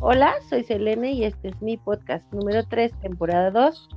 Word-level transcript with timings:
Hola, 0.00 0.34
soy 0.48 0.62
Selene 0.62 1.10
y 1.10 1.24
este 1.24 1.48
es 1.48 1.60
mi 1.60 1.76
podcast 1.76 2.24
número 2.32 2.64
3, 2.64 2.92
temporada 3.00 3.50
2. 3.50 3.88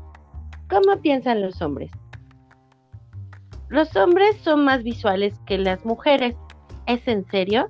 ¿Cómo 0.68 1.00
piensan 1.00 1.43
los 1.43 1.62
hombres? 1.62 1.91
Los 3.70 3.96
hombres 3.96 4.36
son 4.38 4.66
más 4.66 4.82
visuales 4.82 5.39
que 5.45 5.59
las 5.59 5.86
mujeres. 5.86 6.36
¿Es 6.88 7.07
en 7.07 7.23
serio? 7.27 7.68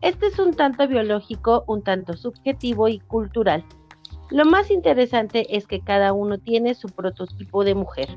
Este 0.00 0.26
es 0.26 0.40
un 0.40 0.54
tanto 0.54 0.88
biológico, 0.88 1.62
un 1.68 1.84
tanto 1.84 2.14
subjetivo 2.14 2.88
y 2.88 2.98
cultural. 2.98 3.64
Lo 4.32 4.44
más 4.44 4.72
interesante 4.72 5.56
es 5.56 5.68
que 5.68 5.80
cada 5.80 6.12
uno 6.12 6.38
tiene 6.38 6.74
su 6.74 6.88
prototipo 6.88 7.62
de 7.62 7.76
mujer. 7.76 8.08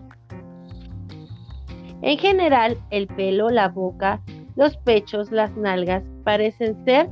En 2.01 2.17
general, 2.17 2.79
el 2.89 3.05
pelo, 3.05 3.51
la 3.51 3.67
boca, 3.67 4.23
los 4.55 4.75
pechos, 4.77 5.31
las 5.31 5.55
nalgas 5.55 6.03
parecen 6.23 6.83
ser 6.83 7.07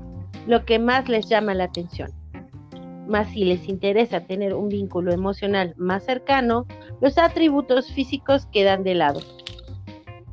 lo 0.48 0.66
que 0.66 0.80
más 0.80 1.08
les 1.10 1.28
llama 1.28 1.54
la 1.54 1.66
atención. 1.66 2.10
Más 3.08 3.30
si 3.30 3.44
les 3.44 3.68
interesa 3.70 4.22
tener 4.22 4.54
un 4.54 4.70
vínculo 4.70 5.14
emocional 5.14 5.74
más 5.78 6.06
cercano, 6.06 6.66
los 7.02 7.18
atributos 7.18 7.92
físicos 7.92 8.48
quedan 8.48 8.84
de 8.84 8.96
lado. 8.96 9.20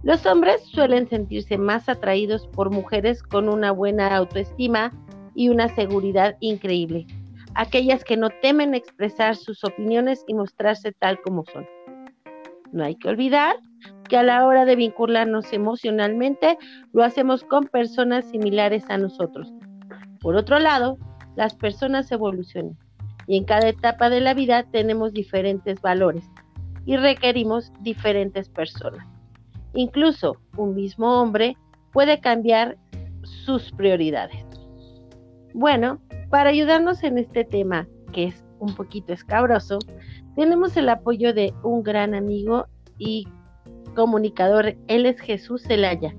Los 0.03 0.25
hombres 0.27 0.63
suelen 0.65 1.09
sentirse 1.09 1.59
más 1.59 1.89
atraídos 1.89 2.47
por 2.49 2.71
mujeres 2.71 3.23
con 3.23 3.49
una 3.49 3.73
buena 3.73 4.15
autoestima 4.15 4.93
y 5.35 5.49
una 5.49 5.69
seguridad 5.75 6.37
increíble, 6.41 7.07
aquellas 7.55 8.05
que 8.05 8.17
no 8.17 8.29
temen 8.43 8.75
expresar 8.75 9.35
sus 9.35 9.65
opiniones 9.65 10.25
y 10.29 10.35
mostrarse 10.35 10.93
tal 10.93 11.21
como 11.23 11.45
son. 11.53 11.67
No 12.73 12.85
hay 12.85 12.97
que 12.97 13.09
olvidar 13.09 13.57
que 14.09 14.17
a 14.17 14.23
la 14.23 14.47
hora 14.47 14.65
de 14.65 14.77
vincularnos 14.77 15.53
emocionalmente 15.53 16.59
lo 16.93 17.03
hacemos 17.03 17.43
con 17.45 17.65
personas 17.65 18.25
similares 18.27 18.85
a 18.89 18.99
nosotros. 18.99 19.53
Por 20.25 20.37
otro 20.37 20.59
lado, 20.59 20.97
las 21.37 21.55
personas 21.55 22.11
evolucionan 22.11 22.79
y 23.27 23.37
en 23.37 23.45
cada 23.45 23.69
etapa 23.69 24.09
de 24.09 24.23
la 24.23 24.33
vida 24.33 24.63
tenemos 24.63 25.13
diferentes 25.13 25.83
valores 25.83 26.25
y 26.87 26.97
requerimos 26.97 27.71
diferentes 27.83 28.49
personas. 28.49 29.07
Incluso 29.75 30.39
un 30.57 30.75
mismo 30.75 31.21
hombre 31.21 31.59
puede 31.93 32.21
cambiar 32.21 32.79
sus 33.23 33.71
prioridades. 33.73 34.47
Bueno, 35.53 36.01
para 36.31 36.49
ayudarnos 36.49 37.05
en 37.05 37.19
este 37.19 37.45
tema, 37.45 37.87
que 38.11 38.25
es 38.25 38.43
un 38.61 38.75
poquito 38.75 39.13
escabroso, 39.13 39.79
tenemos 40.37 40.75
el 40.79 40.89
apoyo 40.89 41.35
de 41.35 41.53
un 41.63 41.83
gran 41.83 42.15
amigo 42.15 42.65
y 42.97 43.29
comunicador. 43.95 44.75
Él 44.89 45.05
es 45.05 45.21
Jesús 45.21 45.65
Zelaya. 45.65 46.15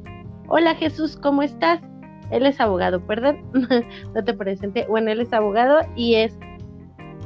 Hola 0.48 0.76
Jesús, 0.76 1.18
¿cómo 1.18 1.42
estás? 1.42 1.82
Él 2.32 2.46
es 2.46 2.60
abogado, 2.60 3.06
perdón, 3.06 3.44
no 4.16 4.24
te 4.24 4.34
presenté. 4.34 4.86
Bueno, 4.88 5.12
él 5.12 5.22
es 5.22 5.32
abogado 5.34 5.80
y 5.96 6.16
es 6.16 6.34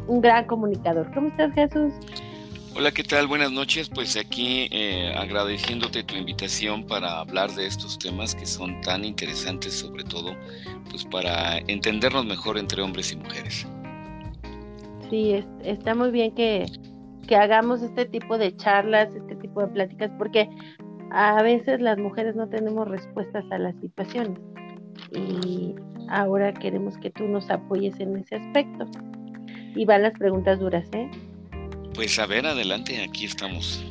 un 0.08 0.22
gran 0.22 0.45
comunicador. 0.45 1.11
¿Cómo 1.14 1.30
estás 1.30 1.53
Jesús? 1.53 1.94
Hola, 2.75 2.91
¿qué 2.91 3.03
tal? 3.03 3.28
Buenas 3.28 3.52
noches. 3.52 3.89
Pues 3.89 4.16
aquí 4.16 4.67
eh, 4.72 5.14
agradeciéndote 5.16 6.03
tu 6.03 6.16
invitación 6.16 6.86
para 6.86 7.19
hablar 7.19 7.52
de 7.52 7.66
estos 7.66 7.97
temas 7.97 8.36
que 8.36 8.45
son 8.45 8.80
tan 8.81 9.06
interesantes, 9.06 9.73
sobre 9.73 10.03
todo, 10.03 10.36
pues 10.89 11.06
para 11.06 11.58
entendernos 11.67 12.25
mejor 12.25 12.58
entre 12.58 12.81
hombres 12.81 13.11
y 13.11 13.17
mujeres. 13.17 13.67
Sí, 15.09 15.44
está 15.63 15.95
muy 15.95 16.11
bien 16.11 16.36
que, 16.36 16.66
que 17.28 17.36
hagamos 17.36 17.81
este 17.81 18.06
tipo 18.06 18.38
de 18.38 18.56
charlas, 18.56 19.13
este 19.16 19.36
tipo 19.36 19.61
de 19.61 19.67
pláticas, 19.67 20.11
porque 20.17 20.47
a 21.11 21.41
veces 21.41 21.81
las 21.81 21.97
mujeres 21.97 22.36
no 22.36 22.47
tenemos 22.50 22.88
respuestas 22.88 23.44
a 23.52 23.58
las 23.58 23.75
situaciones 23.81 24.39
y 25.14 25.75
ahora 26.09 26.53
queremos 26.53 26.97
que 26.97 27.09
tú 27.09 27.28
nos 27.28 27.50
apoyes 27.50 28.00
en 28.00 28.17
ese 28.17 28.36
aspecto. 28.36 28.86
Y 29.75 29.86
van 29.86 30.03
las 30.03 30.14
preguntas 30.14 30.59
duras, 30.59 30.86
¿eh? 30.94 31.09
Pues 31.94 32.18
a 32.19 32.25
ver, 32.25 32.46
adelante, 32.46 33.03
aquí 33.03 33.25
estamos. 33.25 33.84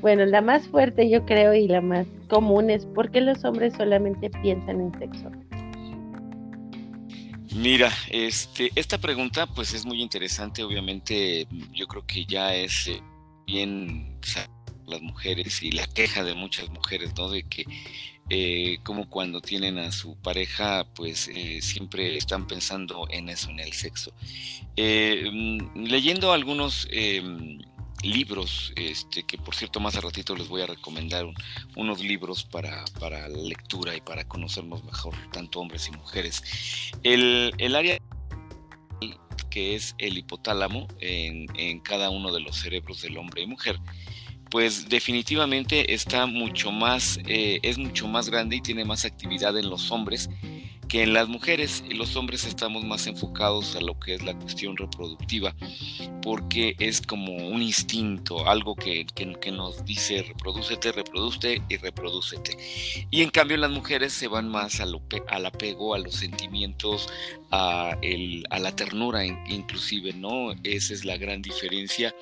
Bueno, 0.00 0.24
la 0.26 0.40
más 0.40 0.68
fuerte 0.68 1.10
yo 1.10 1.24
creo 1.26 1.54
y 1.54 1.66
la 1.66 1.80
más 1.80 2.06
común 2.28 2.70
es 2.70 2.86
¿por 2.86 3.10
qué 3.10 3.20
los 3.20 3.44
hombres 3.44 3.74
solamente 3.74 4.30
piensan 4.30 4.80
en 4.80 4.98
sexo? 4.98 5.30
Mira, 7.54 7.90
este, 8.10 8.70
esta 8.74 8.98
pregunta 8.98 9.46
pues 9.46 9.72
es 9.72 9.86
muy 9.86 10.02
interesante, 10.02 10.62
obviamente 10.62 11.48
yo 11.72 11.86
creo 11.86 12.06
que 12.06 12.26
ya 12.26 12.54
es 12.54 12.88
eh, 12.88 13.00
bien 13.46 14.18
las 14.86 15.00
mujeres 15.00 15.62
y 15.62 15.72
la 15.72 15.86
queja 15.86 16.22
de 16.22 16.34
muchas 16.34 16.68
mujeres, 16.70 17.14
¿no? 17.16 17.30
De 17.30 17.42
que 17.44 17.64
eh, 18.28 18.78
como 18.82 19.08
cuando 19.08 19.40
tienen 19.40 19.78
a 19.78 19.92
su 19.92 20.16
pareja, 20.16 20.84
pues 20.94 21.28
eh, 21.28 21.60
siempre 21.62 22.16
están 22.16 22.48
pensando 22.48 23.06
en 23.10 23.28
eso, 23.28 23.50
en 23.50 23.60
el 23.60 23.72
sexo. 23.72 24.12
Eh, 24.76 25.30
mm, 25.32 25.84
leyendo 25.84 26.32
algunos 26.32 26.88
em, 26.90 27.60
libros, 28.02 28.72
este, 28.74 29.22
que 29.22 29.38
por 29.38 29.54
cierto 29.54 29.78
más 29.78 29.96
a 29.96 30.00
ratito 30.00 30.34
les 30.34 30.48
voy 30.48 30.62
a 30.62 30.66
recomendar 30.66 31.24
unos 31.76 32.00
libros 32.00 32.42
para, 32.42 32.84
para, 32.98 33.28
lectura 33.28 33.94
y 33.94 34.00
para 34.00 34.26
conocernos 34.26 34.82
mejor, 34.84 35.14
tanto 35.32 35.60
hombres 35.60 35.86
y 35.86 35.92
mujeres. 35.92 36.42
El, 37.04 37.54
el 37.58 37.76
área 37.76 37.98
que 39.50 39.76
es 39.76 39.94
el 39.98 40.18
hipotálamo 40.18 40.88
en, 41.00 41.46
en 41.56 41.78
cada 41.80 42.10
uno 42.10 42.32
de 42.32 42.40
los 42.40 42.56
cerebros 42.56 43.02
del 43.02 43.16
hombre 43.18 43.42
y 43.42 43.46
mujer, 43.46 43.78
pues 44.50 44.88
definitivamente 44.88 45.92
está 45.94 46.26
mucho 46.26 46.70
más, 46.70 47.18
eh, 47.26 47.58
es 47.62 47.78
mucho 47.78 48.06
más 48.06 48.28
grande 48.30 48.56
y 48.56 48.60
tiene 48.60 48.84
más 48.84 49.04
actividad 49.04 49.56
en 49.58 49.68
los 49.68 49.90
hombres 49.90 50.28
que 50.88 51.02
en 51.02 51.12
las 51.12 51.28
mujeres. 51.28 51.82
Los 51.90 52.16
hombres 52.16 52.44
estamos 52.44 52.84
más 52.84 53.06
enfocados 53.06 53.76
a 53.76 53.80
lo 53.80 53.98
que 53.98 54.14
es 54.14 54.22
la 54.22 54.34
cuestión 54.38 54.76
reproductiva, 54.76 55.54
porque 56.22 56.76
es 56.78 57.00
como 57.00 57.34
un 57.34 57.62
instinto, 57.62 58.48
algo 58.48 58.76
que, 58.76 59.06
nos 59.52 59.84
dice 59.84 60.22
reproducete, 60.22 60.92
reproduce 60.92 61.62
y 61.68 61.76
reproducete. 61.76 62.56
Y 63.10 63.22
en 63.22 63.30
cambio 63.30 63.56
las 63.56 63.70
mujeres 63.70 64.12
se 64.12 64.28
van 64.28 64.48
más 64.48 64.80
al 64.80 65.46
apego, 65.46 65.94
a 65.94 65.98
los 65.98 66.14
sentimientos, 66.14 67.08
a, 67.50 67.96
el, 68.02 68.44
a 68.50 68.58
la 68.58 68.74
ternura 68.74 69.24
inclusive, 69.24 70.12
¿no? 70.12 70.52
Esa 70.62 70.94
es 70.94 71.04
la 71.04 71.16
gran 71.16 71.42
diferencia, 71.42 72.14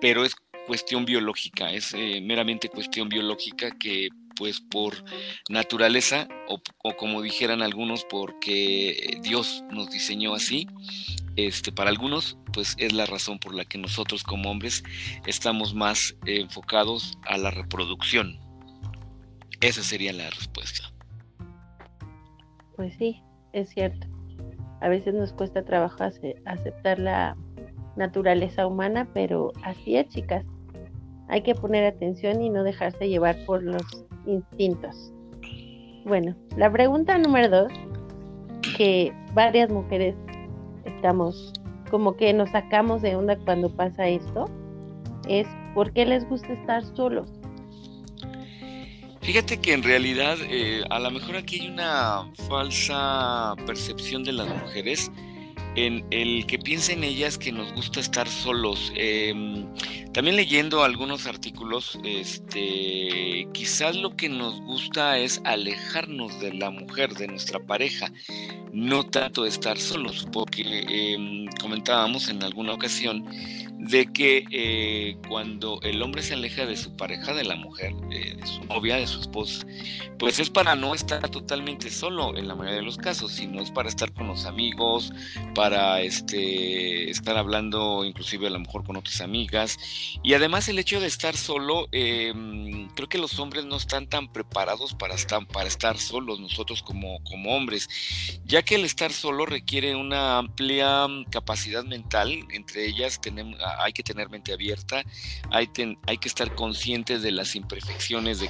pero 0.00 0.24
es 0.24 0.34
cuestión 0.66 1.04
biológica, 1.04 1.70
es 1.72 1.94
eh, 1.94 2.20
meramente 2.22 2.68
cuestión 2.68 3.08
biológica 3.08 3.70
que 3.78 4.08
pues 4.36 4.60
por 4.60 4.94
naturaleza 5.48 6.26
o, 6.48 6.60
como 6.96 7.22
dijeran 7.22 7.62
algunos 7.62 8.04
porque 8.04 9.18
Dios 9.22 9.62
nos 9.70 9.90
diseñó 9.90 10.34
así, 10.34 10.66
este, 11.36 11.72
para 11.72 11.90
algunos 11.90 12.38
pues 12.52 12.74
es 12.78 12.92
la 12.92 13.06
razón 13.06 13.38
por 13.38 13.54
la 13.54 13.64
que 13.64 13.78
nosotros 13.78 14.22
como 14.22 14.50
hombres 14.50 14.82
estamos 15.26 15.74
más 15.74 16.16
enfocados 16.26 17.18
a 17.24 17.38
la 17.38 17.50
reproducción. 17.50 18.38
Esa 19.60 19.82
sería 19.82 20.12
la 20.12 20.28
respuesta. 20.30 20.92
Pues 22.76 22.94
sí, 22.96 23.22
es 23.52 23.68
cierto. 23.70 24.06
A 24.80 24.88
veces 24.88 25.14
nos 25.14 25.32
cuesta 25.32 25.64
trabajo 25.64 26.02
aceptar 26.44 26.98
la 26.98 27.36
naturaleza 27.96 28.66
humana, 28.66 29.08
pero 29.14 29.52
así 29.62 29.96
es, 29.96 30.08
chicas. 30.08 30.44
Hay 31.32 31.40
que 31.40 31.54
poner 31.54 31.86
atención 31.86 32.42
y 32.42 32.50
no 32.50 32.62
dejarse 32.62 33.08
llevar 33.08 33.38
por 33.46 33.62
los 33.62 33.82
instintos. 34.26 35.14
Bueno, 36.04 36.36
la 36.58 36.70
pregunta 36.70 37.16
número 37.16 37.48
dos, 37.48 37.72
que 38.76 39.14
varias 39.32 39.70
mujeres 39.70 40.14
estamos 40.84 41.54
como 41.90 42.18
que 42.18 42.34
nos 42.34 42.50
sacamos 42.50 43.00
de 43.00 43.16
onda 43.16 43.38
cuando 43.46 43.74
pasa 43.74 44.08
esto, 44.08 44.44
es 45.26 45.46
¿por 45.74 45.94
qué 45.94 46.04
les 46.04 46.28
gusta 46.28 46.52
estar 46.52 46.84
solos? 46.94 47.30
Fíjate 49.22 49.58
que 49.58 49.72
en 49.72 49.82
realidad 49.82 50.36
eh, 50.50 50.84
a 50.90 50.98
lo 50.98 51.10
mejor 51.10 51.36
aquí 51.36 51.60
hay 51.60 51.68
una 51.68 52.30
falsa 52.46 53.54
percepción 53.64 54.22
de 54.22 54.32
las 54.32 54.48
mujeres 54.48 55.10
en 55.76 56.04
el 56.10 56.46
que 56.46 56.58
piensen 56.58 57.02
ellas 57.02 57.38
que 57.38 57.52
nos 57.52 57.72
gusta 57.72 58.00
estar 58.00 58.28
solos. 58.28 58.92
Em, 58.96 59.66
también 60.12 60.36
leyendo 60.36 60.84
algunos 60.84 61.26
artículos, 61.26 61.98
este, 62.04 63.48
quizás 63.52 63.96
lo 63.96 64.14
que 64.16 64.28
nos 64.28 64.60
gusta 64.62 65.18
es 65.18 65.40
alejarnos 65.44 66.38
de 66.40 66.52
la 66.54 66.70
mujer, 66.70 67.14
de 67.14 67.28
nuestra 67.28 67.58
pareja, 67.58 68.12
no 68.72 69.04
tanto 69.04 69.46
estar 69.46 69.78
solos, 69.78 70.26
porque 70.32 70.84
em, 70.88 71.46
comentábamos 71.60 72.28
en 72.28 72.42
alguna 72.42 72.74
ocasión 72.74 73.24
de 73.82 74.06
que 74.12 74.44
eh, 74.52 75.16
cuando 75.28 75.80
el 75.82 76.00
hombre 76.02 76.22
se 76.22 76.34
aleja 76.34 76.66
de 76.66 76.76
su 76.76 76.96
pareja, 76.96 77.34
de 77.34 77.42
la 77.42 77.56
mujer, 77.56 77.92
de 78.08 78.38
su 78.46 78.64
novia, 78.64 78.96
de 78.96 79.08
su 79.08 79.20
esposa, 79.20 79.66
pues 80.18 80.38
es 80.38 80.50
para 80.50 80.76
no 80.76 80.94
estar 80.94 81.28
totalmente 81.30 81.90
solo 81.90 82.36
en 82.36 82.46
la 82.46 82.54
mayoría 82.54 82.76
de 82.76 82.84
los 82.84 82.96
casos, 82.96 83.32
sino 83.32 83.60
es 83.60 83.72
para 83.72 83.88
estar 83.88 84.12
con 84.12 84.28
los 84.28 84.44
amigos, 84.46 85.12
para 85.52 86.00
este, 86.00 87.10
estar 87.10 87.36
hablando 87.36 88.04
inclusive 88.04 88.46
a 88.46 88.50
lo 88.50 88.60
mejor 88.60 88.84
con 88.84 88.96
otras 88.96 89.20
amigas. 89.20 89.78
Y 90.22 90.34
además 90.34 90.68
el 90.68 90.78
hecho 90.78 91.00
de 91.00 91.08
estar 91.08 91.36
solo, 91.36 91.88
em, 91.90 92.88
creo 92.90 93.08
que 93.08 93.18
los 93.18 93.40
hombres 93.40 93.64
no 93.64 93.76
están 93.76 94.06
tan 94.06 94.32
preparados 94.32 94.94
para 94.94 95.16
estar, 95.16 95.44
para 95.48 95.66
estar 95.66 95.98
solos 95.98 96.38
nosotros 96.38 96.84
como, 96.84 97.18
como 97.24 97.56
hombres, 97.56 97.88
ya 98.44 98.62
que 98.62 98.76
el 98.76 98.84
estar 98.84 99.12
solo 99.12 99.44
requiere 99.44 99.96
una 99.96 100.38
amplia 100.38 101.08
capacidad 101.32 101.82
mental, 101.82 102.46
entre 102.52 102.86
ellas 102.86 103.20
tenemos, 103.20 103.58
hay 103.80 103.92
que 103.92 104.02
tener 104.02 104.28
mente 104.30 104.52
abierta, 104.52 105.02
hay, 105.50 105.66
que 105.68 106.28
estar 106.28 106.54
conscientes 106.54 107.22
de 107.22 107.32
las 107.32 107.54
imperfecciones 107.56 108.40
de, 108.40 108.48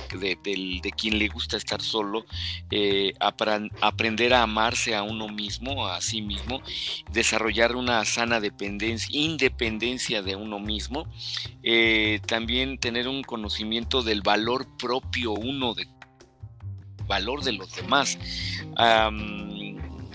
de 0.83 0.93
quien 0.93 1.19
le 1.19 1.29
gusta 1.29 1.57
estar 1.57 1.83
solo, 1.83 2.25
eh, 2.71 3.13
aprender 3.21 4.35
a 4.35 4.43
amarse 4.43 4.95
a 4.95 5.03
uno 5.03 5.29
mismo, 5.29 5.87
a 5.87 6.01
sí 6.01 6.23
mismo, 6.23 6.63
desarrollar 7.11 7.77
una 7.77 8.05
sana 8.05 8.41
dependencia, 8.41 9.09
independencia 9.13 10.23
de 10.23 10.37
uno 10.37 10.59
mismo, 10.59 11.07
eh, 11.63 12.21
también 12.27 12.79
tener 12.79 13.09
un 13.09 13.23
conocimiento 13.23 14.03
del 14.03 14.23
valor 14.23 14.67
propio 14.77 15.33
uno 15.33 15.75
de 15.75 15.87
valor 17.07 17.43
de 17.43 17.53
los 17.53 17.75
demás. 17.75 18.19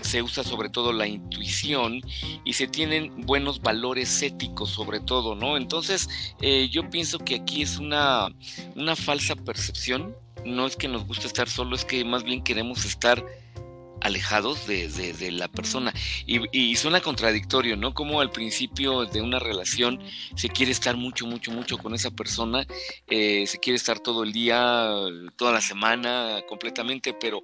Se 0.02 0.22
usa 0.22 0.44
sobre 0.44 0.68
todo 0.68 0.92
la 0.92 1.06
intuición 1.06 2.00
y 2.44 2.52
se 2.52 2.66
tienen 2.66 3.26
buenos 3.26 3.60
valores 3.60 4.22
éticos 4.22 4.70
sobre 4.70 5.00
todo, 5.00 5.34
¿no? 5.34 5.56
Entonces 5.56 6.08
eh, 6.40 6.68
yo 6.70 6.88
pienso 6.90 7.18
que 7.18 7.36
aquí 7.36 7.62
es 7.62 7.78
una, 7.78 8.28
una 8.74 8.96
falsa 8.96 9.34
percepción 9.34 10.14
no 10.44 10.66
es 10.66 10.76
que 10.76 10.88
nos 10.88 11.06
guste 11.06 11.26
estar 11.26 11.48
solo, 11.48 11.76
es 11.76 11.84
que 11.84 12.04
más 12.04 12.24
bien 12.24 12.42
queremos 12.42 12.84
estar 12.84 13.24
alejados 14.00 14.66
de, 14.66 15.30
la 15.32 15.48
persona. 15.48 15.92
Y, 16.26 16.76
suena 16.76 17.00
contradictorio, 17.00 17.76
¿no? 17.76 17.94
Como 17.94 18.20
al 18.20 18.30
principio 18.30 19.06
de 19.06 19.20
una 19.20 19.38
relación 19.38 20.00
se 20.34 20.48
quiere 20.48 20.72
estar 20.72 20.96
mucho, 20.96 21.26
mucho, 21.26 21.50
mucho 21.50 21.78
con 21.78 21.94
esa 21.94 22.10
persona, 22.10 22.66
eh, 23.08 23.46
se 23.46 23.58
quiere 23.58 23.76
estar 23.76 24.00
todo 24.00 24.22
el 24.22 24.32
día, 24.32 24.90
toda 25.36 25.52
la 25.52 25.60
semana, 25.60 26.42
completamente, 26.48 27.14
pero 27.14 27.42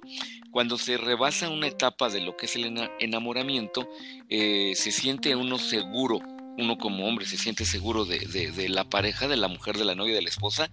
cuando 0.51 0.77
se 0.77 0.97
rebasa 0.97 1.49
una 1.49 1.67
etapa 1.67 2.09
de 2.09 2.21
lo 2.21 2.35
que 2.37 2.45
es 2.45 2.55
el 2.55 2.89
enamoramiento, 2.99 3.87
eh, 4.29 4.73
se 4.75 4.91
siente 4.91 5.35
uno 5.35 5.57
seguro 5.57 6.34
uno 6.57 6.77
como 6.77 7.07
hombre 7.07 7.25
se 7.25 7.37
siente 7.37 7.65
seguro 7.65 8.05
de, 8.05 8.69
la 8.69 8.85
pareja, 8.85 9.27
de 9.27 9.37
la 9.37 9.47
mujer, 9.47 9.77
de 9.77 9.85
la 9.85 9.95
novia, 9.95 10.15
de 10.15 10.21
la 10.21 10.29
esposa, 10.29 10.69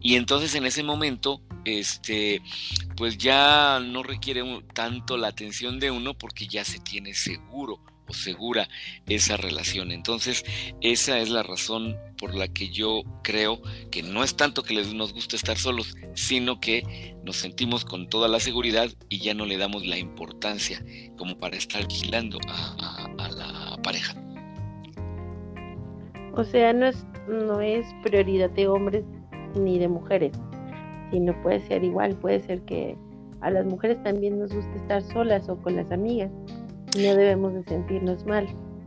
y 0.00 0.16
entonces 0.16 0.54
en 0.54 0.66
ese 0.66 0.82
momento, 0.82 1.40
este, 1.64 2.42
pues 2.96 3.18
ya 3.18 3.80
no 3.80 4.02
requiere 4.02 4.42
tanto 4.74 5.16
la 5.16 5.28
atención 5.28 5.78
de 5.78 5.90
uno 5.90 6.14
porque 6.14 6.46
ya 6.46 6.64
se 6.64 6.78
tiene 6.78 7.14
seguro 7.14 7.80
o 8.08 8.12
segura 8.12 8.68
esa 9.06 9.36
relación. 9.36 9.92
Entonces, 9.92 10.44
esa 10.80 11.18
es 11.20 11.30
la 11.30 11.42
razón 11.42 11.96
por 12.18 12.34
la 12.34 12.48
que 12.48 12.68
yo 12.68 13.02
creo 13.22 13.62
que 13.90 14.02
no 14.02 14.24
es 14.24 14.36
tanto 14.36 14.64
que 14.64 14.74
les 14.74 14.92
nos 14.92 15.12
guste 15.12 15.36
estar 15.36 15.56
solos, 15.56 15.94
sino 16.14 16.60
que 16.60 17.14
nos 17.24 17.36
sentimos 17.36 17.84
con 17.84 18.08
toda 18.08 18.28
la 18.28 18.40
seguridad 18.40 18.90
y 19.08 19.20
ya 19.20 19.34
no 19.34 19.46
le 19.46 19.56
damos 19.56 19.86
la 19.86 19.98
importancia 19.98 20.84
como 21.16 21.38
para 21.38 21.56
estar 21.56 21.86
vigilando 21.86 22.38
a 22.48 23.28
la 23.36 23.78
pareja. 23.82 24.14
O 26.34 26.44
sea, 26.44 26.72
no 26.72 26.86
es, 26.86 27.06
no 27.28 27.60
es 27.60 27.86
prioridad 28.02 28.50
de 28.50 28.68
hombres 28.68 29.04
ni 29.54 29.78
de 29.78 29.88
mujeres, 29.88 30.32
sino 31.10 31.40
puede 31.42 31.60
ser 31.66 31.84
igual, 31.84 32.16
puede 32.16 32.40
ser 32.40 32.62
que 32.62 32.96
a 33.40 33.50
las 33.50 33.66
mujeres 33.66 34.02
también 34.02 34.38
nos 34.38 34.54
guste 34.54 34.76
estar 34.76 35.02
solas 35.02 35.48
o 35.48 35.56
con 35.56 35.76
las 35.76 35.90
amigas 35.90 36.30
no 36.96 37.14
debemos 37.14 37.54
de 37.54 37.64
sentirnos 37.64 38.24
mal. 38.26 38.46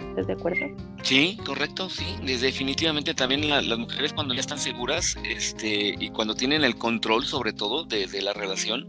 ¿Estás 0.10 0.28
de 0.28 0.34
acuerdo? 0.34 0.66
Sí, 1.04 1.38
correcto, 1.46 1.90
sí. 1.90 2.06
Definitivamente 2.24 3.14
también 3.14 3.50
las 3.50 3.78
mujeres 3.78 4.14
cuando 4.14 4.34
ya 4.34 4.40
están 4.40 4.60
seguras 4.60 5.18
este, 5.24 5.96
y 6.00 6.10
cuando 6.10 6.36
tienen 6.36 6.64
el 6.64 6.78
control 6.78 7.26
sobre 7.26 7.52
todo 7.52 7.84
de 7.84 8.22
la 8.22 8.34
relación, 8.34 8.88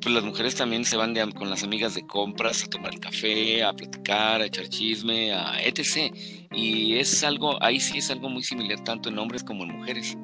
pues 0.00 0.14
las 0.14 0.24
mujeres 0.24 0.54
también 0.54 0.84
se 0.84 0.96
van 0.96 1.14
con 1.32 1.50
las 1.50 1.64
amigas 1.64 1.94
de 1.94 2.06
compras 2.06 2.64
a 2.64 2.68
tomar 2.68 2.98
café, 3.00 3.64
a 3.64 3.72
platicar, 3.72 4.40
a 4.40 4.46
echar 4.46 4.68
chisme, 4.68 5.32
a 5.32 5.60
etc. 5.62 6.14
Y 6.52 6.96
es 6.96 7.24
algo, 7.24 7.60
ahí 7.62 7.80
sí 7.80 7.98
es 7.98 8.10
algo 8.10 8.28
muy 8.28 8.42
similar 8.42 8.78
tanto 8.84 9.08
en 9.08 9.18
hombres 9.18 9.42
como 9.42 9.64
en 9.64 9.76
mujeres. 9.76 10.16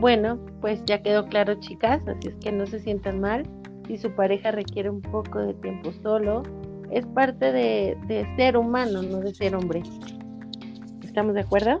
Bueno, 0.00 0.38
pues 0.60 0.82
ya 0.86 1.02
quedó 1.02 1.26
claro, 1.26 1.58
chicas, 1.60 2.02
así 2.06 2.28
es 2.28 2.36
que 2.36 2.52
no 2.52 2.66
se 2.66 2.80
sientan 2.80 3.20
mal. 3.20 3.48
Si 3.86 3.96
su 3.98 4.10
pareja 4.12 4.50
requiere 4.50 4.90
un 4.90 5.02
poco 5.02 5.38
de 5.40 5.54
tiempo 5.54 5.92
solo, 6.02 6.42
es 6.90 7.06
parte 7.06 7.52
de, 7.52 7.96
de 8.06 8.26
ser 8.36 8.56
humano, 8.56 9.02
no 9.02 9.20
de 9.20 9.34
ser 9.34 9.54
hombre. 9.54 9.82
¿Estamos 11.02 11.34
de 11.34 11.40
acuerdo? 11.40 11.80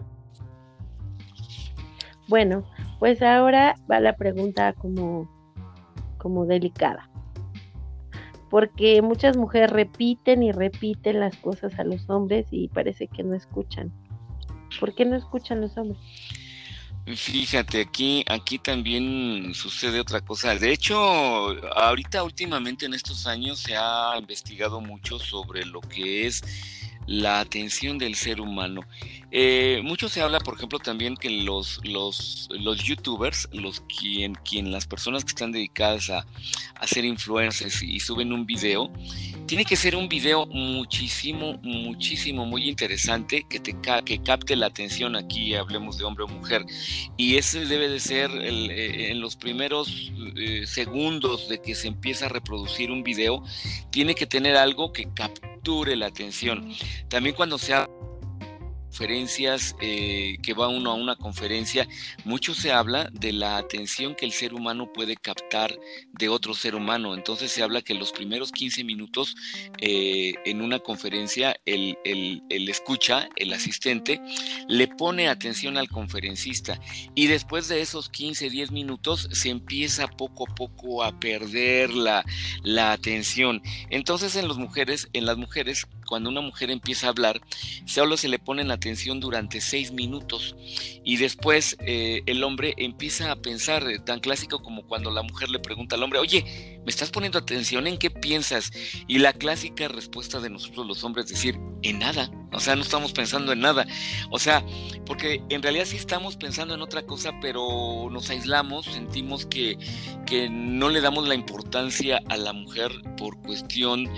Bueno, 2.28 2.64
pues 2.98 3.22
ahora 3.22 3.74
va 3.90 4.00
la 4.00 4.16
pregunta 4.16 4.72
como, 4.72 5.28
como 6.18 6.46
delicada. 6.46 7.08
Porque 8.50 9.02
muchas 9.02 9.36
mujeres 9.36 9.70
repiten 9.70 10.42
y 10.42 10.52
repiten 10.52 11.20
las 11.20 11.36
cosas 11.36 11.78
a 11.78 11.84
los 11.84 12.08
hombres 12.08 12.46
y 12.50 12.68
parece 12.68 13.06
que 13.06 13.22
no 13.22 13.34
escuchan. 13.34 13.92
¿Por 14.80 14.94
qué 14.94 15.04
no 15.04 15.16
escuchan 15.16 15.60
los 15.60 15.76
hombres? 15.76 15.98
Fíjate, 17.16 17.80
aquí, 17.80 18.24
aquí 18.28 18.58
también 18.58 19.54
sucede 19.54 20.00
otra 20.00 20.20
cosa. 20.20 20.54
De 20.54 20.72
hecho, 20.72 20.98
ahorita 21.74 22.22
últimamente 22.22 22.86
en 22.86 22.94
estos 22.94 23.26
años 23.26 23.60
se 23.60 23.76
ha 23.76 24.14
investigado 24.18 24.80
mucho 24.80 25.18
sobre 25.18 25.64
lo 25.64 25.80
que 25.80 26.26
es 26.26 26.42
la 27.08 27.40
atención 27.40 27.96
del 27.96 28.14
ser 28.14 28.40
humano. 28.40 28.82
Eh, 29.30 29.80
mucho 29.82 30.10
se 30.10 30.20
habla, 30.20 30.40
por 30.40 30.54
ejemplo, 30.54 30.78
también 30.78 31.16
que 31.16 31.30
los, 31.30 31.80
los, 31.82 32.48
los 32.50 32.82
youtubers, 32.84 33.48
los 33.52 33.80
quien, 33.80 34.36
las 34.70 34.86
personas 34.86 35.24
que 35.24 35.30
están 35.30 35.50
dedicadas 35.50 36.10
a, 36.10 36.26
a 36.76 36.86
ser 36.86 37.06
influencers 37.06 37.82
y 37.82 37.98
suben 38.00 38.32
un 38.32 38.44
video, 38.44 38.92
tiene 39.46 39.64
que 39.64 39.76
ser 39.76 39.96
un 39.96 40.08
video 40.08 40.46
muchísimo, 40.46 41.58
muchísimo, 41.62 42.44
muy 42.44 42.68
interesante, 42.68 43.46
que 43.48 43.58
te 43.58 43.74
que 44.04 44.22
capte 44.22 44.54
la 44.54 44.66
atención 44.66 45.16
aquí, 45.16 45.54
hablemos 45.54 45.96
de 45.96 46.04
hombre 46.04 46.24
o 46.24 46.28
mujer. 46.28 46.66
Y 47.16 47.36
ese 47.36 47.64
debe 47.64 47.88
de 47.88 48.00
ser 48.00 48.30
eh, 48.30 49.10
en 49.10 49.20
los 49.22 49.36
primeros 49.36 50.12
eh, 50.36 50.66
segundos 50.66 51.48
de 51.48 51.62
que 51.62 51.74
se 51.74 51.88
empieza 51.88 52.26
a 52.26 52.28
reproducir 52.28 52.90
un 52.90 53.02
video, 53.02 53.42
tiene 53.90 54.14
que 54.14 54.26
tener 54.26 54.56
algo 54.56 54.92
que 54.92 55.08
capture 55.68 55.96
la 55.96 56.06
atención. 56.06 56.72
También 57.08 57.34
cuando 57.36 57.58
se 57.58 57.74
habla 57.74 57.92
conferencias, 58.98 59.76
eh, 59.80 60.38
que 60.42 60.54
va 60.54 60.66
uno 60.66 60.90
a 60.90 60.94
una 60.94 61.14
conferencia, 61.14 61.86
mucho 62.24 62.52
se 62.52 62.72
habla 62.72 63.08
de 63.12 63.32
la 63.32 63.56
atención 63.56 64.16
que 64.16 64.26
el 64.26 64.32
ser 64.32 64.54
humano 64.54 64.92
puede 64.92 65.14
captar 65.14 65.72
de 66.10 66.28
otro 66.28 66.52
ser 66.52 66.74
humano. 66.74 67.14
Entonces 67.14 67.52
se 67.52 67.62
habla 67.62 67.82
que 67.82 67.94
los 67.94 68.10
primeros 68.10 68.50
15 68.50 68.82
minutos 68.82 69.36
eh, 69.80 70.34
en 70.44 70.62
una 70.62 70.80
conferencia, 70.80 71.60
el, 71.64 71.96
el, 72.04 72.68
escucha, 72.68 73.28
el 73.36 73.52
asistente, 73.52 74.20
le 74.66 74.88
pone 74.88 75.28
atención 75.28 75.76
al 75.76 75.88
conferencista 75.88 76.80
y 77.14 77.28
después 77.28 77.68
de 77.68 77.80
esos 77.80 78.08
15, 78.08 78.50
10 78.50 78.72
minutos 78.72 79.28
se 79.30 79.50
empieza 79.50 80.08
poco 80.08 80.48
a 80.48 80.54
poco 80.56 81.04
a 81.04 81.20
perder 81.20 81.94
la, 81.94 82.24
la 82.64 82.90
atención. 82.90 83.62
Entonces 83.90 84.34
en 84.34 84.48
las 84.48 84.56
mujeres, 84.56 85.08
en 85.12 85.24
las 85.24 85.36
mujeres, 85.36 85.86
cuando 86.04 86.30
una 86.30 86.40
mujer 86.40 86.70
empieza 86.70 87.06
a 87.06 87.10
hablar, 87.10 87.40
solo 87.84 88.16
se 88.16 88.28
le 88.28 88.38
pone 88.38 88.64
atención 88.72 88.87
durante 89.20 89.60
seis 89.60 89.92
minutos 89.92 90.56
y 91.04 91.16
después 91.16 91.76
eh, 91.80 92.22
el 92.26 92.42
hombre 92.44 92.74
empieza 92.76 93.30
a 93.30 93.36
pensar, 93.36 93.88
eh, 93.88 93.98
tan 93.98 94.20
clásico 94.20 94.62
como 94.62 94.86
cuando 94.86 95.10
la 95.10 95.22
mujer 95.22 95.48
le 95.50 95.58
pregunta 95.58 95.96
al 95.96 96.02
hombre, 96.02 96.18
oye, 96.18 96.80
¿me 96.84 96.90
estás 96.90 97.10
poniendo 97.10 97.38
atención? 97.38 97.86
¿En 97.86 97.98
qué 97.98 98.10
piensas? 98.10 98.70
Y 99.06 99.18
la 99.18 99.32
clásica 99.32 99.88
respuesta 99.88 100.40
de 100.40 100.50
nosotros 100.50 100.86
los 100.86 101.04
hombres 101.04 101.26
es 101.26 101.32
decir, 101.32 101.58
en 101.82 101.98
nada, 101.98 102.30
o 102.52 102.60
sea, 102.60 102.76
no 102.76 102.82
estamos 102.82 103.12
pensando 103.12 103.52
en 103.52 103.60
nada, 103.60 103.86
o 104.30 104.38
sea, 104.38 104.64
porque 105.06 105.42
en 105.48 105.62
realidad 105.62 105.84
sí 105.86 105.96
estamos 105.96 106.36
pensando 106.36 106.74
en 106.74 106.82
otra 106.82 107.02
cosa, 107.02 107.32
pero 107.40 108.08
nos 108.10 108.30
aislamos, 108.30 108.86
sentimos 108.86 109.46
que, 109.46 109.78
que 110.26 110.48
no 110.50 110.88
le 110.88 111.00
damos 111.00 111.28
la 111.28 111.34
importancia 111.34 112.20
a 112.28 112.36
la 112.36 112.52
mujer 112.52 112.90
por 113.16 113.40
cuestión 113.42 114.08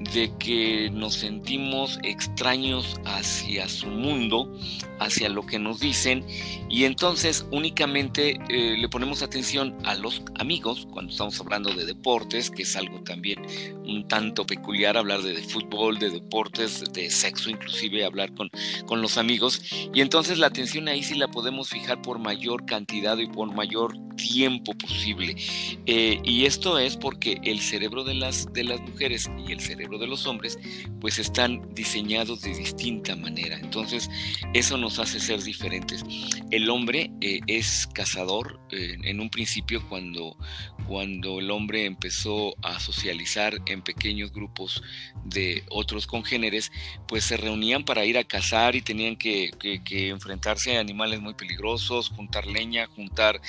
de 0.00 0.32
que 0.38 0.90
nos 0.90 1.14
sentimos 1.14 1.98
extraños 2.02 2.98
hacia 3.04 3.68
su 3.68 3.86
mundo, 3.86 4.50
hacia 4.98 5.28
lo 5.28 5.44
que 5.44 5.58
nos 5.58 5.80
dicen, 5.80 6.24
y 6.68 6.84
entonces 6.84 7.46
únicamente 7.50 8.40
eh, 8.48 8.76
le 8.78 8.88
ponemos 8.88 9.22
atención 9.22 9.76
a 9.84 9.94
los 9.94 10.22
amigos 10.38 10.86
cuando 10.90 11.12
estamos 11.12 11.38
hablando 11.40 11.72
de 11.74 11.84
deportes, 11.84 12.50
que 12.50 12.62
es 12.62 12.76
algo 12.76 13.02
también 13.02 13.42
un 13.84 14.06
tanto 14.08 14.46
peculiar 14.46 14.96
hablar 14.96 15.22
de, 15.22 15.36
fútbol, 15.36 15.98
de 15.98 16.10
deportes, 16.10 16.84
de 16.92 17.10
sexo, 17.10 17.50
inclusive 17.50 18.04
hablar 18.04 18.32
con, 18.34 18.50
con 18.86 19.02
los 19.02 19.18
amigos, 19.18 19.62
y 19.92 20.00
entonces 20.00 20.38
la 20.38 20.46
atención 20.46 20.88
ahí 20.88 21.02
sí 21.02 21.14
la 21.14 21.28
podemos 21.28 21.68
fijar 21.68 22.00
por 22.00 22.18
mayor 22.18 22.64
cantidad 22.64 23.18
y 23.18 23.26
por 23.26 23.52
mayor 23.52 23.94
tiempo 24.16 24.74
posible. 24.74 25.36
Eh, 25.86 26.20
y 26.24 26.44
esto 26.44 26.78
es 26.78 26.96
porque 26.96 27.40
el 27.42 27.60
cerebro 27.60 28.04
de 28.04 28.14
las, 28.14 28.52
de 28.52 28.64
las 28.64 28.80
mujeres 28.80 29.30
y 29.46 29.52
el 29.52 29.60
cerebro 29.60 29.89
de 29.98 30.06
los 30.06 30.26
hombres 30.26 30.58
pues 31.00 31.18
están 31.18 31.74
diseñados 31.74 32.42
de 32.42 32.54
distinta 32.54 33.16
manera. 33.16 33.58
Entonces 33.58 34.10
eso 34.54 34.76
nos 34.76 34.98
hace 34.98 35.20
ser 35.20 35.42
diferentes. 35.42 36.04
El 36.50 36.68
hombre 36.70 37.10
eh, 37.20 37.40
es 37.46 37.88
cazador 37.92 38.60
eh, 38.70 38.96
en 39.04 39.20
un 39.20 39.30
principio 39.30 39.86
cuando, 39.88 40.36
cuando 40.86 41.38
el 41.40 41.50
hombre 41.50 41.84
empezó 41.86 42.54
a 42.62 42.80
socializar 42.80 43.54
en 43.66 43.82
pequeños 43.82 44.32
grupos 44.32 44.82
de 45.24 45.64
otros 45.70 46.06
congéneres, 46.06 46.72
pues 47.06 47.24
se 47.24 47.36
reunían 47.36 47.84
para 47.84 48.04
ir 48.04 48.18
a 48.18 48.24
cazar 48.24 48.74
y 48.76 48.82
tenían 48.82 49.16
que, 49.16 49.50
enfrentarse 50.10 50.76
a 50.76 50.80
animales 50.80 51.20
muy 51.20 51.34
peligrosos, 51.34 52.10
juntar 52.10 52.46
leña, 52.46 52.86
juntar 52.86 53.40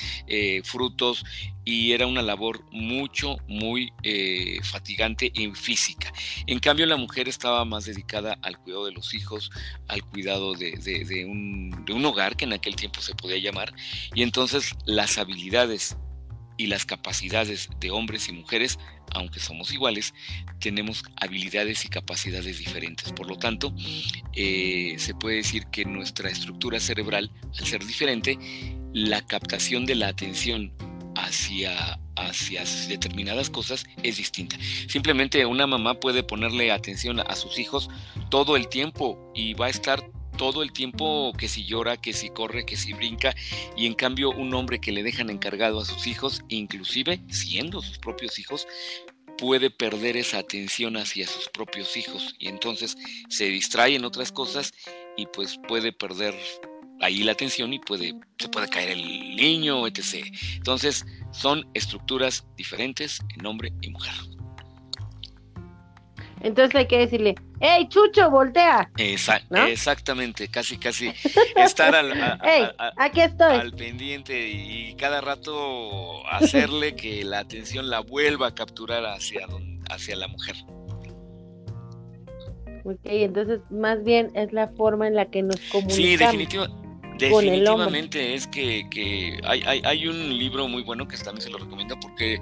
frutos 0.64 1.24
y 1.64 1.92
era 1.92 2.08
una 2.08 2.22
labor 2.22 2.64
mucho, 2.72 3.38
muy 3.48 3.94
eh, 4.04 4.60
fatigante 4.64 5.32
en 5.36 5.56
física. 5.56 6.12
En 6.48 6.60
cambio, 6.60 6.86
la 6.86 6.98
mujer 6.98 7.28
estaba 7.28 7.64
más 7.66 7.86
dedicada 7.86 8.38
al 8.42 8.58
cuidado 8.60 8.86
de 8.86 8.94
los 8.94 9.14
hijos, 9.14 9.52
al 9.88 10.04
cuidado 10.04 10.54
de, 10.54 11.26
un, 11.26 11.84
de 11.86 11.94
un 11.94 12.06
hogar 12.06 12.36
que 12.36 12.46
en 12.46 12.54
aquel 12.54 12.76
tiempo 12.76 13.02
se 13.02 13.16
podía 13.16 13.38
llamar, 13.38 13.74
y 14.14 14.24
entonces 14.24 14.76
las 14.86 15.18
habilidades 15.18 15.98
y 16.58 16.68
las 16.68 16.86
capacidades 16.86 17.70
de 17.80 17.90
hombres 17.90 18.30
y 18.30 18.34
mujeres, 18.34 18.78
aunque 19.14 19.40
somos 19.40 19.72
iguales, 19.74 20.14
tenemos 20.60 21.04
habilidades 21.20 21.86
y 21.86 21.90
capacidades 21.90 22.60
diferentes. 22.60 23.12
Por 23.14 23.28
lo 23.28 23.38
tanto, 23.38 23.74
eh, 24.34 24.96
se 25.00 25.16
puede 25.16 25.38
decir 25.38 25.66
que 25.72 25.86
nuestra 25.86 26.30
estructura 26.30 26.80
cerebral, 26.80 27.32
al 27.58 27.66
ser 27.66 27.84
diferente, 27.84 28.38
la 28.94 29.26
captación 29.26 29.86
de 29.86 29.96
la 29.96 30.10
atención 30.10 30.72
hacia, 31.16 32.00
hacia 32.16 32.64
determinadas 32.88 33.50
cosas 33.50 33.86
es 34.04 34.18
distinta. 34.18 34.58
Simplemente 34.88 35.46
una 35.46 35.68
mamá 35.68 35.96
puede 36.00 36.24
ponerle 36.24 36.72
atención 36.72 37.20
a 37.20 37.36
sus 37.36 37.60
hijos 37.60 37.90
todo 38.30 38.56
el 38.56 38.68
tiempo 38.68 39.32
y 39.34 39.54
va 39.54 39.68
a 39.68 39.70
estar 39.70 40.04
todo 40.38 40.64
el 40.64 40.72
tiempo 40.72 41.34
que 41.38 41.48
si 41.48 41.66
llora, 41.66 41.98
que 41.98 42.14
si 42.14 42.30
corre, 42.30 42.66
que 42.66 42.78
si 42.78 42.94
brinca, 42.94 43.36
y 43.78 43.86
en 43.86 43.94
cambio 43.94 44.32
un 44.32 44.54
hombre 44.56 44.80
que 44.80 44.92
le 44.92 45.04
dejan 45.04 45.30
encargado 45.30 45.80
a 45.80 45.86
sus 45.86 46.08
hijos, 46.08 46.42
inclusive 46.48 47.20
siendo 47.30 47.82
sus 47.82 48.00
propios 48.00 48.40
hijos, 48.40 48.68
puede 49.38 49.70
perder 49.70 50.18
esa 50.18 50.40
atención 50.40 50.98
hacia 50.98 51.28
sus 51.28 51.50
propios 51.50 51.98
hijos 51.98 52.36
y 52.38 52.48
entonces 52.48 52.98
se 53.30 53.46
distrae 53.46 53.96
en 53.96 54.06
otras 54.06 54.32
cosas 54.32 54.74
y 55.18 55.26
pues 55.28 55.60
puede 55.68 55.92
perder 55.92 56.36
ahí 57.02 57.24
la 57.24 57.34
atención 57.34 57.74
y 57.74 57.80
puede, 57.80 58.14
se 58.38 58.48
puede 58.50 58.70
caer 58.70 58.92
el 58.92 59.36
niño, 59.36 59.86
etc. 59.88 60.26
Entonces, 60.56 61.06
son 61.32 61.68
estructuras 61.74 62.46
diferentes 62.56 63.20
en 63.36 63.46
hombre 63.46 63.74
y 63.82 63.90
mujer. 63.90 64.14
Entonces 66.44 66.76
hay 66.76 66.88
que 66.88 66.98
decirle, 66.98 67.36
¡Ey, 67.60 67.88
Chucho, 67.88 68.32
voltea! 68.32 68.90
Exactamente, 68.98 70.48
casi, 70.48 70.78
casi 70.78 71.12
estar 71.56 71.94
al, 71.94 72.14
aquí 72.98 73.22
estoy. 73.22 73.58
al 73.58 73.74
pendiente 73.74 74.50
y 74.50 74.96
cada 74.96 75.22
rato 75.22 76.28
hacerle 76.28 76.96
que 76.96 77.24
la 77.24 77.40
atención 77.40 77.92
la 77.92 78.00
vuelva 78.00 78.48
a 78.48 78.56
capturar 78.56 79.06
hacia, 79.06 79.46
hacia 79.92 80.16
la 80.16 80.28
mujer. 80.28 80.56
Ok, 82.84 83.00
entonces 83.04 83.60
más 83.70 84.04
bien 84.04 84.32
es 84.34 84.52
la 84.52 84.68
forma 84.70 85.08
en 85.08 85.14
la 85.14 85.28
que 85.28 85.44
nos 85.44 85.58
comunicamos. 85.70 85.94
Sí, 85.94 86.18
definitivamente 86.18 86.91
Definitivamente 87.18 88.34
es 88.34 88.48
que, 88.48 89.40
hay, 89.44 89.82
hay, 89.84 90.08
un 90.08 90.38
libro 90.38 90.68
muy 90.68 90.82
bueno 90.82 91.08
que 91.08 91.18
también 91.18 91.42
se 91.42 91.50
lo 91.50 91.58
recomiendo 91.58 92.00
porque 92.00 92.40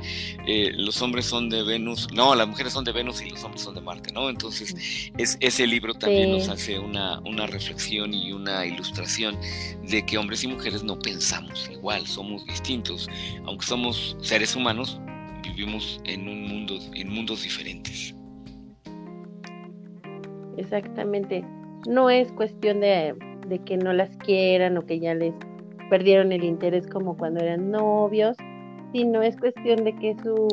eh, 0.48 0.72
los 0.74 1.02
hombres 1.02 1.26
son 1.26 1.50
de 1.50 1.64
Venus, 1.64 2.08
no, 2.14 2.34
las 2.36 2.48
mujeres 2.48 2.74
son 2.74 2.86
de 2.86 2.92
Venus 2.92 3.22
y 3.22 3.30
los 3.30 3.44
hombres 3.44 3.64
son 3.64 3.76
de 3.76 3.82
Marte, 3.82 4.14
¿no? 4.14 4.30
Entonces 4.30 5.12
es, 5.18 5.38
ese 5.42 5.68
libro 5.68 5.94
también 5.94 6.32
nos 6.32 6.48
hace 6.50 6.80
una, 6.80 7.20
una 7.22 7.46
reflexión 7.48 8.14
y 8.14 8.32
una 8.32 8.66
ilustración 8.66 9.38
de 9.84 10.06
que 10.06 10.18
hombres 10.18 10.44
y 10.44 10.48
mujeres 10.48 10.84
no 10.84 10.98
pensamos 10.98 11.70
igual, 11.72 12.06
somos 12.08 12.46
distintos, 12.46 13.10
aunque 13.46 13.66
somos 13.66 14.16
seres 14.22 14.56
humanos, 14.56 15.00
vivimos 15.44 16.00
en 16.06 16.28
un 16.28 16.48
mundo, 16.48 16.80
en 16.94 17.10
mundos 17.10 17.44
diferentes. 17.44 18.16
Exactamente. 20.58 21.44
No 21.88 22.10
es 22.10 22.32
cuestión 22.34 22.82
de 22.82 23.16
de 23.50 23.60
que 23.60 23.78
no 23.78 23.94
las 23.94 24.16
quieran 24.18 24.78
o 24.78 24.86
que 24.86 25.00
ya 25.00 25.14
les 25.14 25.34
perdieron 25.90 26.32
el 26.32 26.44
interés 26.44 26.88
como 26.88 27.18
cuando 27.18 27.42
eran 27.42 27.72
novios, 27.72 28.38
sino 28.94 29.22
es 29.22 29.36
cuestión 29.38 29.84
de 29.84 29.96
que 29.96 30.16
su 30.24 30.48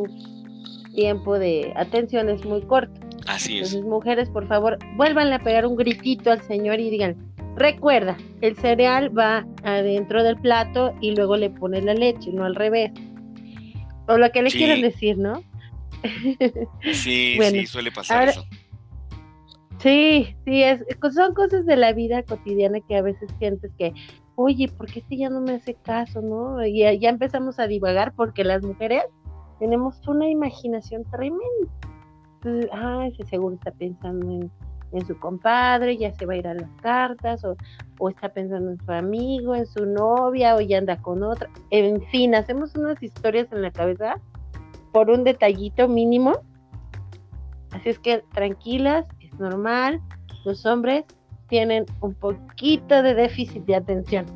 tiempo 0.94 1.38
de 1.38 1.72
atención 1.76 2.28
es 2.28 2.44
muy 2.44 2.62
corto. 2.62 3.00
Así 3.26 3.58
es. 3.58 3.72
Entonces, 3.72 3.90
mujeres, 3.90 4.30
por 4.30 4.46
favor, 4.46 4.78
vuélvanle 4.96 5.34
a 5.34 5.38
pegar 5.38 5.66
un 5.66 5.76
gritito 5.76 6.30
al 6.30 6.40
señor 6.42 6.80
y 6.80 6.90
digan, 6.90 7.16
recuerda, 7.56 8.16
el 8.40 8.56
cereal 8.56 9.16
va 9.16 9.46
adentro 9.62 10.22
del 10.22 10.36
plato 10.36 10.94
y 11.00 11.14
luego 11.14 11.36
le 11.36 11.50
pones 11.50 11.84
la 11.84 11.94
leche, 11.94 12.32
no 12.32 12.44
al 12.44 12.54
revés. 12.54 12.92
O 14.08 14.16
lo 14.16 14.30
que 14.30 14.42
le 14.42 14.50
quieran 14.50 14.80
decir, 14.80 15.18
¿no? 15.18 15.42
Sí, 16.92 17.38
sí, 17.42 17.66
suele 17.66 17.90
pasar 17.90 18.28
eso. 18.28 18.44
Sí, 19.86 20.34
sí, 20.44 20.64
es, 20.64 20.84
son 21.14 21.32
cosas 21.32 21.64
de 21.64 21.76
la 21.76 21.92
vida 21.92 22.24
cotidiana 22.24 22.80
que 22.80 22.96
a 22.96 23.02
veces 23.02 23.30
sientes 23.38 23.70
que, 23.78 23.94
oye, 24.34 24.66
¿por 24.66 24.86
qué 24.86 24.98
este 24.98 25.16
ya 25.16 25.30
no 25.30 25.40
me 25.40 25.52
hace 25.52 25.74
caso, 25.74 26.20
no? 26.20 26.66
Y 26.66 26.80
ya, 26.80 27.08
empezamos 27.08 27.60
a 27.60 27.68
divagar 27.68 28.12
porque 28.16 28.42
las 28.42 28.64
mujeres 28.64 29.04
tenemos 29.60 30.04
una 30.08 30.28
imaginación 30.28 31.04
tremenda. 31.04 31.70
Entonces, 32.34 32.68
ay, 32.72 33.10
ese 33.10 33.30
seguro 33.30 33.54
está 33.54 33.70
pensando 33.70 34.28
en, 34.92 35.06
su 35.06 35.16
compadre, 35.20 35.96
ya 35.96 36.12
se 36.14 36.26
va 36.26 36.32
a 36.32 36.36
ir 36.36 36.48
a 36.48 36.54
las 36.54 36.70
cartas, 36.82 37.44
o, 37.44 37.54
o 38.00 38.08
está 38.08 38.30
pensando 38.30 38.72
en 38.72 38.80
su 38.84 38.90
amigo, 38.90 39.54
en 39.54 39.66
su 39.66 39.86
novia, 39.86 40.56
o 40.56 40.60
ya 40.60 40.78
anda 40.78 41.00
con 41.00 41.22
otra. 41.22 41.48
En 41.70 42.02
fin, 42.06 42.34
hacemos 42.34 42.74
unas 42.74 43.00
historias 43.00 43.52
en 43.52 43.62
la 43.62 43.70
cabeza 43.70 44.20
por 44.92 45.10
un 45.10 45.22
detallito 45.22 45.86
mínimo. 45.86 46.32
Así 47.70 47.90
es 47.90 47.98
que 48.00 48.24
tranquilas, 48.32 49.06
normal, 49.38 50.00
los 50.44 50.64
hombres 50.66 51.04
tienen 51.48 51.86
un 52.00 52.14
poquito 52.14 53.02
de 53.02 53.14
déficit 53.14 53.64
de 53.64 53.76
atención. 53.76 54.26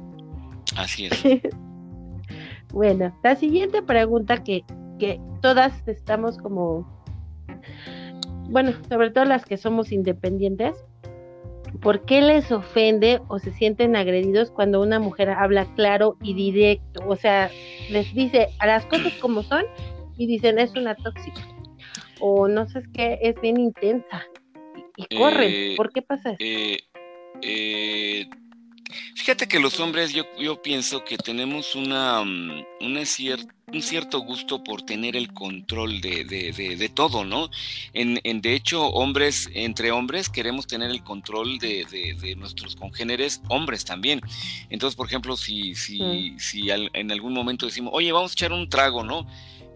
Así 0.76 1.06
es. 1.06 1.22
bueno, 2.72 3.14
la 3.22 3.36
siguiente 3.36 3.82
pregunta 3.82 4.42
que, 4.42 4.64
que 4.98 5.20
todas 5.40 5.86
estamos 5.86 6.38
como, 6.38 6.86
bueno, 8.48 8.72
sobre 8.88 9.10
todo 9.10 9.24
las 9.24 9.44
que 9.44 9.56
somos 9.56 9.92
independientes, 9.92 10.74
¿por 11.80 12.04
qué 12.04 12.20
les 12.20 12.50
ofende 12.52 13.20
o 13.28 13.38
se 13.38 13.52
sienten 13.52 13.96
agredidos 13.96 14.50
cuando 14.50 14.82
una 14.82 15.00
mujer 15.00 15.30
habla 15.30 15.66
claro 15.74 16.16
y 16.22 16.34
directo? 16.34 17.02
O 17.08 17.16
sea, 17.16 17.50
les 17.90 18.12
dice 18.14 18.48
a 18.58 18.66
las 18.66 18.86
cosas 18.86 19.12
como 19.20 19.42
son 19.42 19.64
y 20.16 20.26
dicen 20.26 20.58
es 20.58 20.72
una 20.76 20.94
tóxica. 20.94 21.40
O 22.20 22.48
no 22.48 22.68
sé, 22.68 22.80
es 22.80 22.88
que 22.88 23.18
es 23.22 23.40
bien 23.40 23.58
intensa 23.58 24.22
y 24.96 25.16
corren. 25.16 25.50
Eh, 25.52 25.74
¿Por 25.76 25.92
qué 25.92 26.02
pasa 26.02 26.30
eso? 26.30 26.38
Eh, 26.40 26.78
eh, 27.42 28.28
fíjate 29.14 29.46
que 29.48 29.60
los 29.60 29.80
hombres, 29.80 30.12
yo, 30.12 30.24
yo 30.38 30.60
pienso 30.62 31.04
que 31.04 31.16
tenemos 31.16 31.74
una, 31.74 32.22
mm, 32.24 32.64
un 32.80 33.82
cierto 33.82 34.20
gusto 34.20 34.62
por 34.64 34.82
tener 34.82 35.16
el 35.16 35.32
control 35.32 36.00
de, 36.00 36.24
de, 36.24 36.88
todo, 36.88 37.24
¿no? 37.24 37.50
En, 37.92 38.20
en, 38.24 38.40
de 38.40 38.54
hecho, 38.54 38.86
hombres, 38.86 39.48
entre 39.54 39.92
hombres, 39.92 40.28
queremos 40.28 40.66
tener 40.66 40.90
el 40.90 41.02
control 41.02 41.58
de, 41.58 42.34
nuestros 42.36 42.76
congéneres, 42.76 43.40
hombres 43.48 43.84
también. 43.84 44.20
Entonces, 44.70 44.96
por 44.96 45.06
ejemplo, 45.06 45.36
si, 45.36 45.74
si, 45.74 46.34
si 46.38 46.70
en 46.70 47.12
algún 47.12 47.32
momento 47.32 47.66
decimos, 47.66 47.92
oye, 47.94 48.12
vamos 48.12 48.32
a 48.32 48.34
echar 48.34 48.52
un 48.52 48.68
trago, 48.68 49.04
¿no? 49.04 49.26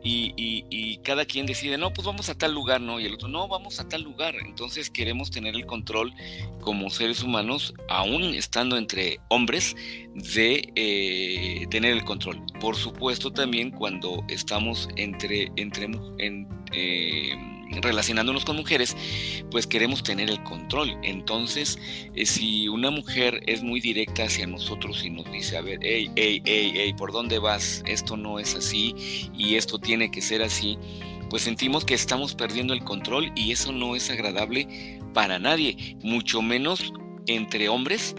Y, 0.04 0.98
cada 1.02 1.24
quien 1.24 1.46
decide, 1.46 1.76
no, 1.78 1.92
pues 1.92 2.06
vamos 2.06 2.28
a 2.28 2.34
tal 2.34 2.54
lugar, 2.54 2.80
¿no? 2.80 3.00
Y 3.00 3.06
el 3.06 3.14
otro, 3.14 3.28
no, 3.28 3.48
vamos 3.48 3.80
a 3.80 3.88
tal 3.88 4.02
lugar. 4.02 4.34
Entonces 4.46 4.90
queremos 4.90 5.30
tener 5.30 5.54
el 5.54 5.66
control 5.66 6.14
como 6.60 6.90
seres 6.90 7.22
humanos, 7.22 7.74
aún 7.88 8.22
estando 8.34 8.76
entre 8.76 9.18
hombres, 9.28 9.76
de 10.14 10.72
eh, 10.76 11.66
tener 11.70 11.92
el 11.92 12.04
control. 12.04 12.42
Por 12.60 12.76
supuesto 12.76 13.30
también 13.32 13.70
cuando 13.70 14.24
estamos 14.28 14.88
entre, 14.96 15.50
entre 15.56 15.84
en, 15.84 16.48
eh, 16.72 17.53
relacionándonos 17.82 18.44
con 18.44 18.56
mujeres, 18.56 18.96
pues 19.50 19.66
queremos 19.66 20.02
tener 20.02 20.30
el 20.30 20.42
control. 20.42 20.96
Entonces, 21.02 21.78
eh, 22.14 22.26
si 22.26 22.68
una 22.68 22.90
mujer 22.90 23.42
es 23.46 23.62
muy 23.62 23.80
directa 23.80 24.24
hacia 24.24 24.46
nosotros 24.46 25.04
y 25.04 25.10
nos 25.10 25.30
dice, 25.30 25.56
a 25.56 25.60
ver, 25.60 25.78
hey, 25.82 26.10
hey, 26.16 26.42
hey, 26.44 26.72
hey, 26.74 26.94
¿por 26.94 27.12
dónde 27.12 27.38
vas? 27.38 27.82
Esto 27.86 28.16
no 28.16 28.38
es 28.38 28.54
así 28.54 28.94
y 29.36 29.56
esto 29.56 29.78
tiene 29.78 30.10
que 30.10 30.22
ser 30.22 30.42
así, 30.42 30.78
pues 31.30 31.42
sentimos 31.42 31.84
que 31.84 31.94
estamos 31.94 32.34
perdiendo 32.34 32.74
el 32.74 32.84
control 32.84 33.32
y 33.34 33.52
eso 33.52 33.72
no 33.72 33.96
es 33.96 34.10
agradable 34.10 35.00
para 35.12 35.38
nadie, 35.38 35.96
mucho 36.02 36.42
menos 36.42 36.92
entre 37.26 37.68
hombres 37.68 38.14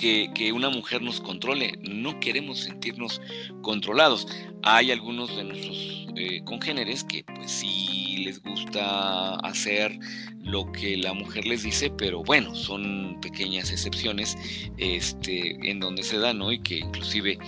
que, 0.00 0.52
una 0.52 0.70
mujer 0.70 1.02
nos 1.02 1.20
controle, 1.20 1.78
no 1.82 2.18
queremos 2.20 2.60
sentirnos 2.60 3.20
controlados. 3.60 4.26
Hay 4.62 4.90
algunos 4.90 5.36
de 5.36 5.44
nuestros 5.44 6.06
eh, 6.16 6.42
congéneres 6.44 7.04
que 7.04 7.24
pues 7.24 7.50
sí 7.50 8.22
les 8.24 8.42
gusta 8.42 9.36
hacer 9.36 9.98
lo 10.42 10.70
que 10.72 10.96
la 10.96 11.12
mujer 11.12 11.46
les 11.46 11.62
dice, 11.62 11.90
pero 11.90 12.22
bueno, 12.22 12.54
son 12.54 13.18
pequeñas 13.20 13.70
excepciones 13.70 14.36
este, 14.78 15.70
en 15.70 15.80
donde 15.80 16.02
se 16.02 16.18
da, 16.18 16.32
¿no? 16.32 16.50
Y 16.50 16.60
que 16.60 16.78
inclusive 16.78 17.38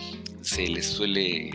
se 0.42 0.68
les 0.68 0.87
suele 0.87 1.50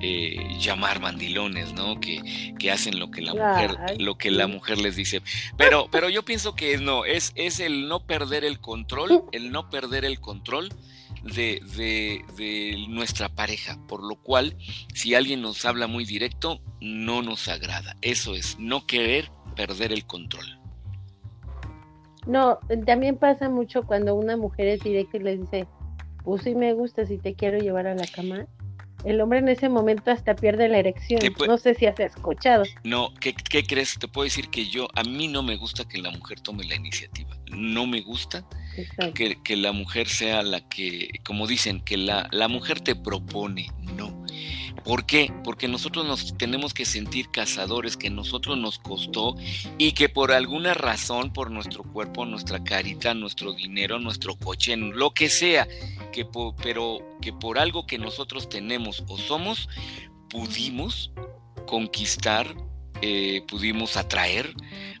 eh, 0.00 0.56
llamar 0.58 1.00
mandilones, 1.00 1.72
¿no? 1.72 2.00
Que, 2.00 2.54
que, 2.58 2.70
hacen 2.70 2.98
lo 2.98 3.10
que 3.10 3.20
la 3.20 3.34
mujer, 3.34 3.76
lo 3.98 4.16
que 4.16 4.30
la 4.30 4.46
mujer 4.46 4.78
les 4.78 4.96
dice. 4.96 5.22
Pero, 5.56 5.88
pero 5.90 6.08
yo 6.08 6.24
pienso 6.24 6.54
que 6.54 6.78
no, 6.78 7.04
es, 7.04 7.32
es 7.34 7.60
el 7.60 7.88
no 7.88 8.06
perder 8.06 8.44
el 8.44 8.60
control, 8.60 9.24
el 9.32 9.50
no 9.50 9.70
perder 9.70 10.04
el 10.04 10.20
control 10.20 10.68
de, 11.22 11.60
de, 11.76 12.24
de, 12.36 12.86
nuestra 12.88 13.28
pareja, 13.28 13.78
por 13.88 14.04
lo 14.04 14.16
cual 14.16 14.56
si 14.94 15.14
alguien 15.14 15.42
nos 15.42 15.64
habla 15.64 15.86
muy 15.86 16.04
directo, 16.04 16.60
no 16.80 17.22
nos 17.22 17.48
agrada. 17.48 17.96
Eso 18.00 18.34
es, 18.34 18.56
no 18.58 18.86
querer 18.86 19.30
perder 19.56 19.92
el 19.92 20.06
control. 20.06 20.46
No, 22.26 22.58
también 22.86 23.16
pasa 23.16 23.48
mucho 23.48 23.84
cuando 23.84 24.14
una 24.14 24.36
mujer 24.36 24.68
es 24.68 24.80
directa 24.80 25.16
y 25.16 25.20
le 25.20 25.38
dice, 25.38 25.66
pues 26.22 26.42
sí 26.42 26.54
me 26.54 26.74
gusta 26.74 27.06
si 27.06 27.18
te 27.18 27.34
quiero 27.34 27.58
llevar 27.58 27.86
a 27.86 27.94
la 27.94 28.06
cama 28.06 28.46
el 29.04 29.20
hombre 29.20 29.38
en 29.38 29.48
ese 29.48 29.68
momento 29.68 30.10
hasta 30.10 30.34
pierde 30.34 30.68
la 30.68 30.78
erección. 30.78 31.20
No 31.46 31.58
sé 31.58 31.74
si 31.74 31.86
has 31.86 31.98
escuchado. 32.00 32.64
No, 32.84 33.12
¿qué, 33.20 33.32
¿qué, 33.32 33.64
crees? 33.64 33.98
Te 33.98 34.08
puedo 34.08 34.24
decir 34.24 34.48
que 34.48 34.66
yo, 34.66 34.88
a 34.94 35.02
mí 35.04 35.28
no 35.28 35.42
me 35.42 35.56
gusta 35.56 35.86
que 35.86 35.98
la 35.98 36.10
mujer 36.10 36.40
tome 36.40 36.64
la 36.64 36.74
iniciativa. 36.74 37.30
No 37.50 37.86
me 37.86 38.00
gusta 38.00 38.44
que, 39.14 39.40
que, 39.42 39.56
la 39.56 39.72
mujer 39.72 40.08
sea 40.08 40.42
la 40.42 40.60
que, 40.68 41.08
como 41.24 41.46
dicen, 41.46 41.80
que 41.80 41.96
la, 41.96 42.28
la 42.32 42.48
mujer 42.48 42.80
te 42.80 42.94
propone. 42.94 43.68
No. 43.96 44.26
¿Por 44.84 45.06
qué? 45.06 45.32
Porque 45.44 45.68
nosotros 45.68 46.06
nos 46.06 46.36
tenemos 46.36 46.72
que 46.74 46.84
sentir 46.84 47.30
cazadores, 47.30 47.96
que 47.96 48.10
nosotros 48.10 48.56
nos 48.58 48.78
costó 48.78 49.34
y 49.76 49.92
que 49.92 50.08
por 50.08 50.32
alguna 50.32 50.74
razón, 50.74 51.32
por 51.32 51.50
nuestro 51.50 51.82
cuerpo, 51.82 52.24
nuestra 52.24 52.62
carita, 52.62 53.14
nuestro 53.14 53.52
dinero, 53.52 53.98
nuestro 53.98 54.36
coche, 54.36 54.76
lo 54.76 55.12
que 55.12 55.28
sea, 55.28 55.68
que 56.12 56.26
pero 56.62 56.98
que 57.20 57.32
por 57.32 57.58
algo 57.58 57.86
que 57.86 57.98
nosotros 57.98 58.48
tenemos 58.48 59.04
o 59.08 59.18
somos, 59.18 59.68
pudimos 60.30 61.12
conquistar, 61.66 62.54
eh, 63.02 63.42
pudimos 63.46 63.96
atraer 63.96 64.54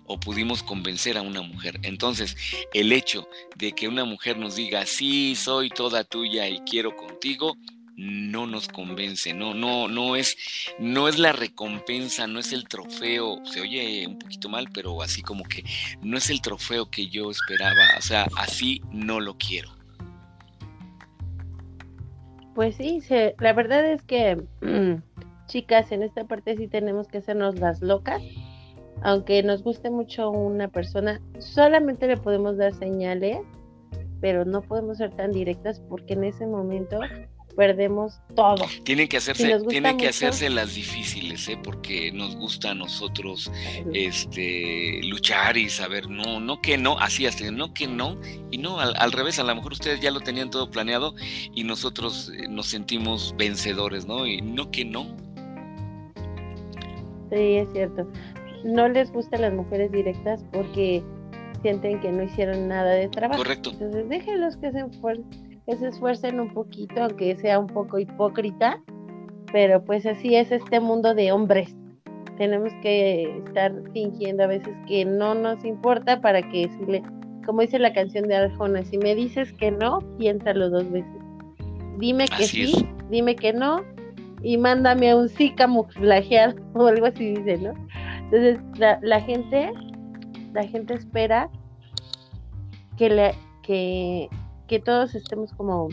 o 0.06 0.18
pudimos 0.18 0.62
convencer 0.62 1.16
a 1.18 1.22
una 1.22 1.42
mujer. 1.42 1.80
Entonces, 1.82 2.36
el 2.72 2.92
hecho 2.92 3.28
de 3.56 3.72
que 3.72 3.88
una 3.88 4.04
mujer 4.04 4.38
nos 4.38 4.56
diga, 4.56 4.86
sí, 4.86 5.34
soy 5.36 5.70
toda 5.70 6.04
tuya 6.04 6.48
y 6.48 6.60
quiero 6.60 6.96
contigo, 6.96 7.56
no 7.98 8.46
nos 8.46 8.68
convence, 8.68 9.34
no, 9.34 9.54
no, 9.54 9.88
no 9.88 10.14
es, 10.14 10.36
no 10.78 11.08
es 11.08 11.18
la 11.18 11.32
recompensa, 11.32 12.28
no 12.28 12.38
es 12.38 12.52
el 12.52 12.68
trofeo, 12.68 13.44
se 13.44 13.60
oye 13.60 14.06
un 14.06 14.20
poquito 14.20 14.48
mal, 14.48 14.68
pero 14.72 15.02
así 15.02 15.20
como 15.20 15.42
que 15.42 15.64
no 16.00 16.16
es 16.16 16.30
el 16.30 16.40
trofeo 16.40 16.88
que 16.90 17.08
yo 17.08 17.30
esperaba, 17.30 17.82
o 17.98 18.02
sea, 18.02 18.28
así 18.36 18.80
no 18.92 19.18
lo 19.18 19.36
quiero. 19.36 19.70
Pues 22.54 22.76
sí, 22.76 23.00
la 23.38 23.52
verdad 23.52 23.84
es 23.84 24.02
que, 24.02 24.36
chicas, 25.46 25.90
en 25.90 26.04
esta 26.04 26.24
parte 26.24 26.56
sí 26.56 26.68
tenemos 26.68 27.08
que 27.08 27.18
hacernos 27.18 27.58
las 27.58 27.82
locas. 27.82 28.22
Aunque 29.02 29.44
nos 29.44 29.62
guste 29.62 29.90
mucho 29.90 30.30
una 30.30 30.66
persona, 30.66 31.20
solamente 31.38 32.08
le 32.08 32.16
podemos 32.16 32.56
dar 32.56 32.74
señales, 32.74 33.38
pero 34.20 34.44
no 34.44 34.62
podemos 34.62 34.98
ser 34.98 35.14
tan 35.14 35.30
directas 35.30 35.80
porque 35.88 36.14
en 36.14 36.24
ese 36.24 36.48
momento 36.48 36.98
perdemos 37.58 38.20
todo. 38.36 38.66
Tienen 38.84 39.08
que 39.08 39.16
hacerse, 39.16 39.58
tienen 39.68 39.96
que 39.96 40.06
hacerse 40.06 40.48
las 40.48 40.76
difíciles, 40.76 41.48
¿eh? 41.48 41.58
porque 41.60 42.12
nos 42.12 42.36
gusta 42.36 42.70
a 42.70 42.74
nosotros 42.74 43.50
este 43.92 45.00
luchar 45.02 45.56
y 45.56 45.68
saber 45.68 46.08
no, 46.08 46.38
no 46.38 46.60
que 46.62 46.78
no, 46.78 46.96
así 47.00 47.26
hasta 47.26 47.50
no 47.50 47.74
que 47.74 47.88
no, 47.88 48.16
y 48.52 48.58
no, 48.58 48.78
al, 48.78 49.10
revés, 49.10 49.40
a 49.40 49.42
lo 49.42 49.56
mejor 49.56 49.72
ustedes 49.72 50.00
ya 50.00 50.12
lo 50.12 50.20
tenían 50.20 50.50
todo 50.50 50.70
planeado 50.70 51.16
y 51.52 51.64
nosotros 51.64 52.32
eh, 52.32 52.46
nos 52.48 52.66
sentimos 52.66 53.34
vencedores, 53.36 54.06
¿no? 54.06 54.24
Y 54.24 54.40
no 54.40 54.70
que 54.70 54.84
no. 54.84 55.16
Sí, 57.32 57.56
es 57.56 57.68
cierto. 57.72 58.08
No 58.62 58.88
les 58.88 59.10
gustan 59.10 59.40
las 59.40 59.52
mujeres 59.52 59.90
directas 59.90 60.44
porque 60.52 61.02
sienten 61.62 62.00
que 62.00 62.12
no 62.12 62.22
hicieron 62.22 62.68
nada 62.68 62.92
de 62.92 63.08
trabajo. 63.08 63.42
Correcto. 63.42 63.70
Entonces 63.72 64.08
déjenlos 64.08 64.56
que 64.58 64.70
se 64.70 64.78
esfuercen 64.78 65.47
que 65.68 65.76
se 65.76 65.88
esfuercen 65.88 66.40
un 66.40 66.48
poquito, 66.48 67.02
aunque 67.02 67.36
sea 67.36 67.58
un 67.58 67.66
poco 67.66 67.98
hipócrita, 67.98 68.82
pero 69.52 69.84
pues 69.84 70.06
así 70.06 70.34
es 70.34 70.50
este 70.50 70.80
mundo 70.80 71.14
de 71.14 71.30
hombres. 71.30 71.76
Tenemos 72.38 72.72
que 72.80 73.36
estar 73.44 73.74
fingiendo 73.92 74.44
a 74.44 74.46
veces 74.46 74.74
que 74.86 75.04
no 75.04 75.34
nos 75.34 75.62
importa 75.66 76.22
para 76.22 76.40
que 76.40 76.68
decirle, 76.68 77.02
como 77.44 77.60
dice 77.60 77.78
la 77.78 77.92
canción 77.92 78.28
de 78.28 78.36
Arjona, 78.36 78.82
si 78.82 78.96
me 78.96 79.14
dices 79.14 79.52
que 79.52 79.70
no, 79.70 79.98
piénsalo 80.16 80.70
dos 80.70 80.90
veces. 80.90 81.12
Dime 81.98 82.24
que 82.28 82.44
sí, 82.44 82.88
dime 83.10 83.36
que 83.36 83.52
no, 83.52 83.84
y 84.42 84.56
mándame 84.56 85.10
a 85.10 85.16
un 85.16 85.28
sí 85.28 85.50
camuflajeado 85.50 86.54
o 86.76 86.86
algo 86.86 87.06
así 87.06 87.34
dice, 87.34 87.58
¿no? 87.58 87.74
Entonces 88.22 88.58
la, 88.78 88.98
la 89.02 89.20
gente, 89.20 89.70
la 90.54 90.62
gente 90.62 90.94
espera 90.94 91.50
que 92.96 93.10
le, 93.10 93.34
que 93.62 94.30
que 94.68 94.78
todos 94.78 95.16
estemos 95.16 95.52
como 95.54 95.88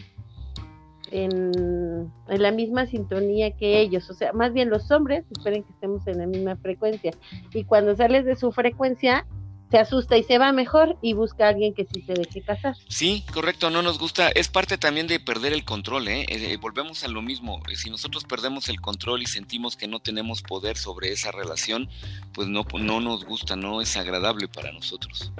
en, 1.11 2.11
la 2.27 2.51
misma 2.51 2.85
sintonía 2.85 3.51
que 3.51 3.79
ellos, 3.79 4.09
o 4.09 4.13
sea, 4.13 4.33
más 4.33 4.53
bien 4.53 4.69
los 4.69 4.91
hombres 4.91 5.25
esperen 5.31 5.63
que 5.63 5.71
estemos 5.71 6.05
en 6.07 6.19
la 6.19 6.27
misma 6.27 6.55
frecuencia 6.57 7.11
y 7.53 7.63
cuando 7.63 7.95
sales 7.95 8.25
de 8.25 8.35
su 8.35 8.51
frecuencia 8.51 9.25
se 9.71 9.79
asusta 9.79 10.15
y 10.15 10.23
se 10.23 10.37
va 10.37 10.51
mejor 10.51 10.97
y 11.01 11.13
busca 11.13 11.45
a 11.45 11.49
alguien 11.49 11.73
que 11.73 11.85
sí 11.91 12.01
se 12.03 12.13
deje 12.13 12.41
casar. 12.41 12.75
Sí, 12.87 13.25
correcto, 13.33 13.71
no 13.71 13.81
nos 13.81 13.97
gusta, 13.97 14.29
es 14.29 14.47
parte 14.47 14.77
también 14.77 15.07
de 15.07 15.19
perder 15.19 15.53
el 15.53 15.65
control, 15.65 16.07
¿eh? 16.07 16.25
eh 16.29 16.57
volvemos 16.57 17.03
a 17.03 17.07
lo 17.07 17.21
mismo, 17.21 17.61
si 17.73 17.89
nosotros 17.89 18.25
perdemos 18.25 18.69
el 18.69 18.79
control 18.79 19.23
y 19.23 19.25
sentimos 19.25 19.75
que 19.75 19.87
no 19.87 19.99
tenemos 19.99 20.43
poder 20.43 20.77
sobre 20.77 21.11
esa 21.11 21.31
relación, 21.31 21.89
pues 22.33 22.47
no, 22.47 22.65
no 22.79 22.99
nos 22.99 23.25
gusta, 23.25 23.55
no 23.55 23.81
es 23.81 23.97
agradable 23.97 24.47
para 24.47 24.71
nosotros. 24.71 25.31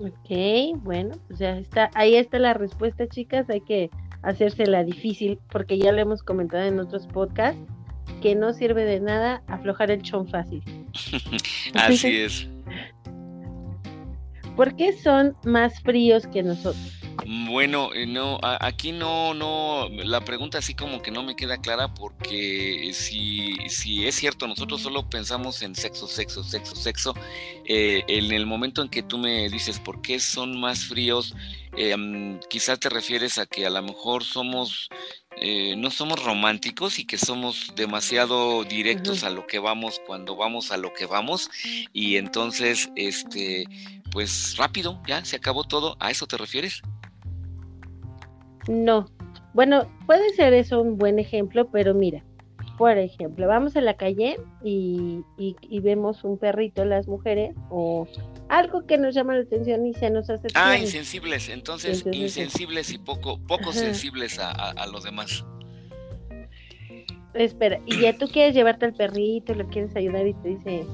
Ok, 0.00 0.78
bueno, 0.82 1.14
pues 1.28 1.40
ya 1.40 1.58
está, 1.58 1.90
ahí 1.94 2.14
está 2.14 2.38
la 2.38 2.54
respuesta, 2.54 3.06
chicas. 3.06 3.50
Hay 3.50 3.60
que 3.60 3.90
hacérsela 4.22 4.82
difícil, 4.82 5.38
porque 5.50 5.78
ya 5.78 5.92
lo 5.92 6.00
hemos 6.00 6.22
comentado 6.22 6.64
en 6.64 6.78
otros 6.78 7.06
podcasts, 7.06 7.60
que 8.22 8.34
no 8.34 8.54
sirve 8.54 8.84
de 8.84 9.00
nada 9.00 9.42
aflojar 9.46 9.90
el 9.90 10.00
chon 10.00 10.26
fácil. 10.26 10.62
Así 11.74 12.16
es. 12.16 12.48
¿Por 14.56 14.74
qué 14.74 14.94
son 14.94 15.36
más 15.44 15.80
fríos 15.82 16.26
que 16.26 16.42
nosotros? 16.42 16.99
Bueno, 17.32 17.94
eh, 17.94 18.06
no, 18.06 18.40
aquí 18.42 18.90
no, 18.90 19.34
no, 19.34 19.88
la 19.88 20.24
pregunta 20.24 20.58
así 20.58 20.74
como 20.74 21.00
que 21.00 21.12
no 21.12 21.22
me 21.22 21.36
queda 21.36 21.58
clara 21.58 21.94
porque 21.94 22.90
si, 22.92 23.54
si 23.68 24.04
es 24.04 24.16
cierto, 24.16 24.48
nosotros 24.48 24.80
solo 24.80 25.08
pensamos 25.08 25.62
en 25.62 25.76
sexo, 25.76 26.08
sexo, 26.08 26.42
sexo, 26.42 26.74
sexo. 26.74 27.14
Eh, 27.66 28.02
en 28.08 28.32
el 28.32 28.46
momento 28.46 28.82
en 28.82 28.88
que 28.88 29.04
tú 29.04 29.16
me 29.16 29.48
dices 29.48 29.78
por 29.78 30.02
qué 30.02 30.18
son 30.18 30.58
más 30.58 30.86
fríos, 30.86 31.36
eh, 31.76 31.94
quizás 32.48 32.80
te 32.80 32.88
refieres 32.88 33.38
a 33.38 33.46
que 33.46 33.64
a 33.64 33.70
lo 33.70 33.80
mejor 33.80 34.24
somos, 34.24 34.88
no 35.76 35.90
somos 35.92 36.20
románticos 36.24 36.98
y 36.98 37.04
que 37.04 37.16
somos 37.16 37.74
demasiado 37.76 38.64
directos 38.64 39.22
a 39.22 39.30
lo 39.30 39.46
que 39.46 39.60
vamos 39.60 40.00
cuando 40.04 40.34
vamos 40.34 40.72
a 40.72 40.76
lo 40.76 40.92
que 40.92 41.06
vamos 41.06 41.48
y 41.92 42.16
entonces, 42.16 42.90
este, 42.96 43.66
pues 44.10 44.56
rápido, 44.56 45.00
ya 45.06 45.24
se 45.24 45.36
acabó 45.36 45.62
todo. 45.62 45.96
¿A 46.00 46.10
eso 46.10 46.26
te 46.26 46.36
refieres? 46.36 46.82
No. 48.70 49.10
Bueno, 49.52 49.90
puede 50.06 50.32
ser 50.34 50.54
eso 50.54 50.80
un 50.80 50.96
buen 50.96 51.18
ejemplo, 51.18 51.68
pero 51.72 51.92
mira, 51.92 52.22
por 52.78 52.96
ejemplo, 52.96 53.48
vamos 53.48 53.74
a 53.74 53.80
la 53.80 53.94
calle 53.94 54.36
y, 54.62 55.24
y, 55.36 55.80
vemos 55.80 56.22
un 56.22 56.38
perrito, 56.38 56.84
las 56.84 57.08
mujeres, 57.08 57.52
o 57.68 58.06
algo 58.48 58.86
que 58.86 58.96
nos 58.96 59.12
llama 59.12 59.34
la 59.34 59.42
atención 59.42 59.84
y 59.86 59.94
se 59.94 60.08
nos 60.08 60.30
hace... 60.30 60.46
Ah, 60.54 60.78
insensibles, 60.78 61.48
entonces, 61.48 62.06
insensibles 62.12 62.92
y 62.92 62.98
poco, 62.98 63.40
poco 63.40 63.72
sensibles 63.72 64.38
a, 64.38 64.52
a, 64.52 64.86
lo 64.86 65.00
demás. 65.00 65.44
espera, 67.34 67.80
y 67.86 68.00
ya 68.00 68.16
tú 68.16 68.28
quieres 68.28 68.54
llevarte 68.54 68.86
al 68.86 68.94
perrito, 68.94 69.52
le 69.52 69.66
quieres 69.66 69.96
ayudar 69.96 70.28
y 70.28 70.34
te 70.34 70.48
dice, 70.50 70.86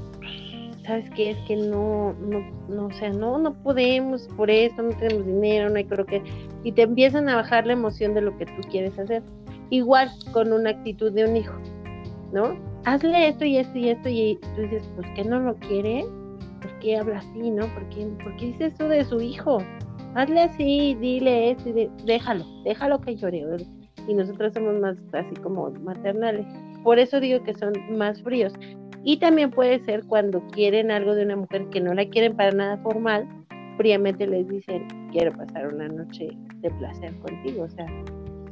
¿sabes 0.86 1.10
qué? 1.10 1.30
Es 1.30 1.38
que 1.46 1.56
no, 1.56 2.14
no, 2.14 2.40
no, 2.68 2.86
o 2.86 2.92
sea, 2.92 3.10
no, 3.10 3.38
no 3.38 3.54
podemos 3.62 4.28
por 4.36 4.50
eso, 4.50 4.82
no 4.82 4.90
tenemos 4.90 5.26
dinero, 5.26 5.68
no 5.68 5.76
hay 5.76 5.84
creo 5.84 6.06
que, 6.06 6.22
y 6.62 6.72
te 6.72 6.82
empiezan 6.82 7.28
a 7.28 7.36
bajar 7.36 7.66
la 7.66 7.72
emoción 7.72 8.14
de 8.14 8.20
lo 8.20 8.36
que 8.38 8.46
tú 8.46 8.62
quieres 8.70 8.98
hacer. 8.98 9.22
Igual 9.70 10.10
con 10.32 10.52
una 10.52 10.70
actitud 10.70 11.12
de 11.12 11.24
un 11.24 11.36
hijo, 11.36 11.54
¿no? 12.32 12.56
Hazle 12.84 13.28
esto 13.28 13.44
y 13.44 13.56
esto 13.58 13.78
y 13.78 13.88
esto, 13.88 14.08
y 14.08 14.38
tú 14.54 14.62
dices, 14.62 14.88
pues 14.94 15.08
que 15.16 15.24
no 15.24 15.40
lo 15.40 15.56
quiere, 15.56 16.04
¿por 16.62 16.78
qué 16.78 16.96
habla 16.96 17.18
así, 17.18 17.50
no? 17.50 17.66
¿Por 17.74 17.88
qué, 17.88 18.06
¿por 18.22 18.36
qué 18.36 18.46
dice 18.46 18.66
eso 18.66 18.88
de 18.88 19.04
su 19.04 19.20
hijo? 19.20 19.58
Hazle 20.14 20.42
así, 20.42 20.96
dile 21.00 21.50
esto, 21.50 21.68
y 21.70 21.90
déjalo, 22.04 22.44
déjalo 22.64 23.00
que 23.00 23.16
llore. 23.16 23.44
Y 24.08 24.14
nosotros 24.14 24.54
somos 24.54 24.78
más 24.78 24.96
así 25.12 25.34
como 25.42 25.68
maternales. 25.70 26.46
Por 26.84 27.00
eso 27.00 27.18
digo 27.18 27.42
que 27.42 27.52
son 27.54 27.72
más 27.98 28.22
fríos. 28.22 28.52
Y 29.08 29.18
también 29.18 29.52
puede 29.52 29.78
ser 29.84 30.02
cuando 30.02 30.44
quieren 30.48 30.90
algo 30.90 31.14
de 31.14 31.22
una 31.22 31.36
mujer 31.36 31.68
que 31.70 31.80
no 31.80 31.94
la 31.94 32.08
quieren 32.08 32.36
para 32.36 32.50
nada 32.50 32.76
formal, 32.78 33.24
fríamente 33.76 34.26
les 34.26 34.48
dicen, 34.48 34.88
quiero 35.12 35.30
pasar 35.30 35.72
una 35.72 35.86
noche 35.86 36.30
de 36.56 36.70
placer 36.72 37.16
contigo. 37.20 37.62
O 37.62 37.70
sea, 37.70 37.86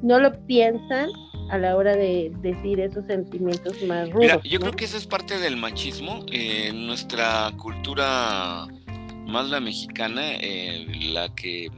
no 0.00 0.20
lo 0.20 0.32
piensan 0.46 1.10
a 1.50 1.58
la 1.58 1.76
hora 1.76 1.96
de 1.96 2.30
decir 2.40 2.78
esos 2.78 3.04
sentimientos 3.06 3.82
más 3.82 4.08
rudos. 4.10 4.20
Mira, 4.20 4.40
yo 4.44 4.60
creo 4.60 4.72
que 4.74 4.84
eso 4.84 4.96
es 4.96 5.08
parte 5.08 5.40
del 5.40 5.56
machismo. 5.56 6.24
en 6.30 6.86
nuestra 6.86 7.50
cultura, 7.60 8.68
más 9.26 9.50
la 9.50 9.58
mexicana, 9.58 10.36
eh, 10.40 10.86
la 11.12 11.34
que 11.34 11.68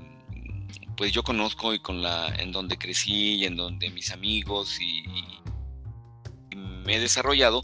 pues 0.99 1.13
yo 1.13 1.23
conozco 1.23 1.73
y 1.73 1.79
con 1.79 2.03
la 2.03 2.29
en 2.39 2.53
donde 2.53 2.77
crecí 2.77 3.37
y 3.37 3.47
en 3.47 3.57
donde 3.57 3.89
mis 3.89 4.13
amigos 4.13 4.79
y 4.83 5.05
me 6.85 6.97
he 6.97 7.01
desarrollado, 7.01 7.63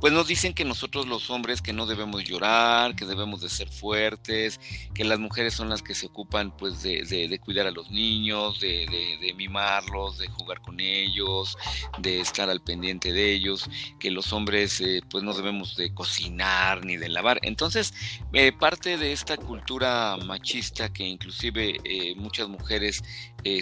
pues 0.00 0.12
nos 0.12 0.26
dicen 0.26 0.52
que 0.52 0.64
nosotros 0.64 1.06
los 1.06 1.30
hombres 1.30 1.62
que 1.62 1.72
no 1.72 1.86
debemos 1.86 2.24
llorar, 2.24 2.94
que 2.94 3.04
debemos 3.04 3.40
de 3.40 3.48
ser 3.48 3.68
fuertes, 3.68 4.60
que 4.94 5.04
las 5.04 5.18
mujeres 5.18 5.54
son 5.54 5.68
las 5.68 5.82
que 5.82 5.94
se 5.94 6.06
ocupan 6.06 6.56
pues 6.56 6.82
de, 6.82 7.40
cuidar 7.44 7.66
a 7.66 7.70
los 7.70 7.90
niños, 7.90 8.60
de, 8.60 9.32
mimarlos, 9.36 10.18
de 10.18 10.28
jugar 10.28 10.60
con 10.60 10.80
ellos, 10.80 11.56
de 11.98 12.20
estar 12.20 12.50
al 12.50 12.60
pendiente 12.60 13.12
de 13.12 13.32
ellos, 13.32 13.68
que 13.98 14.10
los 14.10 14.32
hombres 14.32 14.80
eh, 14.80 15.00
pues 15.08 15.24
no 15.24 15.34
debemos 15.34 15.76
de 15.76 15.92
cocinar 15.94 16.84
ni 16.84 16.96
de 16.96 17.08
lavar. 17.08 17.38
Entonces, 17.42 17.94
eh, 18.32 18.52
parte 18.52 18.98
de 18.98 19.12
esta 19.12 19.36
cultura 19.36 20.16
machista 20.24 20.92
que 20.92 21.04
inclusive 21.04 21.78
eh, 21.84 22.14
muchas 22.16 22.48
mujeres 22.48 23.02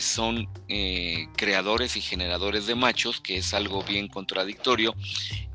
son 0.01 0.49
creadores 1.37 1.97
y 1.97 2.01
generadores 2.01 2.67
de 2.67 2.75
machos, 2.75 3.21
que 3.21 3.37
es 3.37 3.53
algo 3.53 3.83
bien 3.83 4.09
contradictorio, 4.09 4.95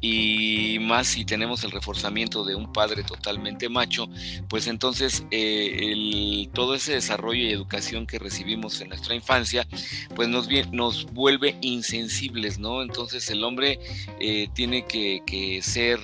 y 0.01 0.77
más 0.79 1.07
si 1.07 1.25
tenemos 1.25 1.63
el 1.63 1.71
reforzamiento 1.71 2.43
de 2.43 2.55
un 2.55 2.71
padre 2.71 3.03
totalmente 3.03 3.69
macho, 3.69 4.07
pues 4.47 4.67
entonces 4.67 5.25
eh, 5.31 6.47
todo 6.53 6.75
ese 6.75 6.93
desarrollo 6.93 7.43
y 7.43 7.51
educación 7.51 8.07
que 8.07 8.19
recibimos 8.19 8.79
en 8.81 8.89
nuestra 8.89 9.15
infancia, 9.15 9.67
pues 10.15 10.29
nos, 10.29 10.47
nos 10.71 11.05
vuelve 11.11 11.57
insensibles, 11.61 12.59
¿no? 12.59 12.81
Entonces 12.81 13.29
el 13.29 13.43
hombre 13.43 13.79
eh, 14.19 14.49
tiene 14.53 14.85
que, 14.85 15.59
ser... 15.61 15.99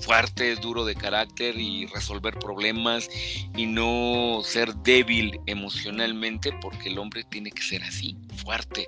Fuerte, 0.00 0.56
duro 0.56 0.84
de 0.84 0.94
carácter 0.94 1.58
y 1.58 1.86
resolver 1.86 2.38
problemas 2.38 3.08
y 3.56 3.66
no 3.66 4.40
ser 4.42 4.74
débil 4.76 5.40
emocionalmente 5.46 6.52
porque 6.60 6.88
el 6.88 6.98
hombre 6.98 7.24
tiene 7.24 7.50
que 7.50 7.62
ser 7.62 7.82
así, 7.82 8.16
fuerte. 8.36 8.86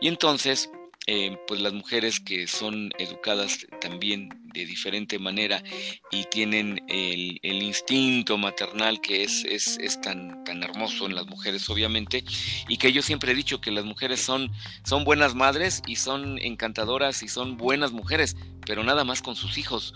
Y 0.00 0.08
entonces 0.08 0.70
eh, 1.06 1.36
pues 1.46 1.60
las 1.60 1.74
mujeres 1.74 2.18
que 2.18 2.46
son 2.46 2.90
educadas 2.96 3.66
también 3.82 4.30
de 4.54 4.64
diferente 4.64 5.18
manera 5.18 5.62
y 6.10 6.24
tienen 6.24 6.82
el, 6.88 7.38
instinto 7.42 8.38
maternal 8.38 9.02
que 9.02 9.22
es, 9.22 9.44
es, 9.44 9.76
es, 9.82 10.00
tan, 10.00 10.42
tan 10.44 10.62
hermoso 10.62 11.04
en 11.04 11.14
las 11.14 11.26
mujeres 11.26 11.68
obviamente 11.68 12.24
y 12.68 12.78
que 12.78 12.90
yo 12.90 13.02
siempre 13.02 13.32
he 13.32 13.34
dicho 13.34 13.60
que 13.60 13.70
las 13.70 13.84
mujeres 13.84 14.20
son, 14.20 14.50
son 14.82 15.04
buenas 15.04 15.34
madres 15.34 15.82
y 15.86 15.96
son 15.96 16.38
encantadoras 16.38 17.22
y 17.22 17.28
son 17.28 17.58
buenas 17.58 17.92
mujeres 17.92 18.34
pero 18.64 18.82
nada 18.82 19.04
más 19.04 19.20
con 19.20 19.36
sus 19.36 19.58
hijos 19.58 19.92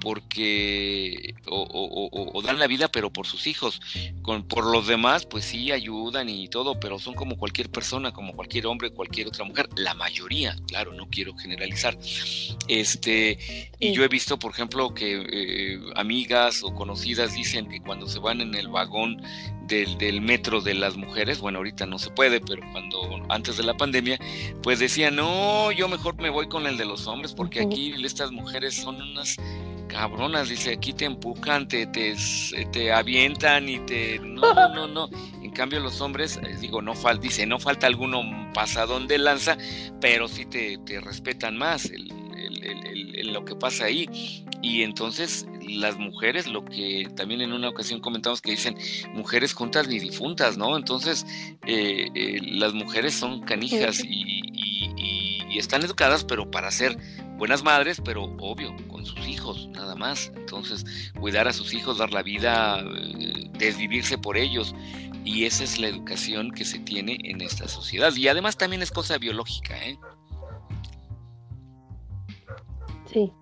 porque 0.00 1.34
o, 1.46 2.42
dan 2.42 2.58
la 2.58 2.66
vida 2.66 2.88
pero 2.88 3.10
por 3.12 3.26
sus 3.26 3.46
hijos. 3.46 3.80
Con 4.22 4.44
por 4.44 4.64
los 4.64 4.86
demás 4.86 5.26
pues 5.26 5.44
sí 5.44 5.72
ayudan 5.72 6.28
y 6.28 6.48
todo 6.48 6.80
pero 6.80 6.98
son 6.98 7.14
como 7.14 7.36
cualquier 7.36 7.70
persona 7.70 8.12
como 8.12 8.34
cualquier 8.34 8.66
hombre 8.66 8.90
cualquier 8.90 9.28
otra 9.28 9.44
mujer 9.44 9.68
la 9.76 9.94
mayoría 9.94 10.56
claro 10.66 10.92
no 10.92 11.08
quiero 11.08 11.36
generalizar. 11.36 11.98
Este 12.68 13.70
y 13.78 13.92
yo 13.92 14.04
he 14.04 14.08
visto 14.08 14.38
por 14.38 14.52
ejemplo 14.52 14.94
que 14.94 15.24
eh, 15.32 15.80
amigas 15.96 16.62
o 16.62 16.74
conocidas 16.74 17.34
dicen 17.34 17.68
que 17.68 17.80
cuando 17.80 18.08
se 18.08 18.18
van 18.18 18.40
en 18.40 18.54
el 18.54 18.68
vagón 18.68 19.22
del, 19.70 19.96
del, 19.96 20.20
metro 20.20 20.60
de 20.60 20.74
las 20.74 20.96
mujeres, 20.96 21.40
bueno, 21.40 21.58
ahorita 21.58 21.86
no 21.86 21.98
se 21.98 22.10
puede, 22.10 22.40
pero 22.40 22.62
cuando 22.72 23.00
antes 23.30 23.56
de 23.56 23.62
la 23.62 23.74
pandemia, 23.76 24.18
pues 24.62 24.78
decían, 24.78 25.16
no, 25.16 25.72
yo 25.72 25.88
mejor 25.88 26.20
me 26.20 26.28
voy 26.28 26.48
con 26.48 26.66
el 26.66 26.76
de 26.76 26.84
los 26.84 27.06
hombres, 27.06 27.32
porque 27.32 27.60
aquí 27.60 27.94
estas 28.04 28.32
mujeres 28.32 28.74
son 28.74 29.00
unas 29.00 29.36
cabronas, 29.88 30.48
dice, 30.48 30.72
aquí 30.72 30.92
te 30.92 31.04
empujan, 31.04 31.68
te, 31.68 31.86
te, 31.86 32.92
avientan 32.92 33.68
y 33.68 33.78
te... 33.80 34.18
No, 34.18 34.54
no, 34.54 34.86
no, 34.86 35.08
En 35.42 35.50
cambio 35.50 35.80
los 35.80 36.00
hombres, 36.00 36.38
eh, 36.42 36.56
digo, 36.60 36.80
no 36.82 36.94
falta, 36.94 37.22
dice, 37.22 37.46
no 37.46 37.58
falta 37.58 37.86
alguno 37.86 38.22
pasadón 38.52 39.06
de 39.06 39.18
lanza, 39.18 39.56
pero 40.00 40.28
sí 40.28 40.46
te, 40.46 40.78
respetan 41.00 41.56
más 41.56 41.90
lo 43.24 43.44
que 43.44 43.54
pasa 43.54 43.86
ahí. 43.86 44.44
Y 44.62 44.82
entonces 44.82 45.46
las 45.78 45.98
mujeres, 45.98 46.46
lo 46.46 46.64
que 46.64 47.08
también 47.16 47.40
en 47.40 47.52
una 47.52 47.68
ocasión 47.68 48.00
comentamos 48.00 48.40
que 48.40 48.52
dicen 48.52 48.76
mujeres 49.14 49.52
juntas 49.52 49.88
ni 49.88 49.98
difuntas, 49.98 50.56
¿no? 50.56 50.76
Entonces 50.76 51.26
eh, 51.66 52.08
eh, 52.14 52.38
las 52.42 52.74
mujeres 52.74 53.14
son 53.14 53.42
canijas 53.42 54.02
y, 54.04 54.42
y 55.50 55.58
están 55.58 55.82
educadas, 55.82 56.24
pero 56.24 56.50
para 56.50 56.70
ser 56.70 56.96
buenas 57.36 57.64
madres, 57.64 58.00
pero 58.04 58.24
obvio, 58.38 58.74
con 58.88 59.04
sus 59.04 59.26
hijos, 59.26 59.68
nada 59.68 59.96
más. 59.96 60.30
Entonces, 60.36 60.84
cuidar 61.18 61.48
a 61.48 61.52
sus 61.52 61.74
hijos, 61.74 61.98
dar 61.98 62.12
la 62.12 62.22
vida, 62.22 62.80
eh, 62.80 63.50
desvivirse 63.58 64.16
por 64.16 64.36
ellos. 64.36 64.74
Y 65.24 65.44
esa 65.44 65.64
es 65.64 65.78
la 65.78 65.88
educación 65.88 66.50
que 66.52 66.64
se 66.64 66.78
tiene 66.78 67.18
en 67.24 67.40
esta 67.40 67.66
sociedad. 67.66 68.14
Y 68.14 68.28
además 68.28 68.56
también 68.56 68.82
es 68.82 68.90
cosa 68.90 69.18
biológica, 69.18 69.76
¿eh? 69.84 69.98
Sí. 73.12 73.32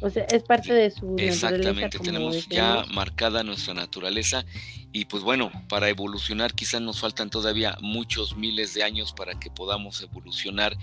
O 0.00 0.10
sea, 0.10 0.24
es 0.24 0.42
parte 0.42 0.72
de 0.72 0.90
su 0.90 1.16
Exactamente, 1.18 1.98
tenemos 1.98 2.48
ya 2.48 2.84
marcada 2.92 3.42
nuestra 3.42 3.74
naturaleza 3.74 4.44
y 4.92 5.04
pues 5.04 5.22
bueno, 5.22 5.52
para 5.68 5.88
evolucionar 5.88 6.54
quizás 6.54 6.80
nos 6.80 7.00
faltan 7.00 7.30
todavía 7.30 7.76
muchos 7.80 8.36
miles 8.36 8.74
de 8.74 8.82
años 8.82 9.12
para 9.12 9.38
que 9.38 9.50
podamos 9.50 10.02
evolucionar 10.02 10.76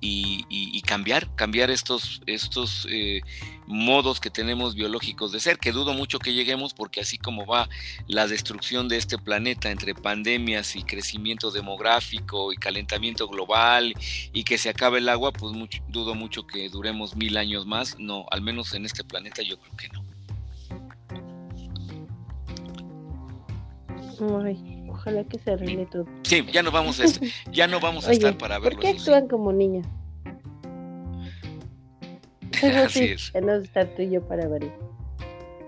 y, 0.00 0.82
cambiar, 0.82 1.34
cambiar 1.34 1.70
estos, 1.70 2.20
estos 2.26 2.86
eh, 2.90 3.22
modos 3.66 4.20
que 4.20 4.28
tenemos 4.28 4.74
biológicos 4.74 5.32
de 5.32 5.40
ser, 5.40 5.58
que 5.58 5.72
dudo 5.72 5.94
mucho 5.94 6.18
que 6.18 6.34
lleguemos 6.34 6.74
porque 6.74 7.00
así 7.00 7.16
como 7.16 7.46
va 7.46 7.68
la 8.06 8.26
destrucción 8.26 8.88
de 8.88 8.98
este 8.98 9.16
planeta 9.16 9.70
entre 9.70 9.94
pandemias 9.94 10.76
y 10.76 10.82
crecimiento 10.82 11.50
demográfico 11.50 12.52
y 12.52 12.56
calentamiento 12.56 13.28
global 13.28 13.94
y 14.32 14.44
que 14.44 14.58
se 14.58 14.68
acabe 14.68 14.98
el 14.98 15.08
agua, 15.08 15.32
pues 15.32 15.52
dudo 15.88 16.14
mucho 16.14 16.46
que 16.46 16.68
duremos 16.68 17.16
mil 17.16 17.36
años 17.38 17.66
más. 17.66 17.98
No, 17.98 18.26
al 18.30 18.42
menos 18.42 18.74
en 18.74 18.84
este 18.84 19.04
planeta 19.04 19.42
yo 19.42 19.58
creo 19.58 19.76
que 19.76 19.88
no. 19.88 20.03
Ojalá 24.20 25.24
que 25.24 25.38
se 25.38 25.52
arregle 25.52 25.86
todo. 25.86 26.06
Sí, 26.22 26.44
ya 26.52 26.62
no 26.62 26.70
vamos 26.70 27.00
a, 27.00 27.04
ya 27.52 27.66
no 27.66 27.80
vamos 27.80 28.06
a 28.08 28.12
estar 28.12 28.36
para 28.36 28.58
verlo. 28.58 28.80
¿Por 28.80 28.80
qué 28.80 28.98
actúan 28.98 29.28
como 29.28 29.52
niños? 29.52 29.86
Así 32.84 33.04
es. 33.04 33.32
Ya 33.32 33.40
no 33.40 33.54
está 33.54 33.84
tú 33.94 34.02
y 34.02 34.10
yo 34.10 34.22
para 34.26 34.48
verlo. 34.48 34.93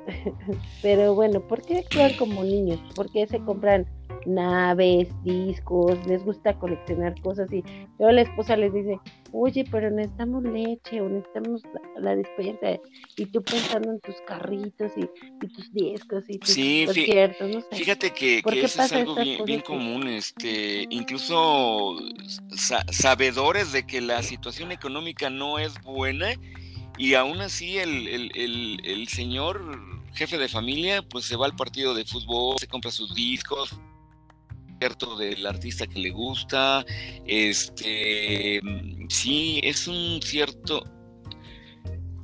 Pero 0.83 1.15
bueno, 1.15 1.41
¿por 1.41 1.63
qué 1.63 1.79
actúan 1.79 2.13
como 2.19 2.45
niños? 2.45 2.81
¿Por 2.95 3.11
qué 3.11 3.27
se 3.27 3.41
compran 3.41 3.87
naves, 4.27 5.09
discos, 5.23 5.95
les 6.07 6.25
gusta 6.25 6.59
coleccionar 6.59 7.19
cosas 7.23 7.51
y 7.53 7.63
luego 7.99 8.13
la 8.13 8.23
esposa 8.23 8.57
les 8.57 8.73
dice, 8.73 8.99
oye, 9.33 9.65
pero 9.71 9.91
necesitamos 9.91 10.43
leche 10.43 11.01
o 11.01 11.09
necesitamos 11.09 11.63
la, 11.99 12.17
despensa 12.17 12.81
y 13.17 13.27
tú 13.27 13.43
pensando 13.43 13.93
en 13.93 14.01
tus 14.01 14.17
carritos 14.27 14.93
y, 14.97 15.07
tus 15.47 15.73
discos 15.73 16.25
y 16.29 16.39
tus 16.39 16.51
sí, 16.51 16.85
conciertos, 16.87 17.55
no 17.55 17.61
sé. 17.61 17.77
Fíjate 17.77 18.11
que, 18.11 18.43
eso 18.45 18.83
es 18.83 18.93
algo 18.93 19.15
bien, 19.45 19.61
común, 19.61 20.09
este, 20.09 20.87
incluso 20.91 21.97
sabedores 22.91 23.73
de 23.73 23.87
que 23.87 24.01
la 24.01 24.23
situación 24.23 24.73
económica 24.73 25.31
no 25.31 25.59
es 25.59 25.81
buena 25.83 26.29
y 26.99 27.15
aún 27.15 27.41
así 27.41 27.79
el, 27.79 28.09
el, 28.09 28.81
el 28.85 29.09
señor 29.09 29.96
jefe 30.17 30.39
de 30.39 30.49
familia 30.49 31.03
pues 31.03 31.27
se 31.27 31.37
va 31.37 31.47
al 31.47 31.55
partido 31.57 31.95
de 31.95 32.05
fútbol, 32.05 32.57
se 32.59 32.67
compra 32.67 32.91
sus 32.91 33.15
discos, 33.15 33.77
del 35.19 35.47
artista 35.47 35.87
que 35.87 35.99
le 35.99 36.11
gusta, 36.11 36.85
este 37.27 38.61
sí, 39.09 39.61
es 39.63 39.89
un 39.89 40.21
cierto... 40.23 40.85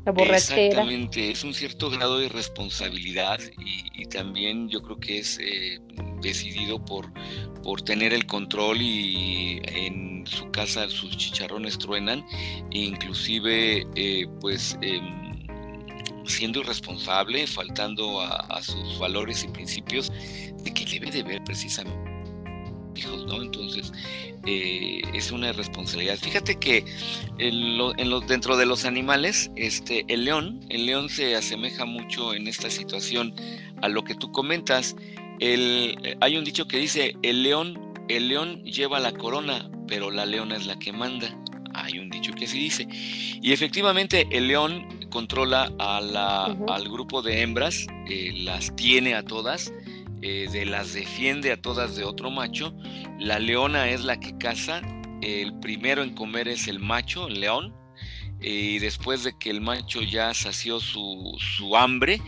La 0.04 0.12
Exactamente, 0.24 1.30
es 1.30 1.44
un 1.44 1.54
cierto 1.54 1.88
grado 1.88 2.18
de 2.18 2.28
responsabilidad 2.28 3.38
y, 3.56 4.04
también 4.06 4.68
yo 4.68 4.82
creo 4.82 4.98
que 4.98 5.18
es 5.18 5.38
eh, 5.38 5.78
decidido 6.20 6.84
por, 6.84 7.10
por 7.62 7.80
tener 7.80 8.12
el 8.12 8.26
control 8.26 8.82
y 8.82 9.62
en 9.64 10.26
su 10.26 10.50
casa 10.50 10.90
sus 10.90 11.16
chicharrones 11.16 11.78
truenan 11.78 12.26
e 12.72 12.80
inclusive 12.80 13.86
eh, 13.94 14.26
pues 14.40 14.76
em, 14.82 15.21
siendo 16.26 16.60
irresponsable, 16.60 17.46
faltando 17.46 18.20
a, 18.20 18.62
sus 18.62 18.98
valores 18.98 19.44
y 19.44 19.48
principios 19.48 20.12
de 20.62 20.72
que 20.72 20.84
debe 20.84 21.10
de 21.10 21.22
ver 21.22 21.42
precisamente 21.44 22.12
hijos, 22.94 23.24
¿no? 23.26 23.42
Entonces, 23.42 23.92
eh, 24.46 25.02
es 25.14 25.30
una 25.30 25.52
responsabilidad. 25.52 26.18
Fíjate 26.18 26.58
que 26.58 26.84
en 27.38 27.78
los, 27.78 28.26
dentro 28.26 28.56
de 28.56 28.66
los 28.66 28.84
animales, 28.84 29.50
este, 29.56 30.04
el 30.08 30.24
león, 30.24 30.60
el 30.68 30.86
león 30.86 31.08
se 31.08 31.34
asemeja 31.36 31.84
mucho 31.84 32.34
en 32.34 32.46
esta 32.48 32.70
situación 32.70 33.34
a 33.82 33.88
lo 33.88 34.04
que 34.04 34.14
tú 34.14 34.30
comentas. 34.32 34.96
El, 35.40 36.16
hay 36.20 36.36
un 36.36 36.44
dicho 36.44 36.66
que 36.66 36.78
dice, 36.78 37.16
el 37.22 37.42
león, 37.42 37.94
el 38.08 38.28
león 38.28 38.62
lleva 38.64 39.00
la 39.00 39.12
corona, 39.12 39.70
pero 39.86 40.10
la 40.10 40.26
leona 40.26 40.56
es 40.56 40.66
la 40.66 40.78
que 40.78 40.92
manda. 40.92 41.36
Hay 41.74 41.98
un 41.98 42.10
dicho 42.10 42.32
que 42.32 42.44
así 42.44 42.58
dice. 42.58 42.86
Y 42.90 43.52
efectivamente 43.52 44.26
el 44.30 44.48
león 44.48 44.86
controla 45.12 45.70
a 45.78 46.00
la, 46.00 46.44
al 46.46 46.88
grupo 46.88 47.20
de 47.20 47.42
hembras, 47.42 47.86
eh, 48.08 48.32
las 48.34 48.74
tiene 48.74 49.14
a 49.14 49.22
todas, 49.22 49.72
eh, 50.22 50.48
de 50.50 50.64
las 50.64 50.94
defiende 50.94 51.52
a 51.52 51.60
todas 51.60 51.94
de 51.96 52.04
otro 52.04 52.30
macho. 52.30 52.74
La 53.18 53.38
leona 53.38 53.90
es 53.90 54.02
la 54.02 54.18
que 54.18 54.36
caza. 54.38 54.80
El 55.20 55.58
primero 55.60 56.02
en 56.02 56.14
comer 56.14 56.48
es 56.48 56.66
el 56.66 56.80
macho, 56.80 57.28
el 57.28 57.40
león. 57.40 57.74
Y 58.40 58.78
después 58.78 59.22
de 59.22 59.38
que 59.38 59.50
el 59.50 59.60
macho 59.60 60.00
ya 60.02 60.32
sació 60.34 60.80
su, 60.80 61.36
su 61.38 61.76
hambre, 61.76 62.20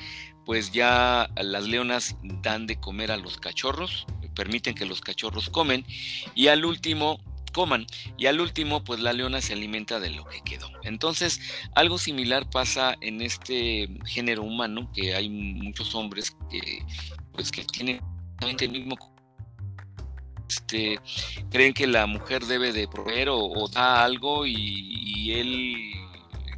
pues 0.45 0.71
ya 0.71 1.29
las 1.37 1.67
leonas 1.67 2.17
dan 2.23 2.67
de 2.67 2.79
comer 2.79 3.11
a 3.11 3.17
los 3.17 3.39
cachorros, 3.39 4.07
permiten 4.35 4.75
que 4.75 4.85
los 4.85 5.01
cachorros 5.01 5.49
comen. 5.49 5.87
Y 6.35 6.49
al 6.49 6.65
último, 6.65 7.19
coman. 7.55 7.87
Y 8.19 8.27
al 8.27 8.41
último, 8.41 8.85
pues 8.85 9.01
la 9.01 9.15
leona 9.15 9.41
se 9.41 9.55
alimenta 9.55 10.01
de 10.01 10.11
lo 10.11 10.27
que 10.27 10.43
quedó. 10.43 10.71
Entonces, 10.83 11.41
algo 11.75 11.97
similar 11.97 12.51
pasa 12.51 12.97
en 13.01 13.23
este 13.23 13.89
género 14.05 14.43
humano, 14.43 14.91
que 14.93 15.15
hay 15.15 15.31
muchos 15.31 15.95
hombres 15.95 16.37
que 16.51 16.85
pues 17.33 17.51
que 17.51 17.65
tienen 17.65 18.01
el 18.61 18.71
mismo 18.71 18.97
este, 20.49 21.01
creen 21.51 21.73
que 21.73 21.87
la 21.87 22.07
mujer 22.07 22.45
debe 22.45 22.73
de 22.73 22.87
proveer 22.87 23.29
o, 23.31 23.69
da 23.73 24.05
algo 24.05 24.47
y, 24.47 25.33
él 25.33 25.93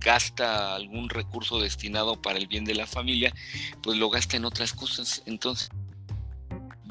gasta 0.00 0.74
algún 0.74 1.08
recurso 1.08 1.60
destinado 1.60 2.20
para 2.20 2.38
el 2.38 2.46
bien 2.46 2.64
de 2.64 2.74
la 2.74 2.86
familia, 2.86 3.32
pues 3.82 3.96
lo 3.96 4.10
gasta 4.10 4.36
en 4.36 4.44
otras 4.44 4.72
cosas. 4.72 5.22
Entonces, 5.26 5.70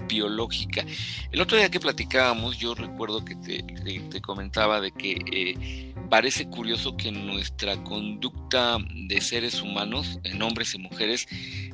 biológica. 0.07 0.85
El 1.31 1.41
otro 1.41 1.57
día 1.57 1.69
que 1.69 1.79
platicábamos, 1.79 2.57
yo 2.57 2.75
recuerdo 2.75 3.23
que 3.23 3.35
te, 3.35 4.21
comentaba 4.21 4.81
de 4.81 4.91
que 4.91 5.17
eh, 5.31 5.93
parece 6.09 6.47
curioso 6.47 6.95
que 6.97 7.11
nuestra 7.11 7.83
conducta 7.83 8.77
de 8.93 9.21
seres 9.21 9.61
humanos, 9.61 10.19
en 10.23 10.41
hombres 10.41 10.73
y 10.73 10.79
mujeres, 10.79 11.27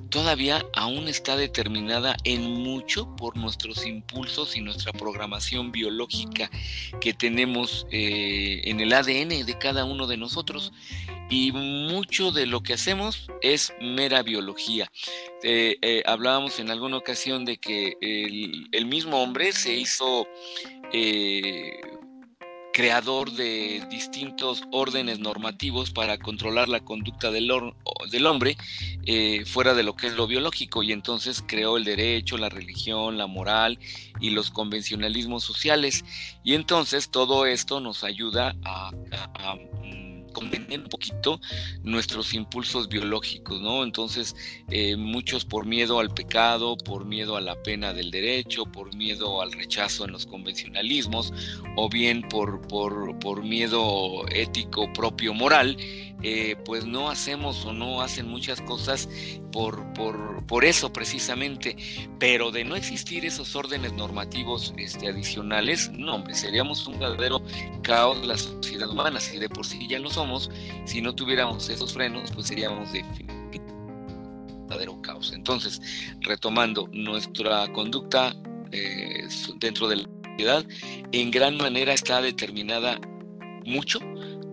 todavía 0.10 0.66
aún 0.76 1.08
está 1.08 1.38
determinada 1.38 2.16
en 2.24 2.44
mucho 2.44 3.16
por 3.16 3.38
nuestros 3.38 3.86
impulsos 3.86 4.56
y 4.56 4.62
nuestra 4.62 4.92
programación 4.92 5.72
biológica 5.72 6.52
que 7.00 7.14
tenemos 7.14 7.88
eh, 7.92 8.62
en 8.66 8.80
el 8.82 8.94
ADN 8.94 9.46
de 9.46 9.58
cada 9.60 9.86
uno 9.86 10.08
de 10.08 10.18
nosotros. 10.18 10.74
Y 11.30 11.54
mucho 11.54 12.32
de 12.32 12.46
lo 12.46 12.62
que 12.62 12.74
hacemos 12.74 13.30
es 13.42 13.74
mera 13.80 14.22
biología. 14.22 14.92
Eh, 15.44 16.04
hablábamos 16.06 16.60
en 16.60 16.70
alguna 16.70 16.98
ocasión 16.98 17.46
de 17.46 17.56
que 17.56 17.96
el, 18.26 18.86
mismo 18.86 19.22
hombre 19.22 19.52
se 19.52 19.74
hizo 19.74 20.28
creador 22.72 23.32
de 23.32 23.86
distintos 23.90 24.64
órdenes 24.72 25.20
normativos 25.20 25.92
para 25.92 26.18
controlar 26.18 26.70
la 26.70 26.80
conducta 26.80 27.32
del, 27.32 27.52
hombre 27.52 28.58
eh, 29.06 29.44
fuera 29.46 29.74
de 29.74 29.84
lo 29.84 29.96
que 29.96 30.08
es 30.08 30.14
lo 30.14 30.28
biológico 30.28 30.84
y 30.84 30.92
entonces 30.92 31.44
creó 31.46 31.78
el 31.78 31.84
derecho, 31.84 32.38
la 32.38 32.50
religión, 32.50 33.18
la 33.18 33.28
moral 33.28 33.78
y 34.20 34.32
los 34.32 34.52
convencionalismos 34.52 35.44
sociales. 35.44 36.06
Y 36.44 36.54
entonces 36.54 37.10
todo 37.10 37.46
esto 37.46 37.80
nos 37.82 38.04
ayuda 38.04 38.56
a 38.64 38.92
comprender 40.32 40.80
un 40.82 40.90
poquito 40.90 41.40
nuestros 41.84 42.34
impulsos 42.34 42.88
biológicos, 42.88 43.62
¿no? 43.62 43.84
Entonces, 43.84 44.36
eh, 44.70 44.96
muchos 44.96 45.46
por 45.46 45.66
miedo 45.66 46.00
al 46.00 46.14
pecado, 46.14 46.78
por 46.78 47.06
miedo 47.06 47.36
a 47.38 47.42
la 47.42 47.62
pena 47.62 47.94
del 47.94 48.12
derecho, 48.12 48.66
por 48.66 48.96
miedo 48.96 49.42
al 49.42 49.52
rechazo 49.52 50.06
en 50.06 50.12
los 50.12 50.26
convencionalismos, 50.26 51.34
o 51.76 51.90
bien 51.90 52.22
por, 52.24 52.68
por, 52.68 53.18
por 53.20 53.44
miedo 53.44 54.28
ético 54.30 54.92
propio 54.94 55.34
moral, 55.34 55.78
eh, 56.24 56.56
pues 56.66 56.86
no 56.86 57.10
hacemos 57.10 57.66
o 57.66 57.74
no 57.74 58.02
hacen 58.02 58.28
muchas 58.28 58.62
cosas 58.62 59.10
por, 59.52 59.92
por, 59.94 60.46
por, 60.46 60.66
eso 60.66 60.94
precisamente, 60.94 61.76
pero 62.20 62.52
de 62.52 62.64
no 62.64 62.76
existir 62.76 63.26
esos 63.26 63.56
órdenes 63.56 63.94
normativos 63.94 64.74
este, 64.78 65.08
adicionales, 65.08 65.92
no, 65.92 66.16
hombre, 66.16 66.36
seríamos 66.36 66.86
un 66.86 67.00
verdadero 67.00 67.44
caos 67.92 68.26
la 68.26 68.38
sociedad 68.38 68.90
humana, 68.90 69.20
si 69.20 69.38
de 69.38 69.50
por 69.50 69.66
sí 69.66 69.86
ya 69.86 70.00
lo 70.00 70.10
somos, 70.10 70.50
si 70.86 71.02
no 71.02 71.14
tuviéramos 71.14 71.68
esos 71.68 71.92
frenos, 71.92 72.32
pues 72.32 72.48
seríamos 72.48 72.94
de 72.94 73.04
verdadero 74.70 75.02
caos. 75.02 75.34
Entonces, 75.36 75.82
retomando 76.22 76.88
nuestra 76.94 77.70
conducta 77.74 78.34
eh, 78.72 79.28
dentro 79.58 79.90
de 79.90 79.98
la 79.98 80.10
sociedad, 80.24 80.66
en 81.12 81.32
gran 81.32 81.58
manera 81.58 81.92
está 81.92 82.22
determinada 82.22 82.98
mucho 83.66 84.00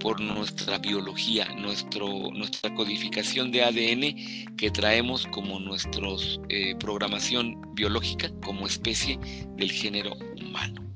por 0.00 0.20
nuestra 0.20 0.78
biología, 0.78 1.46
nuestro, 1.54 2.08
nuestra 2.32 2.74
codificación 2.74 3.52
de 3.52 3.62
ADN 3.62 4.56
que 4.56 4.72
traemos 4.72 5.28
como 5.28 5.60
nuestra 5.60 6.08
eh, 6.48 6.74
programación 6.80 7.56
biológica 7.74 8.32
como 8.44 8.66
especie 8.66 9.16
del 9.56 9.70
género 9.70 10.14
humano. 10.40 10.87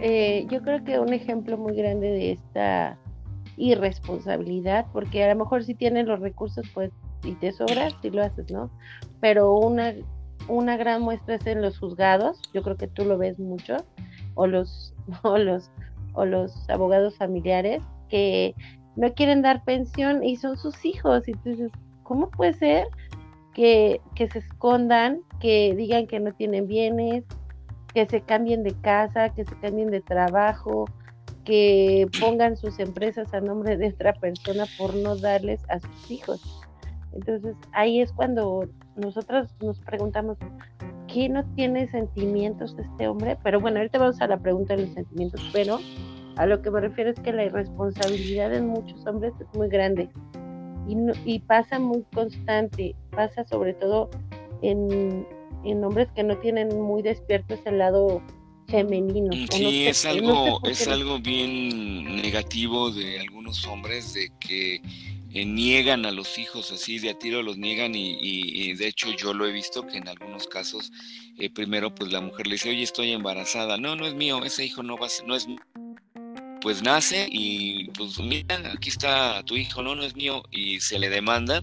Eh, 0.00 0.46
yo 0.48 0.62
creo 0.62 0.84
que 0.84 1.00
un 1.00 1.12
ejemplo 1.12 1.56
muy 1.56 1.74
grande 1.74 2.08
de 2.10 2.32
esta 2.32 2.98
irresponsabilidad, 3.56 4.86
porque 4.92 5.24
a 5.24 5.34
lo 5.34 5.40
mejor 5.40 5.64
si 5.64 5.74
tienes 5.74 6.06
los 6.06 6.20
recursos, 6.20 6.66
pues, 6.72 6.92
y 7.24 7.32
te 7.32 7.52
sobra, 7.52 7.88
si 8.00 8.10
lo 8.10 8.22
haces, 8.22 8.50
¿no? 8.50 8.70
Pero 9.20 9.54
una, 9.54 9.94
una 10.46 10.76
gran 10.76 11.02
muestra 11.02 11.34
es 11.34 11.46
en 11.46 11.62
los 11.62 11.78
juzgados, 11.78 12.40
yo 12.54 12.62
creo 12.62 12.76
que 12.76 12.86
tú 12.86 13.04
lo 13.04 13.18
ves 13.18 13.38
mucho, 13.40 13.76
o 14.34 14.46
los, 14.46 14.94
o 15.22 15.36
los, 15.36 15.70
o 16.14 16.24
los 16.24 16.68
abogados 16.70 17.16
familiares 17.16 17.82
que 18.08 18.54
no 18.96 19.12
quieren 19.14 19.42
dar 19.42 19.64
pensión 19.64 20.24
y 20.24 20.36
son 20.36 20.56
sus 20.56 20.84
hijos. 20.84 21.26
Y 21.26 21.32
entonces, 21.32 21.70
¿cómo 22.04 22.30
puede 22.30 22.54
ser 22.54 22.86
que, 23.54 24.00
que 24.14 24.28
se 24.28 24.38
escondan, 24.38 25.20
que 25.40 25.74
digan 25.76 26.06
que 26.06 26.20
no 26.20 26.32
tienen 26.32 26.66
bienes, 26.66 27.24
que 27.94 28.06
se 28.06 28.20
cambien 28.20 28.62
de 28.62 28.74
casa, 28.74 29.30
que 29.30 29.44
se 29.44 29.54
cambien 29.60 29.90
de 29.90 30.00
trabajo, 30.00 30.86
que 31.44 32.06
pongan 32.20 32.56
sus 32.56 32.78
empresas 32.78 33.32
a 33.32 33.40
nombre 33.40 33.76
de 33.76 33.88
otra 33.88 34.12
persona 34.12 34.66
por 34.76 34.94
no 34.94 35.16
darles 35.16 35.62
a 35.68 35.80
sus 35.80 36.10
hijos? 36.10 36.64
Entonces 37.12 37.56
ahí 37.72 38.00
es 38.00 38.12
cuando 38.12 38.68
nosotros 38.96 39.54
nos 39.60 39.80
preguntamos, 39.80 40.36
¿qué 41.06 41.28
no 41.28 41.44
tiene 41.54 41.88
sentimientos 41.88 42.76
este 42.78 43.08
hombre? 43.08 43.38
Pero 43.42 43.60
bueno, 43.60 43.78
ahorita 43.78 43.98
vamos 43.98 44.20
a 44.20 44.26
la 44.26 44.38
pregunta 44.38 44.76
de 44.76 44.82
los 44.82 44.94
sentimientos, 44.94 45.40
pero 45.52 45.78
a 46.36 46.46
lo 46.46 46.60
que 46.62 46.70
me 46.70 46.80
refiero 46.80 47.10
es 47.10 47.18
que 47.18 47.32
la 47.32 47.44
irresponsabilidad 47.44 48.52
en 48.54 48.68
muchos 48.68 49.04
hombres 49.06 49.32
es 49.40 49.58
muy 49.58 49.68
grande 49.68 50.10
y, 50.86 50.96
y 51.24 51.40
pasa 51.40 51.78
muy 51.78 52.02
constante, 52.14 52.94
pasa 53.10 53.44
sobre 53.44 53.74
todo 53.74 54.10
en, 54.62 55.26
en, 55.64 55.84
hombres 55.84 56.08
que 56.14 56.22
no 56.22 56.36
tienen 56.38 56.68
muy 56.80 57.02
despiertos 57.02 57.58
el 57.64 57.78
lado 57.78 58.22
femenino. 58.68 59.32
Sí, 59.50 59.86
es 59.86 60.04
algo, 60.04 60.60
es 60.64 60.86
algo 60.88 61.18
bien 61.18 62.20
negativo 62.20 62.90
de 62.90 63.20
algunos 63.20 63.66
hombres 63.66 64.14
de 64.14 64.30
que 64.40 64.82
eh, 65.34 65.44
niegan 65.44 66.06
a 66.06 66.10
los 66.10 66.38
hijos 66.38 66.72
así 66.72 66.98
de 66.98 67.10
a 67.10 67.18
tiro 67.18 67.42
los 67.42 67.58
niegan 67.58 67.94
y, 67.94 68.72
de 68.74 68.86
hecho 68.86 69.10
yo 69.12 69.34
lo 69.34 69.46
he 69.46 69.52
visto 69.52 69.86
que 69.86 69.98
en 69.98 70.08
algunos 70.08 70.46
casos 70.46 70.90
eh, 71.38 71.50
primero 71.50 71.94
pues 71.94 72.10
la 72.10 72.22
mujer 72.22 72.46
le 72.46 72.54
dice 72.54 72.70
oye 72.70 72.82
estoy 72.82 73.12
embarazada 73.12 73.76
no 73.76 73.94
no 73.94 74.06
es 74.06 74.14
mío 74.14 74.42
ese 74.42 74.64
hijo 74.64 74.82
no 74.82 74.96
va 74.96 75.04
a 75.04 75.10
ser, 75.10 75.26
no 75.26 75.36
es 75.36 75.46
pues 76.62 76.82
nace 76.82 77.28
y 77.30 77.88
pues 77.90 78.18
mira 78.20 78.56
aquí 78.72 78.88
está 78.88 79.42
tu 79.42 79.54
hijo 79.56 79.82
no 79.82 79.94
no 79.94 80.02
es 80.02 80.16
mío 80.16 80.42
y 80.50 80.80
se 80.80 80.98
le 80.98 81.10
demanda 81.10 81.62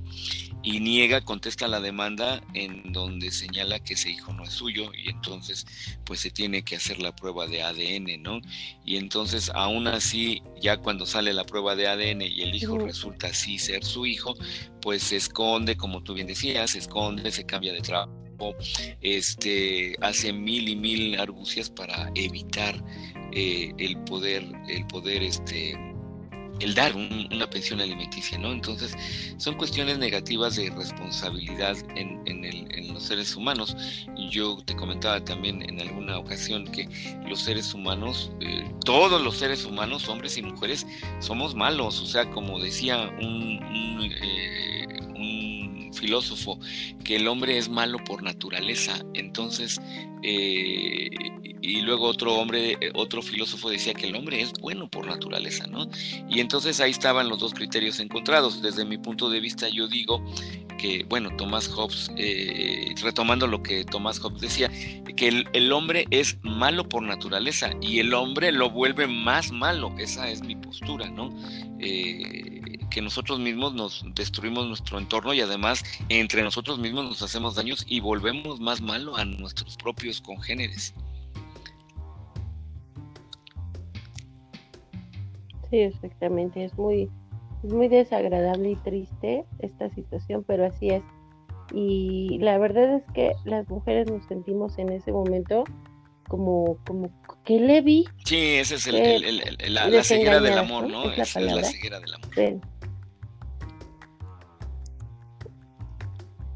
y 0.65 0.79
niega, 0.79 1.21
contesta 1.21 1.67
la 1.67 1.79
demanda 1.79 2.41
en 2.55 2.91
donde 2.91 3.29
señala 3.29 3.79
que 3.79 3.93
ese 3.93 4.09
hijo 4.09 4.33
no 4.33 4.43
es 4.43 4.49
suyo 4.49 4.91
y 4.95 5.11
entonces 5.11 5.67
pues 6.03 6.19
se 6.19 6.31
tiene 6.31 6.63
que 6.63 6.75
hacer 6.75 6.99
la 6.99 7.15
prueba 7.15 7.45
de 7.45 7.61
ADN, 7.61 8.23
¿no? 8.23 8.41
Y 8.83 8.97
entonces 8.97 9.51
aún 9.53 9.87
así, 9.87 10.41
ya 10.59 10.77
cuando 10.77 11.05
sale 11.05 11.33
la 11.33 11.43
prueba 11.43 11.75
de 11.75 11.87
ADN 11.87 12.23
y 12.23 12.41
el 12.41 12.55
hijo 12.55 12.79
resulta 12.79 13.27
así 13.27 13.59
ser 13.59 13.85
su 13.85 14.07
hijo, 14.07 14.33
pues 14.81 15.03
se 15.03 15.17
esconde, 15.17 15.77
como 15.77 16.01
tú 16.01 16.15
bien 16.15 16.25
decías, 16.25 16.71
se 16.71 16.79
esconde, 16.79 17.31
se 17.31 17.45
cambia 17.45 17.71
de 17.71 17.81
trabajo 17.81 18.25
este, 19.01 19.95
hace 20.01 20.33
mil 20.33 20.67
y 20.67 20.75
mil 20.75 21.19
argucias 21.19 21.69
para 21.69 22.11
evitar 22.15 22.83
eh, 23.31 23.71
el 23.77 23.97
poder, 23.99 24.43
el 24.67 24.85
poder 24.87 25.23
este, 25.23 25.77
el 26.59 26.73
dar 26.73 26.95
una 26.95 27.49
pensión 27.49 27.81
alimenticia, 27.81 28.37
¿no? 28.37 28.51
Entonces, 28.51 28.95
son 29.37 29.55
cuestiones 29.55 29.97
negativas 29.97 30.55
de 30.55 30.69
responsabilidad 30.69 31.75
en, 31.95 32.15
los 32.93 33.03
seres 33.03 33.35
humanos. 33.35 33.75
Yo 34.29 34.57
te 34.63 34.73
comentaba 34.75 35.21
también 35.23 35.61
en 35.61 35.81
alguna 35.81 36.17
ocasión 36.17 36.65
que 36.65 36.87
los 37.27 37.41
seres 37.41 37.73
humanos, 37.73 38.31
eh, 38.39 38.71
todos 38.85 39.21
los 39.21 39.35
seres 39.35 39.65
humanos, 39.65 40.07
hombres 40.07 40.37
y 40.37 40.43
mujeres, 40.43 40.87
somos 41.19 41.55
malos. 41.55 41.99
O 41.99 42.05
sea, 42.05 42.29
como 42.31 42.57
decía 42.59 43.11
un, 43.19 43.59
un 43.61 44.11
eh, 44.21 44.75
filósofo 45.95 46.59
que 47.03 47.15
el 47.15 47.27
hombre 47.27 47.57
es 47.57 47.69
malo 47.69 47.97
por 48.03 48.21
naturaleza. 48.21 49.03
Entonces, 49.13 49.79
eh, 50.23 51.09
y 51.61 51.81
luego 51.81 52.05
otro 52.05 52.35
hombre, 52.35 52.77
otro 52.93 53.21
filósofo 53.21 53.69
decía 53.69 53.93
que 53.93 54.07
el 54.07 54.15
hombre 54.15 54.41
es 54.41 54.53
bueno 54.53 54.87
por 54.87 55.07
naturaleza, 55.07 55.65
¿no? 55.67 55.89
Y 56.29 56.39
entonces 56.39 56.79
ahí 56.79 56.91
estaban 56.91 57.27
los 57.27 57.39
dos 57.39 57.53
criterios 57.53 57.99
encontrados. 57.99 58.61
Desde 58.61 58.85
mi 58.85 58.97
punto 58.97 59.29
de 59.29 59.39
vista, 59.39 59.67
yo 59.69 59.87
digo 59.87 60.23
que, 60.77 61.05
bueno, 61.09 61.35
Tomás 61.37 61.67
Hobbes, 61.67 62.11
eh, 62.17 62.93
retomando 63.01 63.47
lo 63.47 63.63
que 63.63 63.83
Tomás 63.83 64.19
Hobbes 64.19 64.41
decía, 64.41 64.69
que 65.15 65.45
el, 65.53 65.71
hombre 65.71 66.05
es 66.11 66.37
malo 66.43 66.87
por 66.87 67.01
naturaleza 67.01 67.71
y 67.81 67.99
el 67.99 68.13
hombre 68.13 68.51
lo 68.51 68.69
vuelve 68.69 69.07
más 69.07 69.51
malo. 69.51 69.93
Esa 69.97 70.29
es 70.29 70.43
mi 70.43 70.55
postura, 70.55 71.09
¿no? 71.09 71.29
Eh, 71.79 72.54
que 72.95 73.01
nosotros 73.01 73.39
mismos 73.41 73.73
nos 73.73 74.05
destruimos 74.15 74.69
nuestro 74.69 74.97
entorno 74.97 75.33
y 75.33 75.41
además 75.41 75.83
entre 76.07 76.41
nosotros 76.43 76.79
mismos 76.79 77.03
nos 77.03 77.21
hacemos 77.21 77.53
daños 77.53 77.83
y 77.89 77.99
volvemos 77.99 78.61
más 78.61 78.79
malo 78.79 79.17
a 79.17 79.25
nuestros 79.25 79.75
propios 79.75 80.21
congéneres. 80.21 80.93
Sí, 85.69 85.79
exactamente. 85.79 86.63
Es 86.63 86.77
muy, 86.77 87.11
es 87.65 87.73
muy 87.73 87.89
desagradable 87.89 88.71
y 88.71 88.75
triste 88.77 89.43
esta 89.59 89.89
situación, 89.89 90.45
pero 90.47 90.65
así 90.65 90.91
es. 90.91 91.03
Y 91.73 92.37
la 92.39 92.57
verdad 92.57 92.95
es 92.95 93.03
que 93.13 93.33
las 93.43 93.67
mujeres 93.67 94.09
nos 94.09 94.25
sentimos 94.27 94.77
en 94.77 94.93
ese 94.93 95.11
momento 95.11 95.65
como, 96.29 96.77
como 96.85 97.09
que 97.43 97.59
le 97.59 97.81
vi. 97.81 98.05
Sí, 98.23 98.55
esa 98.55 98.75
es 98.75 98.87
el, 98.87 99.73
la, 99.73 100.03
ceguera 100.05 100.39
del 100.39 100.57
amor, 100.57 100.89
¿no? 100.89 101.11
Es, 101.11 101.35
la, 101.35 101.61
ceguera 101.61 101.99
del 101.99 102.13
amor. 102.13 102.29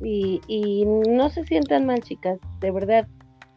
Y, 0.01 0.41
y 0.47 0.85
no 0.85 1.29
se 1.29 1.43
sientan 1.45 1.85
mal, 1.85 2.01
chicas, 2.01 2.39
de 2.61 2.71
verdad, 2.71 3.07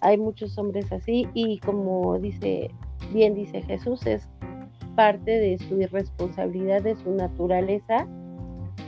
hay 0.00 0.18
muchos 0.18 0.58
hombres 0.58 0.90
así 0.92 1.28
y 1.32 1.58
como 1.58 2.18
dice, 2.18 2.70
bien 3.12 3.34
dice 3.34 3.62
Jesús, 3.62 4.04
es 4.06 4.28
parte 4.96 5.30
de 5.30 5.58
su 5.58 5.80
irresponsabilidad, 5.80 6.82
de 6.82 6.96
su 6.96 7.10
naturaleza 7.12 8.06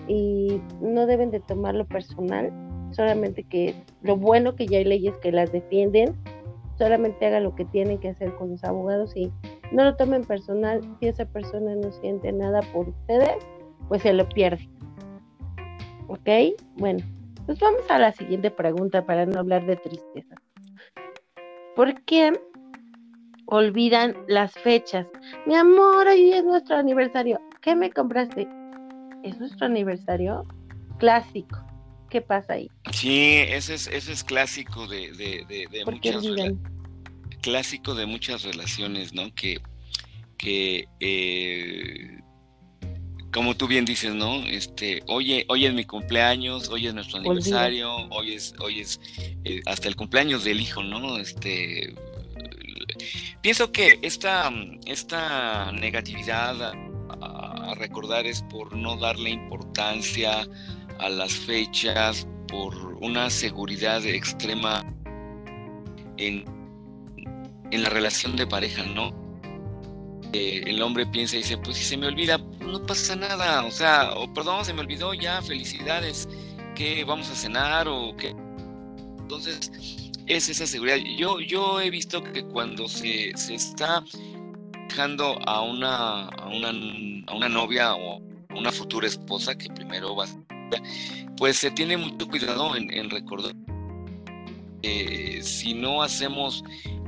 y 0.08 0.60
no 0.80 1.06
deben 1.06 1.30
de 1.30 1.40
tomarlo 1.40 1.86
personal, 1.86 2.52
solamente 2.90 3.44
que 3.44 3.74
lo 4.02 4.16
bueno 4.16 4.54
que 4.56 4.66
ya 4.66 4.78
hay 4.78 4.84
leyes 4.84 5.16
que 5.18 5.32
las 5.32 5.52
defienden, 5.52 6.14
solamente 6.76 7.26
hagan 7.26 7.44
lo 7.44 7.54
que 7.54 7.64
tienen 7.64 7.98
que 7.98 8.08
hacer 8.08 8.34
con 8.34 8.50
los 8.50 8.64
abogados 8.64 9.16
y 9.16 9.32
no 9.72 9.84
lo 9.84 9.96
tomen 9.96 10.24
personal, 10.24 10.80
si 11.00 11.08
esa 11.08 11.24
persona 11.24 11.74
no 11.74 11.90
siente 11.92 12.32
nada 12.32 12.60
por 12.72 12.88
ustedes, 12.88 13.36
pues 13.88 14.02
se 14.02 14.12
lo 14.12 14.28
pierde. 14.28 14.68
¿Ok? 16.08 16.58
Bueno, 16.76 17.04
pues 17.46 17.58
vamos 17.58 17.82
a 17.88 17.98
la 17.98 18.12
siguiente 18.12 18.50
pregunta 18.50 19.04
para 19.04 19.26
no 19.26 19.40
hablar 19.40 19.66
de 19.66 19.76
tristeza. 19.76 20.36
¿Por 21.76 22.02
qué 22.04 22.32
olvidan 23.46 24.16
las 24.28 24.52
fechas? 24.52 25.06
Mi 25.46 25.54
amor, 25.54 26.06
hoy 26.06 26.32
es 26.32 26.44
nuestro 26.44 26.76
aniversario. 26.76 27.40
¿Qué 27.60 27.74
me 27.74 27.90
compraste? 27.90 28.48
¿Es 29.22 29.38
nuestro 29.38 29.66
aniversario? 29.66 30.46
Clásico. 30.98 31.64
¿Qué 32.10 32.20
pasa 32.20 32.54
ahí? 32.54 32.70
Sí, 32.92 33.38
ese 33.48 33.74
es, 33.74 33.88
ese 33.88 34.12
es 34.12 34.22
clásico 34.22 34.86
de, 34.86 35.12
de, 35.12 35.44
de, 35.48 35.84
muchas 35.84 36.24
clásico 37.40 37.94
de 37.94 38.06
muchas 38.06 38.42
relaciones, 38.42 39.12
¿no? 39.12 39.34
Que, 39.34 39.60
que 40.38 40.88
eh, 41.00 42.20
como 43.34 43.56
tú 43.56 43.66
bien 43.66 43.84
dices, 43.84 44.14
¿no? 44.14 44.36
Este, 44.46 45.02
oye, 45.08 45.44
hoy 45.48 45.66
es 45.66 45.74
mi 45.74 45.84
cumpleaños, 45.84 46.68
hoy 46.68 46.86
es 46.86 46.94
nuestro 46.94 47.18
aniversario, 47.18 47.92
hoy 48.10 48.34
es, 48.34 48.54
hoy 48.60 48.78
es 48.78 49.00
eh, 49.42 49.60
hasta 49.66 49.88
el 49.88 49.96
cumpleaños 49.96 50.44
del 50.44 50.60
hijo, 50.60 50.84
¿no? 50.84 51.18
Este, 51.18 51.92
pienso 53.40 53.72
que 53.72 53.98
esta, 54.02 54.52
esta 54.86 55.72
negatividad 55.72 56.74
a, 57.20 57.74
recordar 57.76 58.24
es 58.24 58.42
por 58.42 58.76
no 58.76 58.96
darle 58.96 59.30
importancia 59.30 60.46
a 61.00 61.08
las 61.08 61.32
fechas, 61.32 62.28
por 62.46 62.72
una 63.00 63.30
seguridad 63.30 64.06
extrema 64.06 64.84
en, 66.18 66.44
en 67.72 67.82
la 67.82 67.88
relación 67.88 68.36
de 68.36 68.46
pareja, 68.46 68.84
¿no? 68.84 69.23
El 70.34 70.82
hombre 70.82 71.06
piensa 71.06 71.36
y 71.36 71.38
dice, 71.38 71.58
pues 71.58 71.76
si 71.76 71.84
se 71.84 71.96
me 71.96 72.06
olvida, 72.06 72.38
no 72.60 72.82
pasa 72.82 73.16
nada, 73.16 73.64
o 73.64 73.70
sea, 73.70 74.12
o 74.14 74.32
perdón, 74.32 74.64
se 74.64 74.72
me 74.72 74.80
olvidó 74.80 75.14
ya, 75.14 75.40
felicidades, 75.42 76.28
que 76.74 77.04
vamos 77.04 77.30
a 77.30 77.34
cenar 77.34 77.88
o 77.88 78.14
qué. 78.16 78.34
Entonces, 79.18 79.70
es 80.26 80.48
esa 80.48 80.66
seguridad. 80.66 80.96
Yo, 81.16 81.40
yo 81.40 81.80
he 81.80 81.90
visto 81.90 82.22
que 82.22 82.44
cuando 82.44 82.88
se, 82.88 83.30
está 83.30 84.04
dejando 84.88 85.38
a 85.46 85.62
una, 85.62 86.28
a 86.28 86.48
una, 86.48 86.70
a 87.26 87.34
una 87.34 87.48
novia 87.48 87.94
o 87.94 88.20
una 88.56 88.70
futura 88.70 89.06
esposa 89.06 89.56
que 89.56 89.68
primero 89.70 90.14
va 90.14 90.24
a 90.24 90.44
pues 91.36 91.56
se 91.56 91.70
tiene 91.70 91.96
mucho 91.96 92.28
cuidado 92.28 92.76
en, 92.76 93.10
recordar 93.10 93.54
que 94.82 95.40
si 95.42 95.74
no 95.74 96.02
hacemos 96.02 96.62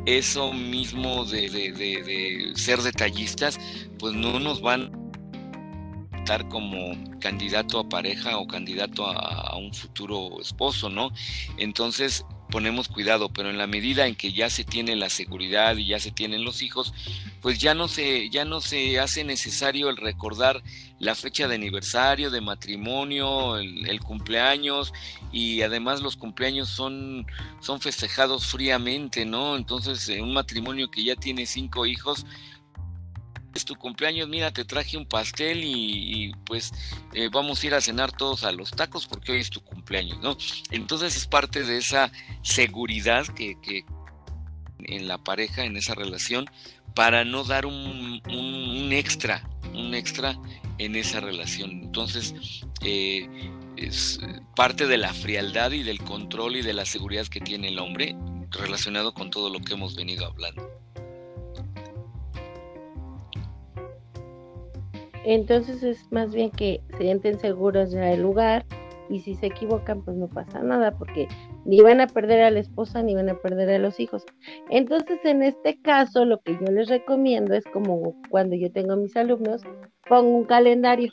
eso 0.06 0.52
mismo 0.52 1.24
de, 1.24 2.52
ser 2.54 2.80
detallistas, 2.80 3.58
pues 3.98 4.14
no 4.14 4.38
nos 4.38 4.60
van 4.60 4.92
a 6.12 6.18
estar 6.18 6.48
como 6.48 6.94
candidato 7.20 7.80
a 7.80 7.88
pareja 7.88 8.38
o 8.38 8.46
candidato 8.46 9.06
a, 9.06 9.56
un 9.56 9.72
futuro 9.74 10.40
esposo, 10.40 10.88
¿no? 10.88 11.10
Entonces 11.58 12.24
ponemos 12.50 12.88
cuidado, 12.88 13.28
pero 13.28 13.50
en 13.50 13.58
la 13.58 13.66
medida 13.66 14.06
en 14.06 14.14
que 14.14 14.32
ya 14.32 14.50
se 14.50 14.64
tiene 14.64 14.96
la 14.96 15.10
seguridad 15.10 15.76
y 15.76 15.86
ya 15.86 15.98
se 15.98 16.10
tienen 16.10 16.44
los 16.44 16.62
hijos, 16.62 16.94
pues 17.42 17.58
ya 17.58 17.74
no 17.74 17.88
se, 17.88 18.30
ya 18.30 18.44
no 18.44 18.60
se 18.60 18.98
hace 18.98 19.24
necesario 19.24 19.88
el 19.88 19.96
recordar 19.96 20.62
la 20.98 21.14
fecha 21.14 21.48
de 21.48 21.56
aniversario, 21.56 22.30
de 22.30 22.40
matrimonio, 22.40 23.58
el, 23.58 24.00
cumpleaños, 24.00 24.92
y 25.32 25.62
además 25.62 26.00
los 26.00 26.16
cumpleaños 26.16 26.68
son, 26.68 27.26
son 27.60 27.80
festejados 27.80 28.46
fríamente, 28.46 29.26
¿no? 29.26 29.56
Entonces, 29.56 30.08
en 30.08 30.22
un 30.22 30.32
matrimonio 30.32 30.90
que 30.90 31.04
ya 31.04 31.16
tiene 31.16 31.46
cinco 31.46 31.86
hijos, 31.86 32.24
es 33.56 33.64
tu 33.64 33.74
cumpleaños, 33.76 34.28
mira, 34.28 34.52
te 34.52 34.64
traje 34.64 34.96
un 34.96 35.06
pastel 35.06 35.62
y, 35.64 36.32
pues 36.44 36.72
eh, 37.14 37.28
vamos 37.32 37.62
a 37.62 37.66
ir 37.66 37.74
a 37.74 37.80
cenar 37.80 38.12
todos 38.12 38.44
a 38.44 38.52
los 38.52 38.70
tacos 38.70 39.06
porque 39.06 39.32
hoy 39.32 39.40
es 39.40 39.50
tu 39.50 39.60
cumpleaños, 39.60 40.18
¿no? 40.20 40.36
Entonces 40.70 41.16
es 41.16 41.26
parte 41.26 41.62
de 41.62 41.78
esa 41.78 42.12
seguridad 42.42 43.26
que, 43.28 43.84
en 44.78 45.08
la 45.08 45.18
pareja, 45.18 45.64
en 45.64 45.76
esa 45.76 45.94
relación, 45.94 46.46
para 46.94 47.24
no 47.24 47.44
dar 47.44 47.66
un, 47.66 48.22
un, 48.28 48.92
extra, 48.92 49.48
un 49.74 49.94
extra 49.94 50.38
en 50.78 50.96
esa 50.96 51.20
relación. 51.20 51.70
Entonces, 51.70 52.34
eh, 52.82 53.28
es 53.76 54.20
parte 54.54 54.86
de 54.86 54.96
la 54.96 55.12
frialdad 55.12 55.72
y 55.72 55.82
del 55.82 55.98
control 55.98 56.56
y 56.56 56.62
de 56.62 56.72
la 56.72 56.86
seguridad 56.86 57.26
que 57.26 57.40
tiene 57.40 57.68
el 57.68 57.78
hombre 57.78 58.16
relacionado 58.50 59.12
con 59.12 59.30
todo 59.30 59.50
lo 59.50 59.60
que 59.60 59.74
hemos 59.74 59.94
venido 59.94 60.26
hablando. 60.26 60.85
Entonces 65.26 65.82
es 65.82 66.06
más 66.12 66.32
bien 66.32 66.52
que 66.52 66.80
se 66.92 66.98
sienten 66.98 67.40
seguros 67.40 67.90
ya 67.90 68.02
del 68.02 68.22
lugar 68.22 68.64
y 69.08 69.18
si 69.20 69.34
se 69.34 69.46
equivocan 69.46 70.02
pues 70.04 70.16
no 70.16 70.28
pasa 70.28 70.62
nada 70.62 70.96
porque 70.96 71.26
ni 71.64 71.80
van 71.80 72.00
a 72.00 72.06
perder 72.06 72.42
a 72.42 72.50
la 72.52 72.60
esposa 72.60 73.02
ni 73.02 73.16
van 73.16 73.28
a 73.28 73.34
perder 73.34 73.70
a 73.70 73.78
los 73.78 73.98
hijos. 73.98 74.24
Entonces 74.70 75.18
en 75.24 75.42
este 75.42 75.82
caso 75.82 76.24
lo 76.24 76.40
que 76.42 76.52
yo 76.52 76.70
les 76.70 76.88
recomiendo 76.88 77.54
es 77.54 77.64
como 77.64 78.14
cuando 78.30 78.54
yo 78.54 78.70
tengo 78.70 78.92
a 78.92 78.96
mis 78.96 79.16
alumnos, 79.16 79.62
pongo 80.08 80.30
un 80.30 80.44
calendario, 80.44 81.10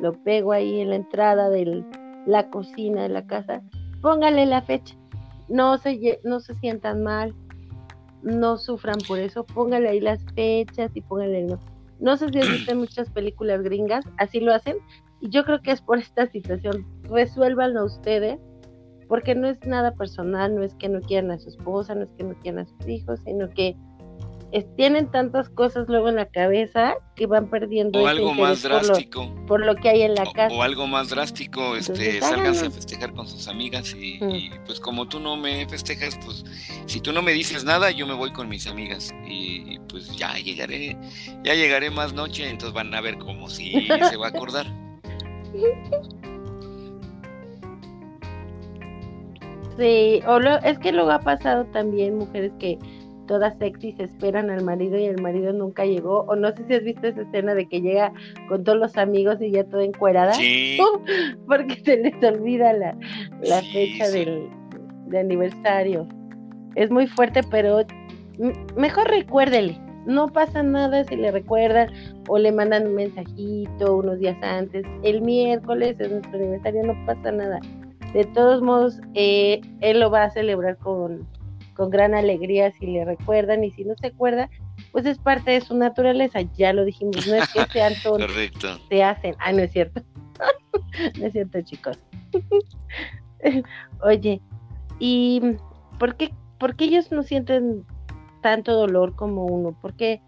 lo 0.00 0.14
pego 0.24 0.50
ahí 0.50 0.80
en 0.80 0.90
la 0.90 0.96
entrada 0.96 1.48
del, 1.48 1.86
la 2.26 2.50
cocina 2.50 3.04
de 3.04 3.08
la 3.10 3.24
casa, 3.24 3.62
póngale 4.02 4.46
la 4.46 4.62
fecha. 4.62 4.96
No 5.48 5.78
se, 5.78 6.18
no 6.24 6.40
se 6.40 6.56
sientan 6.56 7.04
mal, 7.04 7.36
no 8.22 8.58
sufran 8.58 8.98
por 9.06 9.20
eso, 9.20 9.46
póngale 9.46 9.88
ahí 9.90 10.00
las 10.00 10.20
fechas 10.34 10.90
y 10.94 11.02
póngale 11.02 11.44
no. 11.44 11.77
No 12.00 12.16
sé 12.16 12.28
si 12.28 12.38
existen 12.38 12.78
muchas 12.78 13.10
películas 13.10 13.62
gringas, 13.62 14.04
así 14.18 14.40
lo 14.40 14.54
hacen, 14.54 14.76
y 15.20 15.30
yo 15.30 15.44
creo 15.44 15.60
que 15.62 15.72
es 15.72 15.80
por 15.80 15.98
esta 15.98 16.26
situación. 16.26 16.86
Resuélvanlo 17.04 17.84
ustedes, 17.84 18.38
porque 19.08 19.34
no 19.34 19.48
es 19.48 19.58
nada 19.66 19.94
personal, 19.94 20.54
no 20.54 20.62
es 20.62 20.74
que 20.74 20.88
no 20.88 21.00
quieran 21.00 21.30
a 21.30 21.38
su 21.38 21.48
esposa, 21.48 21.94
no 21.94 22.04
es 22.04 22.10
que 22.16 22.24
no 22.24 22.34
quieran 22.40 22.60
a 22.60 22.66
sus 22.66 22.88
hijos, 22.88 23.20
sino 23.24 23.48
que 23.50 23.76
tienen 24.76 25.10
tantas 25.10 25.48
cosas 25.50 25.88
luego 25.88 26.08
en 26.08 26.16
la 26.16 26.26
cabeza 26.26 26.94
que 27.14 27.26
van 27.26 27.50
perdiendo. 27.50 28.02
O 28.02 28.06
algo 28.06 28.32
más 28.32 28.62
drástico. 28.62 29.28
Por 29.46 29.64
lo, 29.64 29.76
que 29.76 29.90
hay 29.90 30.02
en 30.02 30.14
la 30.14 30.24
casa. 30.32 30.54
O 30.54 30.62
algo 30.62 30.86
más 30.86 31.10
drástico, 31.10 31.76
este, 31.76 32.20
sálganse 32.20 32.66
a 32.66 32.70
festejar 32.70 33.12
con 33.12 33.26
sus 33.28 33.46
amigas 33.48 33.94
y, 33.94 34.50
pues 34.64 34.80
como 34.80 35.06
tú 35.06 35.20
no 35.20 35.36
me 35.36 35.68
festejas, 35.68 36.18
pues 36.24 36.44
si 36.86 37.00
tú 37.00 37.12
no 37.12 37.20
me 37.20 37.32
dices 37.32 37.64
nada, 37.64 37.90
yo 37.90 38.06
me 38.06 38.14
voy 38.14 38.32
con 38.32 38.48
mis 38.48 38.66
amigas 38.66 39.12
y 39.26 39.78
pues 39.88 40.16
ya 40.16 40.34
llegaré, 40.34 40.96
ya 41.44 41.54
llegaré 41.54 41.90
más 41.90 42.14
noche, 42.14 42.48
entonces 42.48 42.74
van 42.74 42.94
a 42.94 43.00
ver 43.00 43.18
como 43.18 43.50
si 43.50 43.86
se 43.86 44.16
va 44.16 44.26
a 44.26 44.30
acordar. 44.30 44.66
Sí, 49.78 50.20
o 50.26 50.40
es 50.64 50.76
que 50.80 50.90
luego 50.90 51.12
ha 51.12 51.20
pasado 51.20 51.64
también 51.66 52.18
mujeres 52.18 52.50
que 52.58 52.80
todas 53.28 53.56
sexys 53.58 54.00
esperan 54.00 54.50
al 54.50 54.64
marido 54.64 54.98
y 54.98 55.04
el 55.04 55.22
marido 55.22 55.52
nunca 55.52 55.84
llegó. 55.84 56.22
O 56.22 56.34
no 56.34 56.50
sé 56.56 56.64
si 56.66 56.74
has 56.74 56.82
visto 56.82 57.06
esa 57.06 57.22
escena 57.22 57.54
de 57.54 57.68
que 57.68 57.80
llega 57.80 58.12
con 58.48 58.64
todos 58.64 58.78
los 58.78 58.96
amigos 58.96 59.40
y 59.40 59.52
ya 59.52 59.62
toda 59.62 59.84
encuerada. 59.84 60.32
Sí. 60.32 60.78
Porque 61.46 61.76
se 61.84 61.98
les 61.98 62.14
olvida 62.24 62.72
la, 62.72 62.96
fecha 63.72 64.10
Del, 64.10 64.48
aniversario. 65.16 66.08
Es 66.74 66.90
muy 66.90 67.06
fuerte, 67.06 67.42
pero 67.48 67.84
mejor 68.76 69.08
recuérdele. 69.08 69.78
No 70.06 70.28
pasa 70.28 70.62
nada 70.62 71.04
si 71.04 71.16
le 71.16 71.30
recuerdan 71.30 71.90
o 72.28 72.38
le 72.38 72.50
mandan 72.50 72.86
un 72.86 72.94
mensajito 72.94 73.96
unos 73.98 74.18
días 74.18 74.36
antes. 74.42 74.84
El 75.02 75.20
miércoles 75.20 75.96
es 76.00 76.10
nuestro 76.10 76.34
aniversario, 76.34 76.82
no 76.82 77.06
pasa 77.06 77.30
nada. 77.30 77.60
De 78.14 78.24
todos 78.24 78.62
modos, 78.62 79.00
eh, 79.12 79.60
él 79.80 80.00
lo 80.00 80.10
va 80.10 80.24
a 80.24 80.30
celebrar 80.30 80.78
con, 80.78 81.28
con 81.78 81.90
gran 81.90 82.12
alegría 82.12 82.72
si 82.72 82.88
le 82.88 83.04
recuerdan 83.04 83.62
y 83.62 83.70
si 83.70 83.84
no 83.84 83.94
se 83.94 84.08
acuerda, 84.08 84.50
pues 84.90 85.06
es 85.06 85.16
parte 85.16 85.52
de 85.52 85.60
su 85.60 85.76
naturaleza, 85.76 86.40
ya 86.56 86.72
lo 86.72 86.84
dijimos, 86.84 87.24
no 87.28 87.36
es 87.36 87.48
que 87.52 87.64
sean 87.72 87.94
todos, 88.02 88.18
Correcto. 88.18 88.80
se 88.88 89.04
hacen, 89.04 89.36
ah, 89.38 89.52
no 89.52 89.60
es 89.60 89.70
cierto, 89.70 90.02
no 91.20 91.26
es 91.26 91.32
cierto 91.32 91.62
chicos. 91.62 91.96
Oye, 94.02 94.42
¿y 94.98 95.40
por 96.00 96.16
qué, 96.16 96.34
por 96.58 96.74
qué 96.74 96.86
ellos 96.86 97.12
no 97.12 97.22
sienten 97.22 97.86
tanto 98.42 98.72
dolor 98.74 99.14
como 99.14 99.46
uno? 99.46 99.78
Porque 99.80 100.20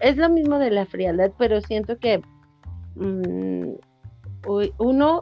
es 0.00 0.16
lo 0.16 0.30
mismo 0.30 0.58
de 0.58 0.70
la 0.70 0.86
frialdad, 0.86 1.30
pero 1.36 1.60
siento 1.60 1.98
que 1.98 2.22
mm, 2.94 3.72
uno 4.78 5.20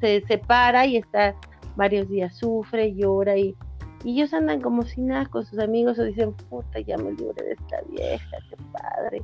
se 0.00 0.20
separa 0.28 0.86
y 0.86 0.98
está 0.98 1.34
varios 1.74 2.08
días, 2.08 2.36
sufre, 2.36 2.94
llora 2.94 3.36
y 3.36 3.56
y 4.04 4.12
ellos 4.12 4.32
andan 4.32 4.60
como 4.60 4.82
si 4.82 5.00
nada 5.00 5.26
con 5.26 5.44
sus 5.44 5.58
amigos 5.58 5.98
o 5.98 6.04
dicen, 6.04 6.32
puta, 6.32 6.80
ya 6.80 6.96
me 6.96 7.12
libre 7.12 7.44
de 7.44 7.52
esta 7.52 7.80
vieja, 7.90 8.36
qué 8.48 8.56
padre. 8.72 9.22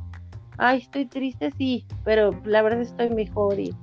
Ay, 0.59 0.79
estoy 0.79 1.07
triste, 1.07 1.53
sí, 1.57 1.85
pero 2.05 2.41
la 2.45 2.62
verdad 2.62 2.81
estoy 2.81 3.11
mejor 3.11 3.59
y, 3.59 3.75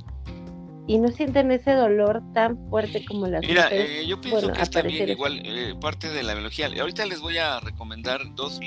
y 0.88 0.98
no 1.00 1.10
sienten 1.10 1.52
ese 1.52 1.74
dolor 1.74 2.22
tan 2.34 2.58
fuerte 2.70 3.06
como 3.06 3.28
las 3.28 3.42
Mira, 3.42 3.70
eh, 3.72 4.06
yo 4.08 4.20
pienso 4.20 4.52
que 4.52 4.62
está 4.62 4.82
bien, 4.82 5.10
igual, 5.10 5.42
eh, 5.46 5.76
parte 5.80 6.10
de 6.10 6.24
la 6.24 6.34
biología. 6.34 6.70
Ahorita 6.80 7.06
les 7.06 7.20
voy 7.20 7.38
a 7.38 7.60
recomendar 7.60 8.22
dos, 8.36 8.60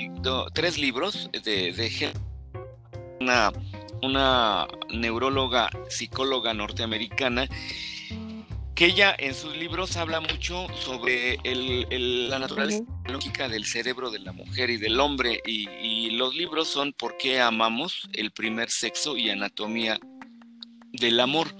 tres 0.53 0.77
libros 0.77 1.29
de, 1.43 1.71
de 1.73 2.13
una, 3.19 3.51
una 4.01 4.67
neuróloga, 4.93 5.69
psicóloga 5.89 6.53
norteamericana 6.53 7.47
que 8.75 8.87
ella 8.87 9.15
en 9.17 9.33
sus 9.33 9.55
libros 9.55 9.95
habla 9.95 10.19
mucho 10.19 10.67
sobre 10.75 11.37
la 11.45 12.39
naturaleza 12.39 12.83
lógica 13.05 13.47
del 13.47 13.65
cerebro 13.65 14.11
de 14.11 14.19
la 14.19 14.33
mujer 14.33 14.69
y 14.69 14.77
del 14.77 14.99
hombre 14.99 15.41
y, 15.45 16.09
los 16.11 16.35
libros 16.35 16.67
son 16.67 16.93
¿Por 16.93 17.17
qué 17.17 17.39
amamos? 17.39 18.07
el 18.13 18.31
primer 18.31 18.69
sexo 18.69 19.17
y 19.17 19.29
anatomía 19.29 19.99
del 20.95 21.19
amor. 21.19 21.53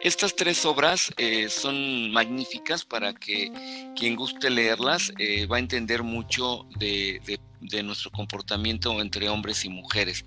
Estas 0.00 0.34
tres 0.34 0.64
obras 0.64 1.12
eh, 1.16 1.48
son 1.48 2.10
magníficas 2.10 2.84
para 2.84 3.14
que 3.14 3.52
quien 3.96 4.16
guste 4.16 4.50
leerlas 4.50 5.12
eh, 5.18 5.46
va 5.46 5.56
a 5.56 5.60
entender 5.60 6.02
mucho 6.02 6.66
de, 6.78 7.20
nuestro 7.84 8.10
comportamiento 8.10 9.00
entre 9.00 9.28
hombres 9.28 9.64
y 9.64 9.68
mujeres, 9.68 10.24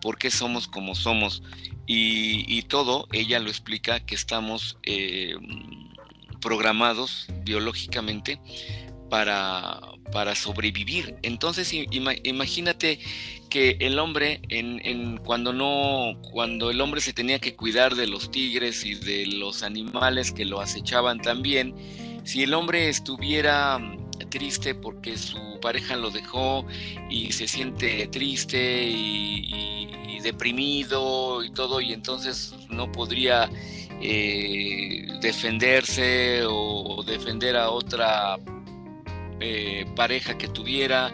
por 0.00 0.18
qué 0.18 0.30
somos 0.30 0.68
como 0.68 0.94
somos 0.94 1.42
y, 1.86 2.62
todo, 2.62 3.08
ella 3.12 3.38
lo 3.40 3.48
explica 3.48 4.00
que 4.00 4.14
estamos 4.14 4.78
eh, 4.84 5.34
programados 6.40 7.26
biológicamente 7.42 8.38
para, 9.08 9.80
para 10.12 10.34
sobrevivir. 10.34 11.16
Entonces 11.22 11.72
imagínate 11.72 12.98
que 13.50 13.76
el 13.80 13.98
hombre 13.98 14.40
en, 14.48 15.18
cuando 15.18 15.52
no 15.52 16.20
cuando 16.32 16.70
el 16.70 16.80
hombre 16.80 17.00
se 17.00 17.12
tenía 17.12 17.38
que 17.38 17.54
cuidar 17.54 17.94
de 17.94 18.06
los 18.06 18.30
tigres 18.30 18.84
y 18.84 18.94
de 18.94 19.26
los 19.26 19.62
animales 19.62 20.32
que 20.32 20.44
lo 20.44 20.60
acechaban 20.60 21.20
también, 21.20 21.74
si 22.24 22.42
el 22.42 22.54
hombre 22.54 22.88
estuviera 22.88 23.78
triste 24.30 24.74
porque 24.74 25.16
su 25.16 25.60
pareja 25.60 25.96
lo 25.96 26.10
dejó 26.10 26.66
y 27.08 27.32
se 27.32 27.46
siente 27.46 28.08
triste 28.08 28.84
y, 28.88 30.18
deprimido 30.22 31.44
y 31.44 31.50
todo 31.50 31.82
y 31.82 31.92
entonces 31.92 32.54
no 32.70 32.90
podría 32.90 33.50
eh, 34.00 35.06
defenderse 35.20 36.44
o 36.48 37.04
defender 37.06 37.58
a 37.58 37.68
otra 37.68 38.38
eh, 39.40 39.86
pareja 39.96 40.38
que 40.38 40.48
tuviera, 40.48 41.12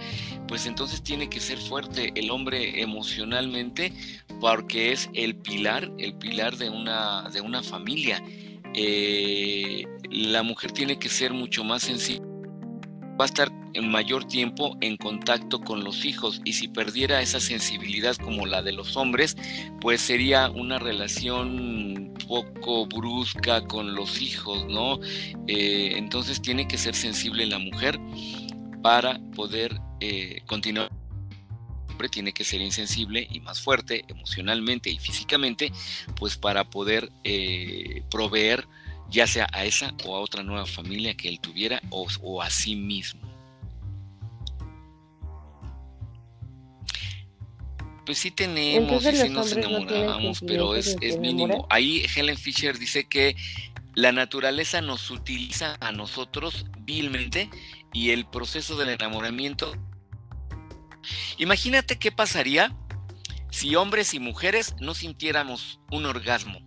pues 0.49 0.67
entonces 0.67 1.03
tiene 1.03 1.29
que 1.29 1.41
ser 1.41 1.59
fuerte 1.59 2.13
el 2.15 2.31
hombre 2.31 2.83
emocionalmente 2.83 3.93
porque 4.41 4.93
es 4.93 5.11
el 5.15 5.37
pilar, 5.37 5.91
el 5.99 6.15
pilar 6.15 6.57
de 6.57 6.71
una, 6.71 7.29
de 7.31 7.41
una 7.41 7.63
familia. 7.63 8.23
Eh, 8.75 9.85
la 10.11 10.43
mujer 10.43 10.73
tiene 10.73 10.99
que 10.99 11.09
ser 11.09 11.33
mucho 11.33 11.63
más 11.65 11.83
sensible, 11.83 12.27
va 13.21 13.25
a 13.25 13.27
estar 13.27 13.53
en 13.75 13.91
mayor 13.91 14.25
tiempo 14.25 14.77
en 14.81 14.97
contacto 14.97 15.61
con 15.61 15.85
los 15.85 16.05
hijos 16.05 16.41
y 16.45 16.55
si 16.55 16.69
perdiera 16.69 17.21
esa 17.21 17.41
sensibilidad 17.41 18.17
como 18.17 18.47
la 18.47 18.63
de 18.63 18.73
los 18.73 18.97
hombres, 18.97 19.37
pues 19.81 20.01
sería 20.01 20.51
una 20.51 20.79
relación 20.79 22.10
poco 22.31 22.87
brusca 22.87 23.67
con 23.67 23.97
los 23.97 24.23
hijos, 24.23 24.65
¿no? 24.69 25.01
Eh, 25.49 25.95
entonces 25.97 26.41
tiene 26.41 26.69
que 26.69 26.79
ser 26.79 26.95
sensible 26.95 27.45
la 27.45 27.59
mujer 27.59 27.99
para 28.83 29.19
poder 29.35 29.81
eh, 29.99 30.41
continuar 30.47 30.91
tiene 32.09 32.33
que 32.33 32.45
ser 32.45 32.63
insensible 32.63 33.29
y 33.31 33.41
más 33.41 33.61
fuerte 33.61 34.05
emocionalmente 34.09 34.89
y 34.89 34.99
físicamente, 34.99 35.71
pues 36.17 36.39
para 36.39 36.65
poder 36.65 37.13
eh, 37.25 38.03
proveer 38.11 38.67
ya 39.11 39.27
sea 39.27 39.49
a 39.53 39.67
esa 39.67 39.93
o 40.07 40.17
a 40.17 40.21
otra 40.21 40.43
nueva 40.43 40.65
familia 40.65 41.15
que 41.15 41.29
él 41.29 41.41
tuviera 41.41 41.83
o 41.91 42.41
a 42.41 42.49
sí 42.49 42.75
mismo. 42.75 43.30
Pues 48.11 48.19
sí 48.19 48.33
tenemos 48.33 49.07
y 49.07 49.17
sí 49.17 49.29
nos 49.29 49.53
enamoramos, 49.53 50.41
pero 50.45 50.75
es, 50.75 50.97
mínimo. 51.21 51.69
Ahí 51.71 52.05
Helen 52.17 52.37
Fisher 52.37 52.77
dice 52.77 53.05
que 53.05 53.37
la 53.95 54.11
naturaleza 54.11 54.81
nos 54.81 55.13
utiliza 55.13 55.77
a 55.79 55.93
nosotros 55.93 56.67
vilmente 56.81 57.49
y 57.93 58.11
el 58.11 58.27
proceso 58.27 58.77
del 58.77 58.89
enamoramiento. 58.89 59.73
Imagínate 61.39 62.01
qué 62.01 62.11
pasaría 62.11 62.77
si 63.53 63.77
hombres 63.77 64.13
y 64.13 64.19
mujeres 64.19 64.75
no 64.81 64.95
sintiéramos 64.95 65.79
un 65.93 66.05
orgasmo, 66.05 66.59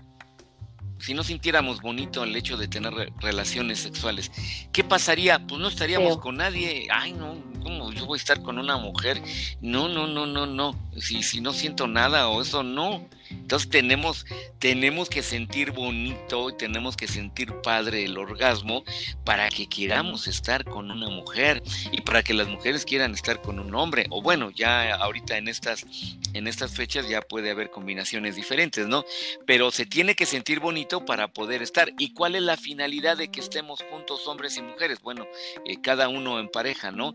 si 1.04 1.14
no 1.14 1.24
sintiéramos 1.24 1.82
bonito 1.82 2.24
el 2.24 2.34
hecho 2.34 2.56
de 2.56 2.70
tener 2.70 2.94
relaciones 3.20 3.80
sexuales. 3.80 4.32
¿Qué 4.72 4.86
pasaría? 4.86 5.46
Pues 5.46 5.60
no 5.60 5.68
estaríamos 5.68 6.18
con 6.20 6.38
nadie. 6.38 6.88
Ay, 6.90 7.12
no, 7.12 7.36
¿cómo? 7.62 7.92
yo 7.92 8.06
voy 8.06 8.16
a 8.16 8.22
estar 8.22 8.42
con 8.42 8.58
una 8.58 8.78
mujer. 8.78 9.22
No, 9.62 9.90
no, 9.90 10.08
no, 10.08 10.26
no, 10.26 10.46
no. 10.46 10.80
Si, 10.98 11.22
si 11.22 11.42
no 11.42 11.52
siento 11.52 11.88
nada 11.88 12.30
o 12.30 12.42
eso, 12.42 12.64
no. 12.64 13.06
Entonces 13.30 13.70
tenemos, 13.70 14.26
tenemos 14.60 15.10
que 15.10 15.24
sentir 15.24 15.72
bonito 15.72 16.50
y 16.50 16.58
tenemos 16.58 16.96
que 16.96 17.08
sentir 17.08 17.54
padre 17.62 18.06
el 18.06 18.18
orgasmo 18.18 18.84
para 19.26 19.50
que 19.50 19.68
queramos 19.68 20.28
estar 20.28 20.64
con 20.64 20.92
una 20.92 21.10
mujer 21.10 21.64
y 21.92 22.02
para 22.02 22.24
que 22.24 22.34
las 22.34 22.48
mujeres 22.48 22.86
quieran 22.86 23.14
estar 23.14 23.42
con 23.42 23.60
un 23.60 23.74
hombre. 23.76 24.06
O 24.10 24.22
bueno, 24.22 24.52
ya 24.52 24.94
ahorita 24.96 25.38
en 25.38 25.48
estas, 25.48 25.86
en 26.34 26.48
estas 26.48 26.76
fechas 26.76 27.08
ya 27.10 27.22
puede 27.22 27.52
haber 27.52 27.72
combinaciones 27.72 28.36
diferentes, 28.36 28.88
¿no? 28.88 29.04
Pero 29.46 29.72
se 29.72 29.86
tiene 29.86 30.16
que 30.16 30.26
sentir 30.26 30.60
bonito 30.60 30.93
para 31.02 31.28
poder 31.28 31.62
estar. 31.62 31.92
¿Y 31.98 32.14
cuál 32.14 32.36
es 32.36 32.42
la 32.42 32.58
finalidad 32.58 33.18
de 33.18 33.30
que 33.30 33.40
estemos 33.40 33.84
juntos 33.90 34.28
hombres 34.28 34.58
y 34.58 34.62
mujeres? 34.62 35.02
Bueno, 35.02 35.26
eh, 35.66 35.82
cada 35.82 36.08
uno 36.10 36.40
en 36.40 36.50
pareja, 36.50 36.92
¿no? 36.92 37.14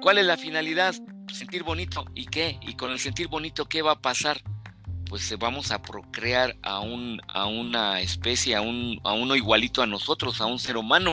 ¿Cuál 0.00 0.18
es 0.18 0.26
la 0.26 0.36
finalidad? 0.36 0.94
Sentir 1.32 1.62
bonito. 1.62 2.04
¿Y 2.14 2.26
qué? 2.26 2.58
Y 2.62 2.74
con 2.74 2.90
el 2.90 2.98
sentir 2.98 3.28
bonito, 3.28 3.66
¿qué 3.66 3.82
va 3.82 3.92
a 3.92 4.00
pasar? 4.00 4.40
Pues 5.08 5.30
eh, 5.30 5.36
vamos 5.36 5.70
a 5.70 5.82
procrear 5.82 6.56
a, 6.62 6.80
un, 6.80 7.20
a 7.28 7.46
una 7.46 8.00
especie, 8.00 8.54
a, 8.54 8.60
un, 8.60 9.00
a 9.04 9.12
uno 9.12 9.36
igualito 9.36 9.82
a 9.82 9.86
nosotros, 9.86 10.40
a 10.40 10.46
un 10.46 10.58
ser 10.58 10.76
humano. 10.76 11.12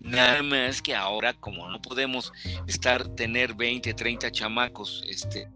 Nada 0.00 0.42
más 0.42 0.82
que 0.82 0.94
ahora, 0.94 1.32
como 1.34 1.68
no 1.68 1.80
podemos 1.80 2.32
estar, 2.66 3.08
tener 3.14 3.54
20, 3.54 3.94
30 3.94 4.32
chamacos, 4.32 5.04
este, 5.06 5.48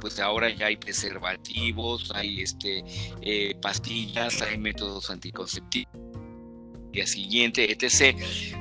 pues 0.00 0.20
ahora 0.20 0.50
ya 0.50 0.66
hay 0.66 0.76
preservativos, 0.76 2.10
hay 2.14 2.42
este, 2.42 2.84
eh, 3.22 3.54
pastillas, 3.60 4.42
hay 4.42 4.58
métodos 4.58 5.10
anticonceptivos 5.10 6.08
día 6.92 7.06
siguiente, 7.06 7.70
etc. 7.70 8.16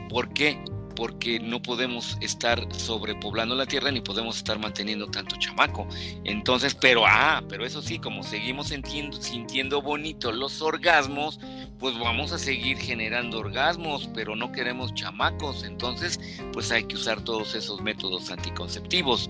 ¿Por 0.09 0.33
qué? 0.33 0.59
Porque 0.95 1.39
no 1.39 1.61
podemos 1.61 2.17
estar 2.21 2.67
sobrepoblando 2.73 3.55
la 3.55 3.65
tierra 3.65 3.91
ni 3.91 4.01
podemos 4.01 4.37
estar 4.37 4.57
manteniendo 4.59 5.07
tanto 5.07 5.35
chamaco. 5.37 5.87
Entonces, 6.23 6.75
pero 6.75 7.05
ah, 7.05 7.43
pero 7.47 7.65
eso 7.65 7.81
sí, 7.81 7.99
como 7.99 8.23
seguimos 8.23 8.69
sintiendo, 8.69 9.21
sintiendo 9.21 9.81
bonito 9.81 10.31
los 10.31 10.61
orgasmos, 10.61 11.39
pues 11.79 11.97
vamos 11.99 12.31
a 12.31 12.39
seguir 12.39 12.77
generando 12.77 13.39
orgasmos, 13.39 14.09
pero 14.13 14.35
no 14.35 14.51
queremos 14.51 14.93
chamacos. 14.93 15.63
Entonces, 15.63 16.19
pues 16.51 16.71
hay 16.71 16.83
que 16.85 16.95
usar 16.95 17.21
todos 17.21 17.55
esos 17.55 17.81
métodos 17.81 18.31
anticonceptivos. 18.31 19.29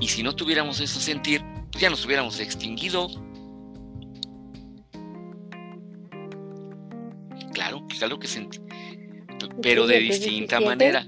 Y 0.00 0.08
si 0.08 0.22
no 0.22 0.34
tuviéramos 0.34 0.80
ese 0.80 1.00
sentir, 1.00 1.42
pues 1.72 1.82
ya 1.82 1.90
nos 1.90 2.04
hubiéramos 2.04 2.38
extinguido. 2.38 3.08
Claro, 7.52 7.86
claro 7.98 8.18
que 8.18 8.28
sentí. 8.28 8.60
Pero 9.62 9.86
de 9.86 9.98
distinta 10.00 10.60
manera. 10.60 11.06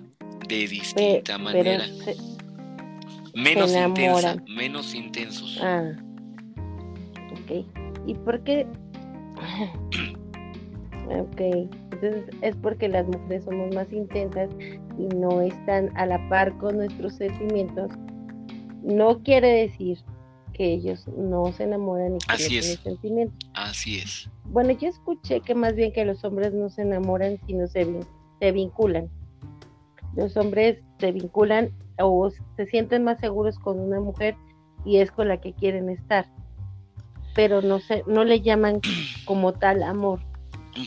De 0.49 0.67
distinta 0.67 1.37
manera. 1.37 1.85
menos 3.35 3.73
intensa, 3.73 4.37
menos 4.47 4.95
intensos. 4.95 5.59
Ah. 5.63 5.93
Ok. 7.33 7.67
¿Y 8.07 8.15
por 8.15 8.43
qué? 8.43 8.67
ok. 11.09 11.41
Entonces 11.93 12.25
es 12.43 12.57
porque 12.57 12.89
las 12.89 13.07
mujeres 13.07 13.45
somos 13.45 13.75
más 13.75 13.93
intensas 13.93 14.51
y 14.99 15.07
no 15.17 15.41
están 15.41 15.91
a 15.97 16.07
la 16.07 16.29
par 16.29 16.57
con 16.59 16.77
nuestros 16.77 17.15
sentimientos. 17.15 17.91
No 18.83 19.23
quiere 19.23 19.49
decir 19.63 19.99
que 20.55 20.73
ellos 20.73 21.07
no 21.17 21.53
se 21.53 21.65
enamoran 21.65 22.17
y 22.17 22.19
que 22.19 22.33
Así 22.33 22.55
no 22.55 22.59
es. 22.61 22.65
tienen 22.67 22.83
sentimientos. 22.83 23.51
Así 23.55 23.99
es. 23.99 24.31
Bueno, 24.47 24.73
yo 24.73 24.89
escuché 24.89 25.41
que 25.41 25.55
más 25.55 25.75
bien 25.75 25.93
que 25.93 26.05
los 26.05 26.25
hombres 26.25 26.53
no 26.55 26.69
se 26.71 26.83
enamoran, 26.83 27.39
sino 27.47 27.67
se, 27.67 27.87
se 28.41 28.53
vinculan. 28.53 29.09
Los 30.15 30.37
hombres 30.37 30.79
se 30.99 31.13
vinculan 31.13 31.71
o 31.99 32.31
se 32.57 32.67
sienten 32.67 33.05
más 33.05 33.21
seguros 33.21 33.59
con 33.59 33.79
una 33.79 34.01
mujer 34.01 34.37
y 34.85 34.99
es 34.99 35.11
con 35.11 35.29
la 35.29 35.41
que 35.41 35.53
quieren 35.53 35.89
estar. 35.91 36.27
Pero 37.35 37.63
no 37.63 37.79
se, 37.79 38.03
no 38.07 38.25
le 38.25 38.41
llaman 38.41 38.81
como 39.27 39.53
tal 39.53 39.83
amor. 39.83 40.21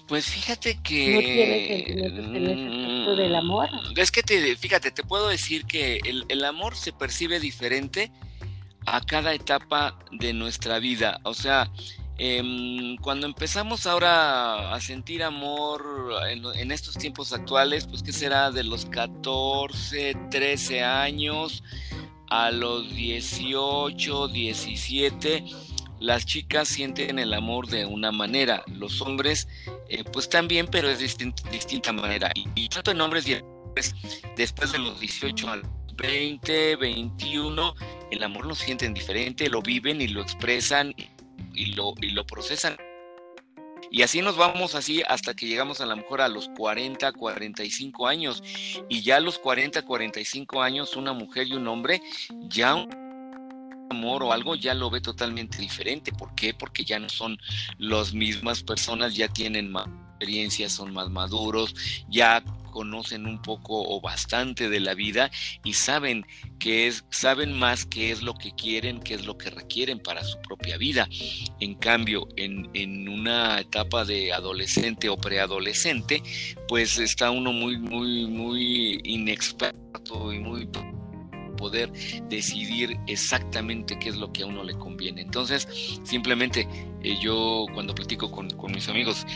Pues 0.08 0.26
fíjate 0.26 0.80
que. 0.82 1.14
No 1.14 1.20
tiene 1.20 1.68
sentimientos 1.68 2.36
en 2.36 2.46
ese 2.46 2.66
aspecto 2.66 3.16
del 3.16 3.36
amor. 3.36 3.70
Es 3.96 4.12
que 4.12 4.24
te, 4.24 4.56
fíjate, 4.56 4.92
te 4.92 5.04
puedo 5.04 5.28
decir 5.28 5.66
que 5.66 6.00
el, 6.06 6.26
el 6.30 6.46
amor 6.46 6.76
se 6.76 6.94
percibe 6.94 7.40
diferente 7.40 8.12
a 8.86 9.02
cada 9.02 9.34
etapa 9.34 9.98
de 10.12 10.34
nuestra 10.34 10.80
vida. 10.80 11.20
O 11.24 11.34
sea, 11.34 11.72
eh, 12.18 12.96
cuando 13.02 13.26
empezamos 13.26 13.88
ahora 13.88 14.74
a 14.74 14.80
sentir 14.80 15.24
amor 15.24 15.84
en, 16.30 16.46
en, 16.46 16.72
estos 16.72 16.98
tiempos 16.98 17.34
actuales, 17.34 17.88
pues 17.88 18.04
que 18.04 18.14
será 18.14 18.52
de 18.52 18.64
los 18.64 18.86
14, 18.86 20.16
13 20.30 20.84
años 20.84 21.64
a 22.30 22.52
los 22.52 22.90
18, 22.94 24.28
17, 24.30 25.44
las 26.02 26.26
chicas 26.26 26.68
sienten 26.68 27.20
el 27.20 27.32
amor 27.34 27.68
de 27.68 27.86
una 27.86 28.12
manera, 28.12 28.64
los 28.68 29.02
hombres 29.02 29.48
eh, 29.88 30.04
pues 30.12 30.28
también, 30.28 30.68
pero 30.68 30.90
es 30.90 30.98
distinta, 30.98 31.48
distinta 31.52 31.94
manera. 31.94 32.32
Y, 32.34 32.68
tanto 32.70 32.90
en 32.90 33.02
hombres 33.02 33.28
y 33.28 33.34
en 33.34 33.46
mujeres, 33.46 33.96
después 34.36 34.72
de 34.72 34.80
los 34.80 35.00
18 35.00 35.48
al 35.48 35.62
20, 35.96 36.76
21, 36.78 37.76
el 38.10 38.24
amor 38.24 38.48
lo 38.48 38.56
sienten 38.56 38.96
diferente, 38.96 39.48
lo 39.48 39.62
viven 39.62 40.02
y 40.02 40.08
lo 40.08 40.22
expresan 40.22 40.96
y 41.54 41.66
lo, 41.74 41.94
y 42.02 42.10
lo 42.10 42.26
procesan. 42.26 42.76
Y 43.92 44.02
así 44.02 44.22
nos 44.22 44.38
vamos 44.38 44.74
así 44.74 45.04
hasta 45.08 45.36
que 45.36 45.46
llegamos 45.46 45.82
a 45.82 45.86
lo 45.86 45.96
mejor 45.98 46.22
a 46.22 46.30
los 46.30 46.50
40, 46.58 47.12
45 47.12 48.08
años. 48.08 48.42
Y 48.90 49.02
ya 49.02 49.18
a 49.18 49.20
los 49.20 49.38
40, 49.38 49.84
45 49.84 50.62
años, 50.62 50.96
una 50.96 51.12
mujer 51.12 51.48
y 51.48 51.54
un 51.54 51.68
hombre, 51.68 52.02
ya 52.48 52.88
amor 53.92 54.24
o 54.24 54.34
algo 54.34 54.56
ya 54.56 54.74
lo 54.74 54.90
ve 54.90 55.02
totalmente 55.02 55.58
diferente. 55.60 56.12
¿Por 56.12 56.34
qué? 56.36 56.54
Porque 56.54 56.84
ya 56.84 57.00
no 57.00 57.10
son 57.10 57.38
las 57.78 58.14
mismas 58.14 58.64
personas, 58.64 59.16
ya 59.16 59.28
tienen 59.28 59.72
más 59.72 59.88
experiencias, 60.22 60.74
son 60.74 60.94
más 60.94 61.10
maduros, 61.10 61.74
ya 62.10 62.44
conocen 62.72 63.26
un 63.26 63.42
poco 63.42 63.84
o 63.84 64.02
bastante 64.02 64.70
de 64.70 64.80
la 64.80 64.94
vida 64.94 65.30
y 65.64 65.74
saben 65.74 66.26
que 66.58 66.88
es, 66.88 67.06
saben 67.10 67.58
más 67.58 67.86
qué 67.86 68.12
es 68.12 68.22
lo 68.22 68.34
que 68.34 68.52
quieren, 68.54 69.00
qué 69.02 69.16
es 69.16 69.26
lo 69.26 69.38
que 69.38 69.50
requieren 69.50 70.00
para 70.00 70.24
su 70.24 70.40
propia 70.42 70.78
vida. 70.78 71.08
En 71.60 71.76
cambio, 71.76 72.28
en, 72.38 72.70
en 72.74 73.10
una 73.10 73.60
etapa 73.60 74.06
de 74.06 74.32
adolescente 74.32 75.10
o 75.10 75.18
preadolescente, 75.18 76.24
pues 76.68 76.98
está 76.98 77.30
uno 77.32 77.52
muy, 77.52 77.78
muy, 77.78 78.28
muy 78.28 79.02
inexperto 79.04 80.34
y 80.34 80.40
muy 80.40 80.68
poder 81.62 81.94
decidir 82.28 83.00
exactamente 83.06 84.00
qué 84.00 84.10
es 84.10 84.16
lo 84.16 84.34
que 84.34 84.42
a 84.42 84.48
uno 84.48 84.64
le 84.64 84.74
conviene. 84.74 85.22
Entonces, 85.22 85.68
simplemente 86.04 86.68
eh, 87.04 87.18
yo 87.22 87.68
cuando 87.74 87.94
platico 87.94 88.32
con, 88.32 88.50
con, 88.50 88.72
mis 88.72 88.90
amigos, 88.90 89.28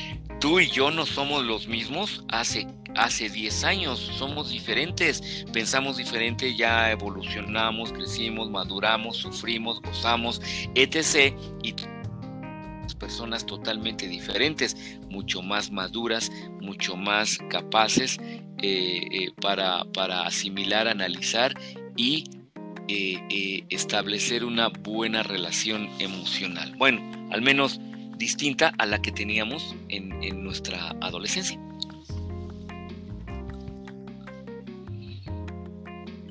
tú 0.42 0.60
y 0.60 0.68
yo 0.68 0.90
no 0.90 1.06
somos 1.06 1.46
los 1.46 1.68
mismos 1.68 2.26
hace, 2.30 2.68
hace 2.96 3.30
10 3.30 3.64
años, 3.64 4.00
somos 4.18 4.50
diferentes, 4.50 5.46
pensamos 5.54 5.98
diferente, 5.98 6.56
ya 6.56 6.90
evolucionamos, 6.90 7.94
crecimos, 7.94 8.50
maduramos, 8.50 9.18
sufrimos, 9.18 9.80
gozamos, 9.84 10.42
etc. 10.74 11.32
Y 11.62 11.76
personas 12.96 13.46
totalmente 13.46 14.08
diferentes, 14.08 15.00
mucho 15.10 15.44
más 15.44 15.72
maduras, 15.72 16.32
mucho 16.60 16.96
más 16.96 17.38
capaces 17.50 18.18
eh, 18.62 19.02
eh, 19.12 19.32
para, 19.42 19.84
para 19.94 20.26
asimilar, 20.26 20.88
analizar 20.88 21.54
y 21.96 22.24
eh, 22.88 23.20
eh, 23.30 23.64
establecer 23.70 24.44
una 24.46 24.70
buena 24.70 25.24
relación 25.24 25.90
emocional. 26.00 26.74
Bueno, 26.78 27.02
al 27.32 27.42
menos 27.42 27.80
distinta 28.18 28.74
a 28.78 28.86
la 28.86 29.02
que 29.02 29.12
teníamos 29.12 29.76
en, 29.90 30.22
en 30.24 30.44
nuestra 30.44 30.90
adolescencia. 31.02 31.60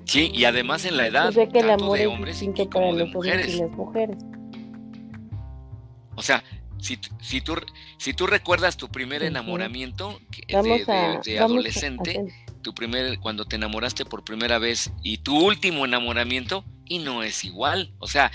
Sí, 0.04 0.30
y 0.32 0.44
además 0.44 0.84
en 0.84 0.96
la 0.96 1.06
edad 1.06 1.32
Pues 1.32 1.48
que 1.48 1.60
el 1.60 1.70
amor 1.70 1.96
de 1.98 2.04
es 2.04 2.08
hombres 2.10 2.42
y 2.42 2.46
como 2.68 2.94
de 2.94 3.04
mujeres. 3.06 3.58
las 3.58 3.70
mujeres. 3.70 4.16
O 6.14 6.22
sea, 6.22 6.44
si, 6.78 6.98
si, 7.20 7.40
tú, 7.40 7.54
si 7.98 8.12
tú 8.12 8.26
recuerdas 8.26 8.76
tu 8.76 8.88
primer 8.88 9.22
enamoramiento 9.24 10.20
de, 10.46 10.62
de- 10.62 11.20
de 11.24 11.38
adolescente, 11.40 12.20
tu 12.64 12.74
primer, 12.74 13.20
cuando 13.20 13.44
te 13.44 13.54
enamoraste 13.54 14.04
por 14.04 14.24
primera 14.24 14.58
vez 14.58 14.92
y 15.04 15.18
tu 15.18 15.38
último 15.38 15.84
enamoramiento, 15.84 16.64
y 16.84 16.98
no 16.98 17.22
es 17.22 17.44
igual. 17.44 17.94
O 18.00 18.08
sea, 18.08 18.32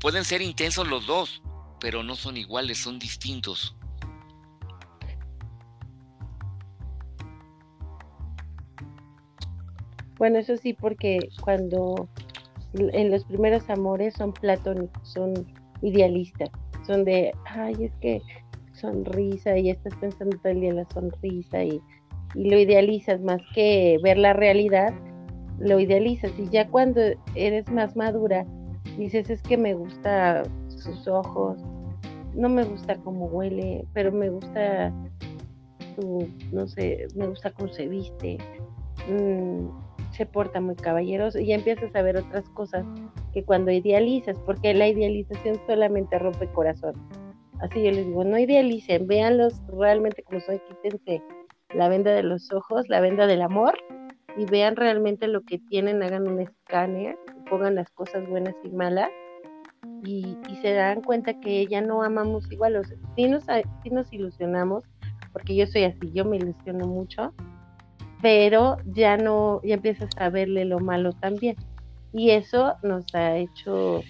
pueden 0.00 0.24
ser 0.24 0.40
intensos 0.40 0.88
los 0.88 1.06
dos, 1.06 1.42
pero 1.78 2.02
no 2.02 2.16
son 2.16 2.38
iguales, 2.38 2.78
son 2.78 2.98
distintos. 2.98 3.76
Bueno, 10.16 10.38
eso 10.38 10.56
sí, 10.56 10.72
porque 10.72 11.18
cuando 11.42 12.08
en 12.72 13.10
los 13.10 13.24
primeros 13.24 13.68
amores 13.68 14.14
son 14.14 14.32
platónicos, 14.32 15.06
son 15.06 15.34
idealistas, 15.82 16.48
son 16.86 17.04
de, 17.04 17.32
ay, 17.44 17.74
es 17.80 17.92
que 18.00 18.22
sonrisa 18.72 19.58
y 19.58 19.70
estás 19.70 19.94
pensando 19.96 20.38
todo 20.38 20.52
el 20.52 20.60
día 20.60 20.70
en 20.70 20.76
la 20.76 20.88
sonrisa 20.90 21.64
y, 21.64 21.82
y 22.36 22.50
lo 22.50 22.58
idealizas 22.58 23.20
más 23.20 23.40
que 23.54 23.98
ver 24.02 24.18
la 24.18 24.32
realidad 24.32 24.92
lo 25.58 25.80
idealizas 25.80 26.32
y 26.38 26.48
ya 26.50 26.68
cuando 26.68 27.00
eres 27.34 27.70
más 27.70 27.96
madura 27.96 28.46
dices 28.98 29.30
es 29.30 29.42
que 29.42 29.56
me 29.56 29.74
gusta 29.74 30.42
sus 30.68 31.08
ojos, 31.08 31.58
no 32.34 32.48
me 32.48 32.64
gusta 32.64 32.96
cómo 32.96 33.26
huele, 33.26 33.84
pero 33.92 34.12
me 34.12 34.28
gusta 34.28 34.92
su, 35.94 36.28
no 36.52 36.66
sé, 36.66 37.08
me 37.14 37.26
gusta 37.26 37.50
cómo 37.50 37.68
se 37.68 37.88
viste, 37.88 38.38
mm, 39.08 39.68
se 40.12 40.26
porta 40.26 40.60
muy 40.60 40.76
caballeroso 40.76 41.38
y 41.38 41.46
ya 41.46 41.56
empiezas 41.56 41.94
a 41.94 42.02
ver 42.02 42.16
otras 42.18 42.48
cosas 42.50 42.86
que 43.32 43.44
cuando 43.44 43.70
idealizas, 43.70 44.38
porque 44.46 44.72
la 44.74 44.88
idealización 44.88 45.60
solamente 45.66 46.18
rompe 46.18 46.46
corazón. 46.52 46.94
Así 47.60 47.82
yo 47.82 47.90
les 47.90 48.06
digo, 48.06 48.24
no 48.24 48.38
idealicen, 48.38 49.06
véanlos 49.06 49.60
realmente 49.68 50.22
como 50.22 50.40
son, 50.40 50.60
quítense 50.68 51.22
la 51.74 51.88
venda 51.88 52.12
de 52.12 52.22
los 52.22 52.52
ojos, 52.52 52.88
la 52.88 53.00
venda 53.00 53.26
del 53.26 53.42
amor 53.42 53.76
y 54.36 54.44
vean 54.44 54.76
realmente 54.76 55.28
lo 55.28 55.42
que 55.42 55.58
tienen, 55.58 56.02
hagan 56.02 56.28
un 56.28 56.40
escáner, 56.40 57.16
pongan 57.48 57.74
las 57.74 57.90
cosas 57.90 58.28
buenas 58.28 58.54
y 58.64 58.68
malas 58.70 59.10
y, 60.04 60.36
se 60.62 60.72
dan 60.72 61.02
cuenta 61.02 61.38
que 61.40 61.66
ya 61.66 61.80
no 61.80 62.02
amamos 62.02 62.50
igual, 62.50 62.76
o 62.76 62.84
sea, 62.84 62.96
sí 63.14 63.28
nos, 63.28 63.44
sí 63.82 63.90
nos 63.90 64.12
ilusionamos, 64.12 64.84
porque 65.32 65.54
yo 65.54 65.66
soy 65.66 65.84
así, 65.84 66.12
yo 66.12 66.24
me 66.24 66.36
ilusiono 66.36 66.86
mucho, 66.86 67.34
pero 68.22 68.78
ya 68.86 69.16
no, 69.16 69.60
ya 69.62 69.74
empiezas 69.74 70.10
a 70.16 70.30
verle 70.30 70.64
lo 70.64 70.80
malo 70.80 71.12
también. 71.12 71.56
Y 72.12 72.30
eso 72.30 72.74
nos 72.82 73.04
ha 73.14 73.36
hecho 73.36 74.02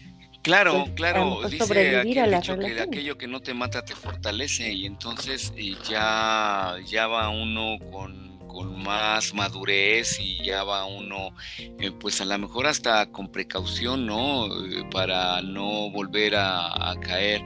Claro, 0.47 0.85
pues, 0.85 0.95
claro, 0.95 1.41
dice 1.51 1.99
aquel 1.99 2.31
dicho 2.31 2.57
que 2.57 2.81
aquello 2.81 3.19
que 3.19 3.27
no 3.27 3.41
te 3.41 3.53
mata 3.53 3.85
te 3.85 3.97
fortalece 3.97 4.73
y 4.73 4.87
entonces 4.87 5.53
eh, 5.57 5.75
ya, 5.91 6.77
ya 6.87 7.09
va 7.09 7.31
uno 7.31 7.81
con, 7.91 8.39
con, 8.47 8.81
más 8.81 9.35
madurez 9.35 10.21
y 10.21 10.45
ya 10.45 10.63
va 10.63 10.85
uno 10.85 11.35
eh, 11.59 11.91
pues 11.91 12.21
a 12.21 12.25
lo 12.25 12.39
mejor 12.39 12.69
hasta 12.69 13.11
con 13.11 13.27
precaución, 13.27 14.07
¿no? 14.07 14.47
Eh, 14.67 14.85
para 14.93 15.43
no 15.43 15.91
volver 15.91 16.37
a, 16.37 16.95
caer. 17.01 17.43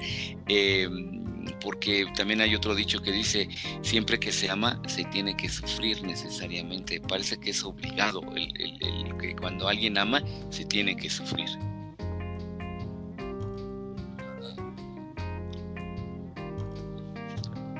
porque 1.62 2.04
también 2.14 2.42
hay 2.42 2.54
otro 2.54 2.74
dicho 2.74 3.00
que 3.00 3.12
dice, 3.12 3.48
siempre 3.80 4.20
que 4.20 4.30
se 4.30 4.50
ama, 4.50 4.78
se 4.86 5.04
tiene 5.04 5.34
que 5.38 5.48
sufrir 5.48 6.02
necesariamente. 6.02 7.00
Parece 7.00 7.40
que 7.40 7.48
es 7.48 7.64
obligado, 7.64 8.20
el, 8.36 9.16
que 9.18 9.34
cuando 9.36 9.68
alguien 9.68 9.96
ama, 9.96 10.22
se 10.50 10.66
tiene 10.66 10.94
que 10.96 11.08
sufrir. 11.08 11.48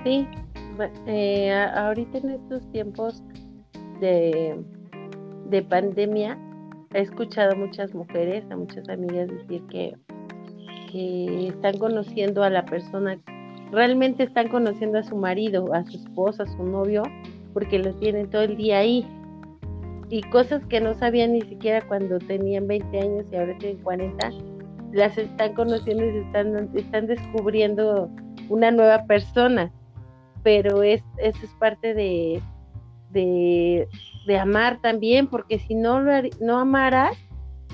Sí, 0.05 0.27
eh, 1.07 1.53
ahorita 1.53 2.19
en 2.19 2.31
estos 2.31 2.73
tiempos 2.73 3.23
de, 4.01 4.59
de 5.47 5.63
pandemia 5.63 6.39
he 6.95 7.01
escuchado 7.01 7.53
a 7.53 7.55
muchas 7.55 7.95
mujeres, 7.95 8.45
a 8.51 8.57
muchas 8.57 8.89
amigas 8.89 9.29
decir 9.29 9.63
que, 9.67 9.95
que 10.91 11.49
están 11.49 11.77
conociendo 11.77 12.43
a 12.43 12.49
la 12.49 12.65
persona, 12.65 13.21
realmente 13.73 14.23
están 14.23 14.49
conociendo 14.49 14.99
a 14.99 15.03
su 15.03 15.17
marido, 15.17 15.73
a 15.75 15.85
su 15.85 15.99
esposa, 15.99 16.45
a 16.45 16.47
su 16.47 16.65
novio, 16.65 17.03
porque 17.53 17.79
lo 17.79 17.95
tienen 17.97 18.31
todo 18.31 18.43
el 18.43 18.57
día 18.57 18.79
ahí. 18.79 19.07
Y 20.09 20.23
cosas 20.23 20.65
que 20.67 20.81
no 20.81 20.95
sabían 20.95 21.35
ni 21.35 21.43
siquiera 21.43 21.87
cuando 21.87 22.19
tenían 22.19 22.67
20 22.67 22.99
años 22.99 23.27
y 23.31 23.37
ahora 23.37 23.57
tienen 23.59 23.83
40, 23.83 24.31
las 24.93 25.17
están 25.19 25.55
conociendo 25.55 26.05
y 26.05 26.81
están 26.81 27.07
descubriendo 27.07 28.11
una 28.49 28.71
nueva 28.73 29.05
persona 29.05 29.71
pero 30.43 30.83
es, 30.83 31.03
eso 31.19 31.39
es 31.43 31.51
parte 31.59 31.95
de, 31.95 32.43
de, 33.11 34.39
amar 34.39 34.81
también, 34.81 35.27
porque 35.27 35.59
si 35.59 35.75
no 35.75 36.01
lo 36.01 36.13
no 36.41 36.59
amaras, 36.59 37.17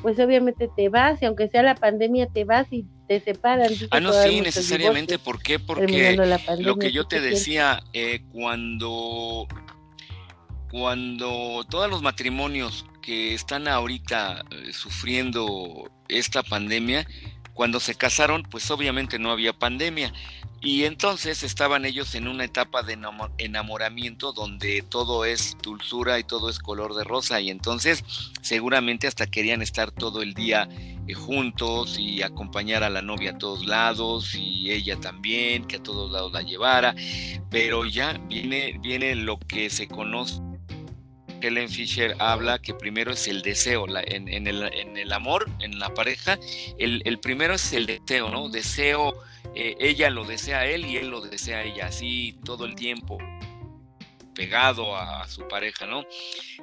pues 0.03 0.19
obviamente 0.19 0.69
te 0.75 0.89
vas, 0.89 1.21
y 1.23 1.27
aunque 1.27 1.49
sea 1.49 1.63
la 1.63 1.75
pandemia, 1.75 2.29
te 2.29 2.45
vas 2.45 2.67
y 2.71 2.87
te 3.09 3.21
separan. 3.21 3.73
Ah, 3.91 4.01
no, 4.01 4.13
sí, 4.13 4.41
necesariamente. 4.41 5.19
¿Por 5.19 5.43
qué? 5.43 5.59
Porque 5.59 6.17
lo 6.59 6.77
que 6.77 6.93
yo 6.93 7.07
te 7.07 7.21
decía, 7.21 7.83
eh, 7.93 8.23
cuando, 8.33 9.47
cuando 10.71 11.65
todos 11.69 11.91
los 11.91 12.03
matrimonios 12.03 12.87
que 13.03 13.35
están 13.35 13.69
ahorita 13.69 14.45
eh, 14.51 14.73
sufriendo 14.73 15.91
esta 16.09 16.43
pandemia, 16.43 17.07
cuando 17.55 17.81
se 17.81 17.95
casaron, 17.95 18.43
pues 18.43 18.71
obviamente 18.71 19.19
no 19.19 19.31
había 19.31 19.53
pandemia. 19.53 20.13
Y 20.61 20.85
entonces 20.85 21.43
estaban 21.43 21.85
ellos 21.85 22.15
en 22.15 22.27
una 22.29 22.45
etapa 22.45 22.83
de 22.83 22.99
enamoramiento 23.39 24.33
donde 24.33 24.83
todo 24.83 25.25
es 25.25 25.57
dulzura 25.63 26.19
y 26.19 26.25
todo 26.25 26.49
es 26.49 26.59
color 26.59 26.95
de 26.95 27.05
rosa 27.05 27.41
y 27.41 27.51
entonces 27.51 28.03
seguramente 28.41 29.07
hasta 29.07 29.27
querían 29.27 29.61
estar 29.61 29.91
todo 29.91 30.23
el 30.23 30.35
día 30.35 30.69
eh, 31.07 31.15
juntos 31.15 31.99
y 31.99 32.23
acompañar 32.23 32.83
a 32.83 32.91
la 32.91 33.03
novia 33.03 33.33
a 33.33 33.39
todos 33.39 33.67
lados 33.67 34.35
y 34.35 34.71
ella 34.71 34.99
también, 34.99 35.67
que 35.67 35.77
a 35.77 35.83
todos 35.83 36.11
lados 36.11 36.33
la 36.33 36.43
llevara, 36.43 36.95
pero 37.51 37.85
ya 37.85 38.15
viene, 38.29 38.79
viene 38.83 39.15
lo 39.15 39.39
que 39.39 39.69
se 39.71 39.87
conoce 39.87 40.41
Helen 41.43 41.69
Fisher 41.69 42.17
habla 42.19 42.59
que 42.59 42.75
primero 42.75 43.13
es 43.13 43.29
el 43.29 43.43
deseo, 43.43 43.87
en, 43.89 44.47
el, 44.47 45.13
amor, 45.13 45.49
en 45.61 45.79
la 45.79 45.93
pareja, 45.95 46.39
el, 46.79 47.03
el, 47.05 47.19
primero 47.19 47.55
es 47.55 47.73
el 47.73 47.87
deseo, 47.87 48.31
¿no? 48.31 48.49
Deseo 48.49 49.15
eh, 49.57 49.75
ella 49.81 50.11
lo 50.11 50.25
desea 50.25 50.61
a 50.61 50.67
él 50.67 50.85
y 50.85 50.99
él 50.99 51.09
lo 51.09 51.23
desea 51.23 51.59
a 51.59 51.65
ella, 51.65 51.87
así 51.87 52.39
todo 52.45 52.67
el 52.67 52.75
tiempo 52.75 53.19
pegado 54.35 54.95
a, 54.95 55.27
su 55.27 55.49
pareja, 55.49 55.87
¿no? 55.87 56.05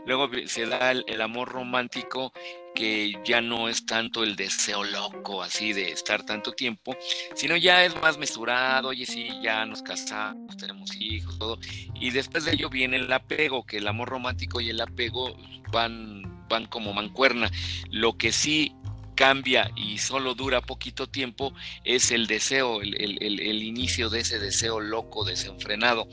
Luego 0.05 0.29
se 0.45 0.67
da 0.67 0.91
el, 0.91 1.21
amor 1.21 1.49
romántico 1.49 2.31
que 2.75 3.19
ya 3.25 3.41
no 3.41 3.67
es 3.67 3.85
tanto 3.85 4.23
el 4.23 4.35
deseo 4.35 4.83
loco 4.83 5.41
así 5.41 5.73
de 5.73 5.91
estar 5.91 6.23
tanto 6.23 6.51
tiempo, 6.51 6.95
sino 7.33 7.57
ya 7.57 7.83
es 7.83 7.99
más 7.99 8.17
mesurado, 8.19 8.89
oye 8.89 9.07
sí, 9.07 9.29
ya 9.41 9.65
nos 9.65 9.81
casamos, 9.81 10.55
tenemos 10.57 10.95
hijos, 10.99 11.37
todo, 11.39 11.57
y 11.95 12.11
después 12.11 12.45
de 12.45 12.53
ello 12.53 12.69
viene 12.69 12.97
el 12.97 13.11
apego, 13.11 13.65
que 13.65 13.77
el 13.77 13.87
amor 13.87 14.09
romántico 14.09 14.61
y 14.61 14.69
el 14.69 14.79
apego 14.79 15.35
van, 15.71 16.47
van 16.47 16.67
como 16.67 16.93
mancuerna, 16.93 17.49
lo 17.89 18.17
que 18.17 18.31
sí 18.31 18.75
cambia 19.15 19.71
y 19.75 19.97
solo 19.97 20.35
dura 20.35 20.61
poquito 20.61 21.07
tiempo 21.07 21.53
es 21.83 22.11
el 22.11 22.27
deseo, 22.27 22.81
el, 22.81 23.63
inicio 23.63 24.09
de 24.09 24.21
ese 24.21 24.39
deseo 24.39 24.79
loco, 24.79 25.23
desenfrenado. 25.23 26.07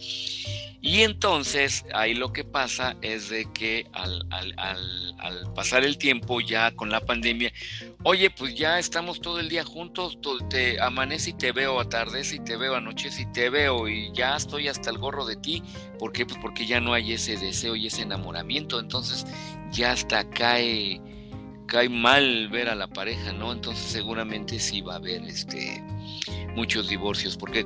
Y 0.82 1.02
entonces 1.02 1.84
ahí 1.92 2.14
lo 2.14 2.32
que 2.32 2.42
pasa 2.42 2.96
es 3.02 3.28
de 3.28 3.52
que 3.52 3.86
al, 3.92 4.24
pasar 5.54 5.84
el 5.84 5.98
tiempo 5.98 6.40
ya 6.40 6.70
con 6.70 6.88
la 6.88 7.00
pandemia, 7.00 7.52
oye, 8.02 8.30
pues 8.30 8.54
ya 8.54 8.78
estamos 8.78 9.20
todo 9.20 9.40
el 9.40 9.50
día 9.50 9.62
juntos, 9.62 10.18
te 10.48 10.80
amanece 10.80 11.30
y 11.30 11.32
te 11.34 11.52
veo, 11.52 11.80
atardece 11.80 12.36
y 12.36 12.40
te 12.40 12.56
veo, 12.56 12.76
anochece 12.76 13.22
y 13.22 13.32
te 13.32 13.50
veo 13.50 13.88
y 13.88 14.10
ya 14.14 14.36
estoy 14.36 14.68
hasta 14.68 14.88
el 14.88 14.96
gorro 14.96 15.26
de 15.26 15.36
ti. 15.36 15.62
¿Por 15.98 16.12
qué? 16.12 16.24
Pues 16.24 16.38
porque 16.40 16.66
ya 16.66 16.80
no 16.80 16.94
hay 16.94 17.12
ese 17.12 17.36
deseo 17.36 17.76
y 17.76 17.88
ese 17.88 18.02
enamoramiento. 18.02 18.80
Entonces 18.80 19.26
ya 19.70 19.92
hasta 19.92 20.28
cae 20.30 21.00
cae 21.70 21.88
mal 21.88 22.48
ver 22.48 22.68
a 22.68 22.74
la 22.74 22.88
pareja, 22.88 23.32
¿no? 23.32 23.52
Entonces 23.52 23.84
seguramente 23.84 24.58
sí 24.58 24.80
va 24.80 24.94
a 24.94 24.96
haber 24.96 25.22
este 25.22 25.82
muchos 26.56 26.88
divorcios, 26.88 27.36
porque 27.36 27.64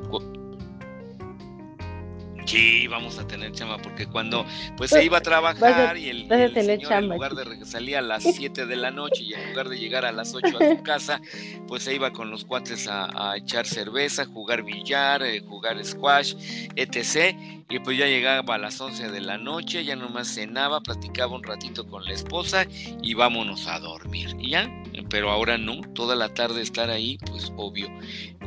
Sí, 2.44 2.86
vamos 2.88 3.18
a 3.18 3.26
tener 3.26 3.52
chamba, 3.52 3.78
porque 3.78 4.06
cuando 4.06 4.44
pues 4.76 4.90
se 4.90 5.04
iba 5.04 5.18
a 5.18 5.20
trabajar 5.22 5.96
y 5.96 6.10
el, 6.10 6.28
señor 6.28 6.92
en 6.92 7.08
lugar 7.08 7.34
de 7.34 7.64
salía 7.64 8.00
a 8.00 8.02
las 8.02 8.22
7 8.34 8.66
de 8.66 8.76
la 8.76 8.90
noche 8.90 9.22
y 9.22 9.34
en 9.34 9.50
lugar 9.50 9.68
de 9.68 9.78
llegar 9.78 10.04
a 10.04 10.12
las 10.12 10.34
8 10.34 10.46
a 10.60 10.76
su 10.76 10.82
casa, 10.82 11.20
pues 11.66 11.84
se 11.84 11.94
iba 11.94 12.12
con 12.12 12.30
los 12.30 12.44
cuates 12.44 12.86
a, 12.88 13.34
echar 13.36 13.66
cerveza, 13.66 14.26
jugar 14.26 14.62
billar, 14.62 15.22
eh, 15.22 15.40
jugar 15.40 15.82
squash, 15.84 16.34
etc. 16.76 17.36
Y 17.70 17.78
pues 17.78 17.96
ya 17.96 18.06
llegaba 18.06 18.54
a 18.54 18.58
las 18.58 18.80
11 18.80 19.10
de 19.10 19.20
la 19.20 19.38
noche, 19.38 19.84
ya 19.84 19.96
nomás 19.96 20.34
cenaba, 20.34 20.80
platicaba 20.80 21.34
un 21.34 21.42
ratito 21.42 21.86
con 21.86 22.04
la 22.04 22.12
esposa 22.12 22.66
y 23.02 23.14
vámonos 23.14 23.66
a 23.66 23.80
dormir. 23.80 24.36
Y 24.38 24.50
ya, 24.50 24.70
pero 25.08 25.30
ahora 25.30 25.56
no, 25.56 25.80
toda 25.94 26.14
la 26.14 26.28
tarde 26.34 26.60
estar 26.60 26.90
ahí, 26.90 27.18
pues 27.26 27.52
obvio, 27.56 27.88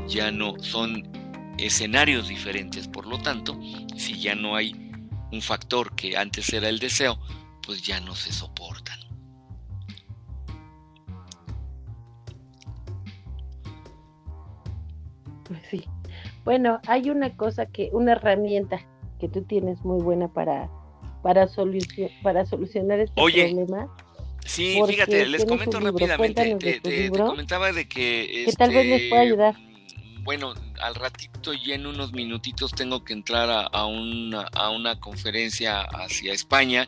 ya 0.08 0.32
no, 0.32 0.54
son 0.60 1.27
escenarios 1.58 2.28
diferentes. 2.28 2.88
Por 2.88 3.08
lo 3.08 3.20
tanto, 3.20 3.60
si 3.96 4.20
ya 4.20 4.36
no 4.36 4.56
hay 4.56 4.74
un 5.32 5.42
factor 5.42 5.96
que 5.96 6.18
antes 6.18 6.52
era 6.54 6.70
el 6.70 6.80
deseo, 6.80 7.20
pues 7.66 7.82
ya 7.82 8.00
no 8.00 8.16
se 8.16 8.32
soportan. 8.32 9.00
Pues 15.44 15.62
sí. 15.70 15.86
Bueno, 16.44 16.80
hay 16.88 17.10
una 17.10 17.36
cosa 17.36 17.66
que, 17.66 17.90
una 17.92 18.14
herramienta 18.14 18.80
que 19.20 19.28
tú 19.28 19.44
tienes 19.44 19.84
muy 19.84 20.02
buena 20.02 20.28
para, 20.28 20.70
para, 21.24 21.48
para 22.24 22.46
solucionar 22.46 23.00
este 23.00 23.16
problema. 23.16 23.90
Sí, 24.46 24.80
fíjate, 24.88 25.26
les 25.26 25.46
comento 25.46 25.80
rápidamente. 25.80 26.80
Te, 26.82 27.10
comentaba 27.10 27.74
de 27.74 27.88
que. 27.88 28.46
Que 28.46 28.54
tal 28.54 28.74
vez 28.74 28.86
les 28.86 29.10
pueda 29.10 29.22
ayudar 29.22 29.67
bueno, 30.28 30.54
al 30.82 30.94
ratito 30.94 31.54
y 31.54 31.72
en 31.72 31.88
unos 31.88 32.12
minutitos 32.12 32.74
tengo 32.74 33.02
que 33.02 33.14
entrar 33.14 33.70
a, 33.72 33.86
una, 33.86 34.42
a 34.42 34.72
una 34.72 35.00
conferencia 35.00 35.84
hacia 35.84 36.34
España 36.34 36.86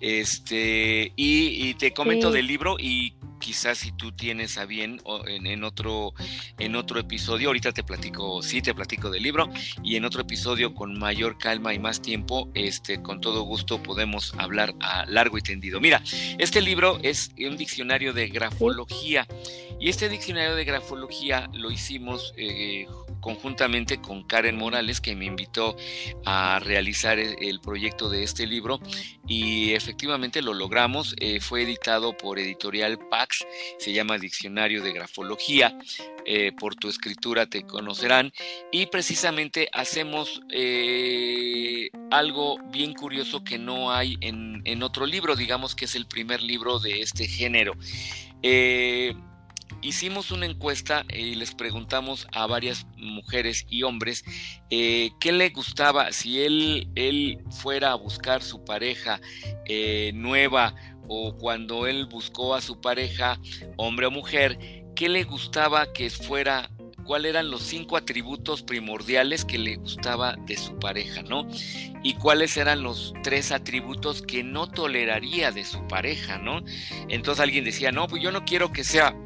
Este, 0.00 1.12
y, 1.14 1.74
te 1.74 1.92
comento 1.92 2.30
del 2.30 2.46
libro 2.46 2.76
y 2.78 3.12
quizás 3.40 3.78
si 3.78 3.90
tú 3.90 4.12
tienes 4.12 4.58
a 4.58 4.66
bien 4.66 5.00
en, 5.26 5.64
otro, 5.64 6.12
en 6.58 6.76
otro 6.76 7.00
episodio, 7.00 7.48
ahorita 7.48 7.72
te 7.72 7.82
platico, 7.82 8.42
sí 8.42 8.62
te 8.62 8.74
platico 8.74 9.10
del 9.10 9.24
libro, 9.24 9.50
y 9.82 9.96
en 9.96 10.04
otro 10.04 10.22
episodio 10.22 10.74
con 10.74 10.98
mayor 10.98 11.38
calma 11.38 11.74
y 11.74 11.78
más 11.78 12.00
tiempo, 12.00 12.48
este, 12.54 13.02
con 13.02 13.20
todo 13.20 13.42
gusto 13.42 13.82
podemos 13.82 14.34
hablar 14.38 14.74
a 14.80 15.06
largo 15.06 15.38
y 15.38 15.42
tendido. 15.42 15.80
Mira, 15.80 16.02
este 16.38 16.60
libro 16.60 17.00
es 17.02 17.32
un 17.38 17.56
diccionario 17.56 18.12
de 18.12 18.28
grafología, 18.28 19.26
y 19.80 19.88
este 19.88 20.10
diccionario 20.10 20.54
de 20.54 20.64
grafología 20.64 21.48
lo 21.54 21.70
hicimos 21.70 22.34
eh, 22.36 22.86
conjuntamente 23.20 24.00
con 24.00 24.22
Karen 24.24 24.56
Morales, 24.56 25.00
que 25.00 25.16
me 25.16 25.26
invitó 25.26 25.76
a 26.24 26.60
realizar 26.60 27.18
e, 27.18 27.36
el 27.48 27.60
proyecto 27.60 28.08
de 28.08 28.22
este 28.22 28.46
libro 28.46 28.80
y 29.26 29.72
efectivamente 29.72 30.42
lo 30.42 30.54
logramos. 30.54 31.14
Eh, 31.18 31.40
fue 31.40 31.62
editado 31.62 32.16
por 32.16 32.38
Editorial 32.38 32.98
Pax, 33.10 33.46
se 33.78 33.92
llama 33.92 34.18
Diccionario 34.18 34.82
de 34.82 34.92
Grafología. 34.92 35.76
Eh, 36.26 36.52
por 36.52 36.74
tu 36.74 36.88
escritura 36.88 37.46
te 37.46 37.62
conocerán 37.62 38.30
y 38.70 38.86
precisamente 38.86 39.70
hacemos 39.72 40.42
eh, 40.50 41.90
algo 42.10 42.58
bien 42.70 42.92
curioso 42.92 43.42
que 43.42 43.58
no 43.58 43.90
hay 43.90 44.18
en, 44.20 44.60
en, 44.66 44.82
otro 44.82 45.06
libro, 45.06 45.34
digamos 45.34 45.74
que 45.74 45.86
es 45.86 45.94
el 45.94 46.06
primer 46.06 46.42
libro 46.42 46.78
de 46.78 47.00
este 47.00 47.26
género 47.26 47.72
hicimos 49.82 50.30
una 50.30 50.46
encuesta 50.46 51.04
y 51.12 51.34
les 51.34 51.54
preguntamos 51.54 52.26
a 52.32 52.46
varias 52.46 52.86
mujeres 52.96 53.66
y 53.68 53.82
hombres 53.82 54.24
eh, 54.70 55.10
qué 55.20 55.32
le 55.32 55.50
gustaba 55.50 56.12
si 56.12 56.40
él, 56.40 56.88
él 56.94 57.38
fuera 57.50 57.92
a 57.92 57.94
buscar 57.94 58.42
su 58.42 58.64
pareja 58.64 59.20
eh, 59.66 60.12
nueva 60.14 60.74
o 61.08 61.36
cuando 61.36 61.86
él 61.86 62.06
buscó 62.06 62.54
a 62.54 62.60
su 62.60 62.80
pareja, 62.80 63.40
hombre 63.76 64.06
o 64.06 64.10
mujer, 64.12 64.58
qué 64.94 65.08
le 65.08 65.24
gustaba 65.24 65.92
que 65.92 66.08
fuera 66.08 66.70
cuáles 67.04 67.30
eran 67.30 67.50
los 67.50 67.62
cinco 67.62 67.96
atributos 67.96 68.62
primordiales 68.62 69.44
que 69.44 69.58
le 69.58 69.74
gustaba 69.74 70.36
de 70.46 70.56
su 70.56 70.78
pareja, 70.78 71.22
¿no? 71.22 71.48
Y 72.04 72.14
cuáles 72.14 72.56
eran 72.56 72.84
los 72.84 73.12
tres 73.24 73.50
atributos 73.50 74.22
que 74.22 74.44
no 74.44 74.68
toleraría 74.68 75.50
de 75.50 75.64
su 75.64 75.84
pareja, 75.88 76.38
¿no? 76.38 76.62
Entonces 77.08 77.42
alguien 77.42 77.64
decía, 77.64 77.90
no, 77.90 78.06
pues 78.06 78.22
yo 78.22 78.30
no 78.30 78.44
quiero 78.44 78.72
que 78.72 78.84
sea 78.84 79.16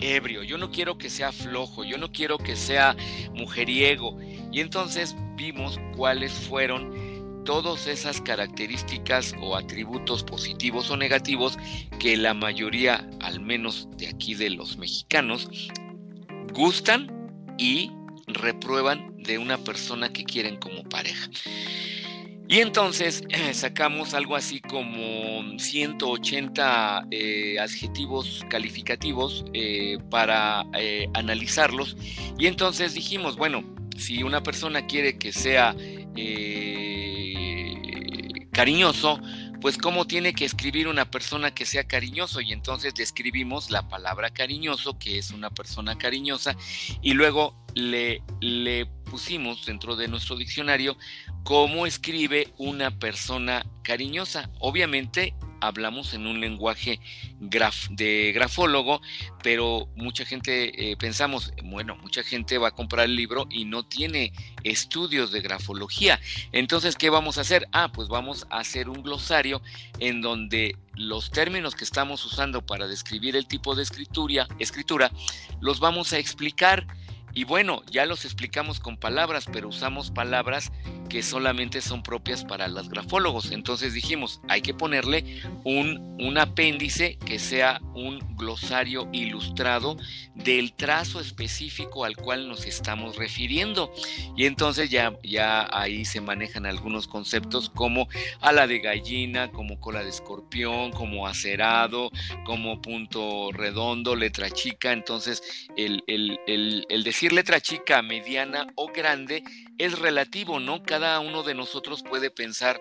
ebrio, 0.00 0.42
yo 0.42 0.58
no 0.58 0.70
quiero 0.70 0.98
que 0.98 1.10
sea 1.10 1.32
flojo, 1.32 1.84
yo 1.84 1.98
no 1.98 2.10
quiero 2.10 2.38
que 2.38 2.56
sea 2.56 2.96
mujeriego. 3.34 4.18
Y 4.52 4.60
entonces 4.60 5.14
vimos 5.36 5.78
cuáles 5.96 6.32
fueron 6.32 7.44
todas 7.44 7.86
esas 7.86 8.20
características 8.20 9.34
o 9.40 9.56
atributos 9.56 10.22
positivos 10.22 10.90
o 10.90 10.96
negativos 10.96 11.58
que 11.98 12.16
la 12.16 12.34
mayoría, 12.34 13.08
al 13.20 13.40
menos 13.40 13.88
de 13.96 14.08
aquí 14.08 14.34
de 14.34 14.50
los 14.50 14.76
mexicanos, 14.76 15.48
gustan 16.52 17.10
y 17.58 17.90
reprueban 18.26 19.16
de 19.22 19.38
una 19.38 19.58
persona 19.58 20.12
que 20.12 20.24
quieren 20.24 20.56
como 20.56 20.82
pareja. 20.84 21.28
Y 22.50 22.58
entonces 22.58 23.22
sacamos 23.52 24.12
algo 24.12 24.34
así 24.34 24.60
como 24.60 25.56
180 25.56 27.06
eh, 27.12 27.60
adjetivos 27.60 28.44
calificativos 28.50 29.44
eh, 29.52 29.98
para 30.10 30.64
eh, 30.74 31.08
analizarlos. 31.14 31.96
Y 32.36 32.48
entonces 32.48 32.94
dijimos, 32.94 33.36
bueno, 33.36 33.62
si 33.96 34.24
una 34.24 34.42
persona 34.42 34.84
quiere 34.88 35.16
que 35.16 35.32
sea 35.32 35.76
cariñoso, 38.50 39.20
pues 39.60 39.78
cómo 39.78 40.06
tiene 40.06 40.32
que 40.32 40.44
escribir 40.44 40.88
una 40.88 41.10
persona 41.10 41.52
que 41.52 41.66
sea 41.66 41.84
cariñoso 41.84 42.40
y 42.40 42.52
entonces 42.52 42.94
describimos 42.94 43.70
la 43.70 43.88
palabra 43.88 44.30
cariñoso, 44.30 44.98
que 44.98 45.18
es 45.18 45.30
una 45.30 45.50
persona 45.50 45.98
cariñosa, 45.98 46.56
y 47.02 47.12
luego 47.12 47.59
le, 47.74 48.22
pusimos 49.10 49.66
dentro 49.66 49.96
de 49.96 50.06
nuestro 50.08 50.36
diccionario 50.36 50.96
cómo 51.42 51.86
escribe 51.86 52.48
una 52.58 52.96
persona 52.98 53.66
cariñosa. 53.82 54.50
Obviamente 54.60 55.34
hablamos 55.60 56.14
en 56.14 56.26
un 56.26 56.40
lenguaje 56.40 57.00
de 57.38 58.32
grafólogo, 58.32 59.00
pero 59.42 59.88
mucha 59.96 60.24
gente 60.24 60.92
eh, 60.92 60.96
pensamos, 60.96 61.52
bueno, 61.64 61.96
mucha 61.96 62.22
gente 62.22 62.56
va 62.58 62.68
a 62.68 62.70
comprar 62.72 63.06
el 63.06 63.16
libro 63.16 63.46
y 63.50 63.64
no 63.64 63.84
tiene 63.84 64.32
estudios 64.64 65.32
de 65.32 65.40
grafología. 65.40 66.20
Entonces, 66.52 66.96
¿qué 66.96 67.10
vamos 67.10 67.38
a 67.38 67.42
hacer? 67.42 67.68
Ah, 67.72 67.90
pues 67.92 68.08
vamos 68.08 68.46
a 68.50 68.58
hacer 68.60 68.88
un 68.88 69.02
glosario 69.02 69.60
en 69.98 70.20
donde 70.20 70.76
los 70.94 71.30
términos 71.30 71.74
que 71.74 71.84
estamos 71.84 72.24
usando 72.24 72.64
para 72.64 72.86
describir 72.86 73.36
el 73.36 73.46
tipo 73.46 73.74
de 73.74 73.82
escritura, 73.82 74.46
escritura 74.58 75.10
los 75.60 75.80
vamos 75.80 76.12
a 76.12 76.18
explicar 76.18 76.86
y 77.32 77.44
bueno, 77.44 77.82
ya 77.90 78.06
los 78.06 78.24
explicamos 78.24 78.80
con 78.80 78.96
palabras, 78.96 79.46
pero 79.50 79.68
usamos 79.68 80.10
palabras 80.10 80.72
que 81.10 81.22
solamente 81.22 81.80
son 81.80 82.02
propias 82.02 82.44
para 82.44 82.68
los 82.68 82.88
grafólogos. 82.88 83.50
Entonces 83.50 83.92
dijimos, 83.92 84.40
hay 84.48 84.62
que 84.62 84.72
ponerle 84.72 85.42
un, 85.64 86.16
un 86.20 86.38
apéndice 86.38 87.18
que 87.18 87.38
sea 87.38 87.80
un 87.94 88.36
glosario 88.36 89.08
ilustrado 89.12 89.96
del 90.34 90.72
trazo 90.72 91.20
específico 91.20 92.04
al 92.04 92.16
cual 92.16 92.48
nos 92.48 92.64
estamos 92.64 93.16
refiriendo. 93.16 93.92
Y 94.36 94.46
entonces 94.46 94.88
ya, 94.88 95.18
ya 95.22 95.68
ahí 95.72 96.04
se 96.04 96.20
manejan 96.20 96.64
algunos 96.64 97.08
conceptos 97.08 97.70
como 97.70 98.08
ala 98.40 98.66
de 98.66 98.78
gallina, 98.78 99.50
como 99.50 99.80
cola 99.80 100.02
de 100.02 100.10
escorpión, 100.10 100.92
como 100.92 101.26
acerado, 101.26 102.10
como 102.44 102.80
punto 102.80 103.50
redondo, 103.52 104.14
letra 104.14 104.48
chica. 104.50 104.92
Entonces 104.92 105.42
el, 105.76 106.04
el, 106.06 106.38
el, 106.46 106.86
el 106.88 107.02
decir 107.20 107.34
letra 107.34 107.60
chica, 107.60 108.00
mediana 108.00 108.66
o 108.76 108.90
grande 108.90 109.44
es 109.76 109.98
relativo, 109.98 110.58
¿no? 110.58 110.82
Cada 110.82 111.20
uno 111.20 111.42
de 111.42 111.52
nosotros 111.52 112.02
puede 112.02 112.30
pensar 112.30 112.80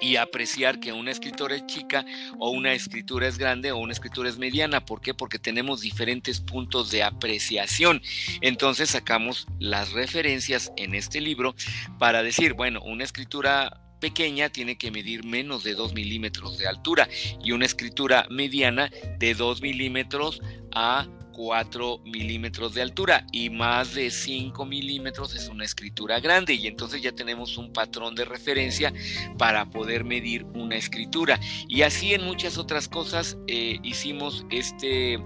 y 0.00 0.14
apreciar 0.14 0.78
que 0.78 0.92
una 0.92 1.10
escritora 1.10 1.56
es 1.56 1.66
chica 1.66 2.04
o 2.38 2.50
una 2.50 2.74
escritura 2.74 3.26
es 3.26 3.38
grande 3.38 3.72
o 3.72 3.78
una 3.78 3.92
escritura 3.92 4.28
es 4.28 4.38
mediana. 4.38 4.84
¿Por 4.84 5.00
qué? 5.00 5.14
Porque 5.14 5.40
tenemos 5.40 5.80
diferentes 5.80 6.38
puntos 6.40 6.92
de 6.92 7.02
apreciación. 7.02 8.00
Entonces 8.40 8.90
sacamos 8.90 9.48
las 9.58 9.90
referencias 9.90 10.70
en 10.76 10.94
este 10.94 11.20
libro 11.20 11.56
para 11.98 12.22
decir, 12.22 12.52
bueno, 12.52 12.80
una 12.82 13.02
escritura 13.02 13.80
pequeña 13.98 14.50
tiene 14.50 14.78
que 14.78 14.92
medir 14.92 15.24
menos 15.24 15.64
de 15.64 15.74
2 15.74 15.92
milímetros 15.92 16.56
de 16.56 16.68
altura 16.68 17.08
y 17.42 17.50
una 17.50 17.66
escritura 17.66 18.28
mediana 18.30 18.92
de 19.18 19.34
2 19.34 19.60
milímetros 19.60 20.40
a 20.72 21.08
4 21.42 22.02
milímetros 22.04 22.74
de 22.74 22.82
altura 22.82 23.26
y 23.32 23.48
más 23.48 23.94
de 23.94 24.10
5 24.10 24.66
milímetros 24.66 25.34
es 25.34 25.48
una 25.48 25.64
escritura 25.64 26.20
grande 26.20 26.52
y 26.52 26.66
entonces 26.66 27.00
ya 27.00 27.12
tenemos 27.12 27.56
un 27.56 27.72
patrón 27.72 28.14
de 28.14 28.26
referencia 28.26 28.92
para 29.38 29.70
poder 29.70 30.04
medir 30.04 30.44
una 30.52 30.76
escritura 30.76 31.40
y 31.66 31.80
así 31.80 32.12
en 32.12 32.24
muchas 32.24 32.58
otras 32.58 32.88
cosas 32.88 33.38
eh, 33.46 33.78
hicimos 33.82 34.44
este 34.50 35.18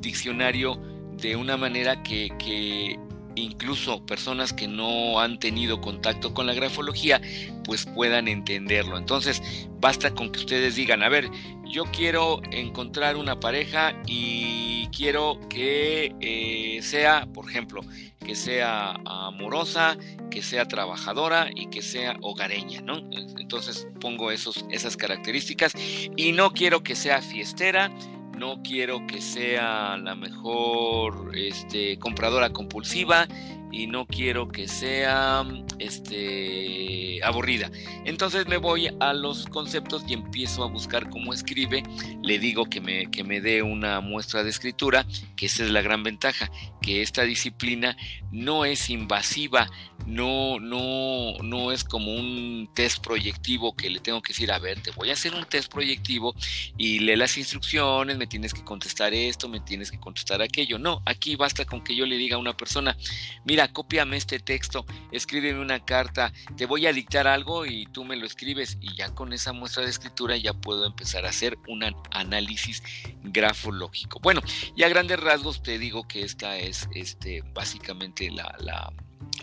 diccionario 0.00 0.82
de 1.12 1.36
una 1.36 1.56
manera 1.56 2.02
que, 2.02 2.30
que 2.40 2.98
incluso 3.36 4.04
personas 4.04 4.52
que 4.52 4.66
no 4.66 5.20
han 5.20 5.38
tenido 5.38 5.80
contacto 5.80 6.34
con 6.34 6.46
la 6.46 6.54
grafología, 6.54 7.20
pues 7.64 7.86
puedan 7.86 8.28
entenderlo. 8.28 8.98
Entonces, 8.98 9.42
basta 9.80 10.12
con 10.12 10.30
que 10.30 10.40
ustedes 10.40 10.74
digan, 10.74 11.02
a 11.02 11.08
ver, 11.08 11.30
yo 11.72 11.86
quiero 11.86 12.42
encontrar 12.50 13.16
una 13.16 13.40
pareja 13.40 13.94
y 14.06 14.88
quiero 14.94 15.40
que 15.48 16.14
eh, 16.20 16.82
sea, 16.82 17.26
por 17.32 17.48
ejemplo, 17.48 17.80
que 18.24 18.34
sea 18.34 19.00
amorosa, 19.06 19.96
que 20.30 20.42
sea 20.42 20.68
trabajadora 20.68 21.48
y 21.54 21.70
que 21.70 21.80
sea 21.80 22.18
hogareña, 22.20 22.82
¿no? 22.82 22.98
Entonces 23.38 23.88
pongo 24.00 24.30
esos, 24.30 24.66
esas 24.70 24.98
características 24.98 25.72
y 26.14 26.32
no 26.32 26.52
quiero 26.52 26.82
que 26.82 26.94
sea 26.94 27.22
fiestera, 27.22 27.90
no 28.36 28.62
quiero 28.62 29.06
que 29.06 29.22
sea 29.22 29.96
la 29.96 30.14
mejor 30.14 31.32
este, 31.34 31.98
compradora 31.98 32.50
compulsiva 32.50 33.26
y 33.72 33.86
no 33.86 34.06
quiero 34.06 34.48
que 34.48 34.68
sea 34.68 35.44
este, 35.78 37.20
aburrida. 37.24 37.70
Entonces 38.04 38.46
me 38.46 38.58
voy 38.58 38.90
a 39.00 39.12
los 39.14 39.46
conceptos 39.46 40.04
y 40.06 40.12
empiezo 40.12 40.62
a 40.62 40.68
buscar 40.68 41.08
cómo 41.10 41.32
escribe. 41.32 41.82
Le 42.22 42.38
digo 42.38 42.66
que 42.66 42.80
me, 42.80 43.10
que 43.10 43.24
me 43.24 43.40
dé 43.40 43.62
una 43.62 44.00
muestra 44.00 44.44
de 44.44 44.50
escritura, 44.50 45.06
que 45.36 45.46
esa 45.46 45.64
es 45.64 45.70
la 45.70 45.82
gran 45.82 46.02
ventaja, 46.02 46.50
que 46.80 47.02
esta 47.02 47.22
disciplina 47.22 47.96
no 48.30 48.64
es 48.64 48.90
invasiva, 48.90 49.70
no, 50.06 50.58
no, 50.58 51.38
no 51.42 51.72
es 51.72 51.84
como 51.84 52.14
un 52.14 52.68
test 52.74 53.04
proyectivo 53.04 53.74
que 53.74 53.88
le 53.88 54.00
tengo 54.00 54.20
que 54.20 54.32
decir, 54.32 54.50
a 54.50 54.58
ver, 54.58 54.80
te 54.80 54.90
voy 54.90 55.10
a 55.10 55.12
hacer 55.12 55.34
un 55.34 55.44
test 55.44 55.72
proyectivo 55.72 56.34
y 56.76 56.98
lee 57.00 57.16
las 57.16 57.36
instrucciones, 57.38 58.16
me 58.18 58.26
tienes 58.26 58.52
que 58.52 58.64
contestar 58.64 59.14
esto, 59.14 59.48
me 59.48 59.60
tienes 59.60 59.90
que 59.90 60.00
contestar 60.00 60.42
aquello. 60.42 60.78
No, 60.78 61.02
aquí 61.06 61.36
basta 61.36 61.64
con 61.64 61.82
que 61.82 61.94
yo 61.94 62.06
le 62.06 62.16
diga 62.16 62.36
a 62.36 62.40
una 62.40 62.56
persona, 62.56 62.96
mira, 63.44 63.61
mira, 63.62 63.72
cópiame 63.72 64.16
este 64.16 64.40
texto, 64.40 64.84
escríbeme 65.12 65.60
una 65.60 65.84
carta, 65.84 66.32
te 66.56 66.66
voy 66.66 66.86
a 66.86 66.92
dictar 66.92 67.26
algo 67.28 67.64
y 67.64 67.86
tú 67.86 68.04
me 68.04 68.16
lo 68.16 68.26
escribes 68.26 68.76
y 68.80 68.94
ya 68.96 69.14
con 69.14 69.32
esa 69.32 69.52
muestra 69.52 69.84
de 69.84 69.90
escritura 69.90 70.36
ya 70.36 70.52
puedo 70.52 70.84
empezar 70.84 71.26
a 71.26 71.28
hacer 71.28 71.58
un 71.68 71.84
análisis 72.10 72.82
grafológico. 73.22 74.18
Bueno, 74.20 74.40
y 74.76 74.82
a 74.82 74.88
grandes 74.88 75.20
rasgos 75.20 75.62
te 75.62 75.78
digo 75.78 76.08
que 76.08 76.22
esta 76.22 76.56
es 76.58 76.88
este, 76.94 77.42
básicamente 77.54 78.30
la, 78.30 78.56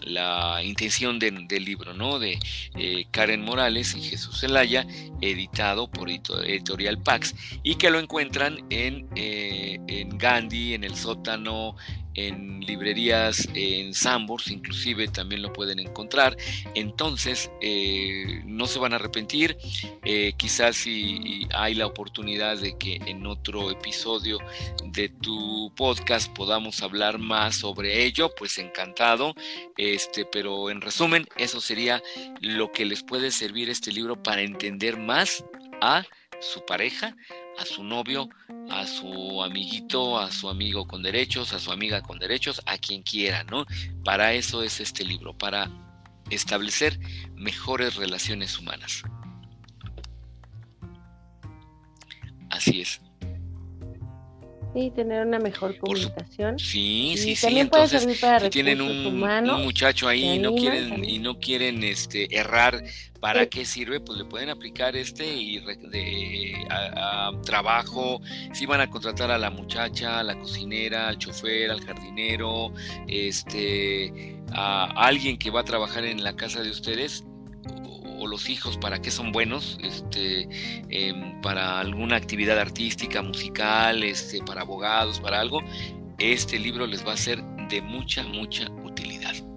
la 0.03 0.63
intención 0.63 1.19
del 1.19 1.47
libro, 1.63 1.93
¿no? 1.93 2.19
De 2.19 2.39
eh, 2.75 3.05
Karen 3.11 3.43
Morales 3.43 3.95
y 3.95 4.01
Jesús 4.01 4.39
Zelaya, 4.39 4.85
editado 5.21 5.89
por 5.89 6.09
Editorial 6.09 7.01
Pax, 7.01 7.35
y 7.63 7.75
que 7.75 7.89
lo 7.89 7.99
encuentran 7.99 8.65
en, 8.69 9.07
eh, 9.15 9.79
en 9.87 10.17
Gandhi, 10.17 10.73
en 10.73 10.83
el 10.83 10.95
sótano, 10.95 11.75
en 12.27 12.59
librerías, 12.61 13.47
en 13.53 13.93
Sambors, 13.93 14.49
inclusive 14.51 15.07
también 15.07 15.41
lo 15.41 15.53
pueden 15.53 15.79
encontrar. 15.79 16.35
Entonces, 16.75 17.51
eh, 17.61 18.41
no 18.45 18.67
se 18.67 18.79
van 18.79 18.93
a 18.93 18.97
arrepentir. 18.97 19.57
Eh, 20.03 20.33
quizás 20.37 20.75
si 20.75 21.47
hay 21.53 21.75
la 21.75 21.87
oportunidad 21.87 22.57
de 22.57 22.77
que 22.77 22.95
en 23.05 23.25
otro 23.25 23.71
episodio 23.71 24.37
de 24.85 25.09
tu 25.09 25.71
podcast 25.75 26.31
podamos 26.33 26.81
hablar 26.83 27.17
más 27.19 27.55
sobre 27.55 28.03
ello, 28.03 28.33
pues 28.35 28.57
encantado. 28.57 29.33
Este, 29.77 30.25
pero 30.25 30.69
en 30.69 30.81
resumen, 30.81 31.27
eso 31.37 31.61
sería 31.61 32.01
lo 32.41 32.71
que 32.71 32.85
les 32.85 33.03
puede 33.03 33.31
servir 33.31 33.69
este 33.69 33.91
libro 33.91 34.21
para 34.21 34.41
entender 34.41 34.97
más 34.97 35.43
a 35.81 36.03
su 36.39 36.65
pareja, 36.65 37.15
a 37.59 37.65
su 37.65 37.83
novio, 37.83 38.29
a 38.69 38.87
su 38.87 39.43
amiguito, 39.43 40.17
a 40.17 40.31
su 40.31 40.49
amigo 40.49 40.87
con 40.87 41.03
derechos, 41.03 41.53
a 41.53 41.59
su 41.59 41.71
amiga 41.71 42.01
con 42.01 42.17
derechos, 42.17 42.61
a 42.65 42.77
quien 42.77 43.03
quiera, 43.03 43.43
¿no? 43.43 43.65
Para 44.05 44.33
eso 44.33 44.63
es 44.63 44.79
este 44.79 45.03
libro, 45.03 45.37
para 45.37 45.69
establecer 46.29 46.97
mejores 47.35 47.95
relaciones 47.95 48.57
humanas. 48.57 49.03
Así 52.49 52.81
es. 52.81 53.01
Sí, 54.73 54.91
tener 54.95 55.25
una 55.25 55.39
mejor 55.39 55.77
comunicación. 55.79 56.59
sí, 56.59 57.15
sí, 57.17 57.35
sí. 57.35 57.41
También 57.41 57.69
puede 57.69 57.87
servir 57.87 58.19
para 58.19 58.39
si 58.39 58.49
tienen 58.51 58.81
un, 58.81 59.19
muchacho 59.63 60.07
ahí 60.07 60.35
y 60.35 60.39
no 60.39 60.53
quieren 60.53 61.03
y 61.03 61.17
no 61.17 61.39
quieren 61.39 61.83
este 61.83 62.33
errar, 62.33 62.83
¿para 63.19 63.47
qué 63.47 63.65
sirve? 63.65 63.99
Pues 63.99 64.17
le 64.17 64.25
pueden 64.25 64.49
aplicar 64.49 64.95
este 64.95 65.25
y 65.25 65.59
de, 65.59 66.67
a, 66.69 67.31
trabajo. 67.43 68.21
Si 68.53 68.65
van 68.65 68.81
a 68.81 68.89
contratar 68.89 69.31
a 69.31 69.37
la 69.37 69.49
muchacha, 69.49 70.19
a 70.19 70.23
la 70.23 70.37
cocinera, 70.37 71.07
al 71.07 71.17
chofer, 71.17 71.71
al 71.71 71.83
jardinero, 71.85 72.73
este, 73.07 74.37
a 74.51 74.85
alguien 74.95 75.37
que 75.37 75.49
va 75.49 75.61
a 75.61 75.65
trabajar 75.65 76.05
en 76.05 76.23
la 76.23 76.35
casa 76.35 76.61
de 76.61 76.69
ustedes, 76.69 77.23
o 78.19 78.27
los 78.27 78.49
hijos 78.49 78.77
para 78.77 79.01
qué 79.01 79.11
son 79.11 79.31
buenos, 79.31 79.77
este, 79.81 80.47
em, 80.89 81.41
para 81.41 81.79
alguna 81.79 82.17
actividad 82.17 82.59
artística, 82.59 83.21
musical, 83.21 84.03
este, 84.03 84.43
para 84.43 84.61
abogados, 84.61 85.19
para 85.19 85.39
algo, 85.39 85.61
este 86.17 86.59
libro 86.59 86.85
les 86.85 87.05
va 87.05 87.13
a 87.13 87.17
ser 87.17 87.41
de 87.69 87.81
mucha, 87.81 88.23
mucha 88.23 88.69
utilidad. 88.83 89.48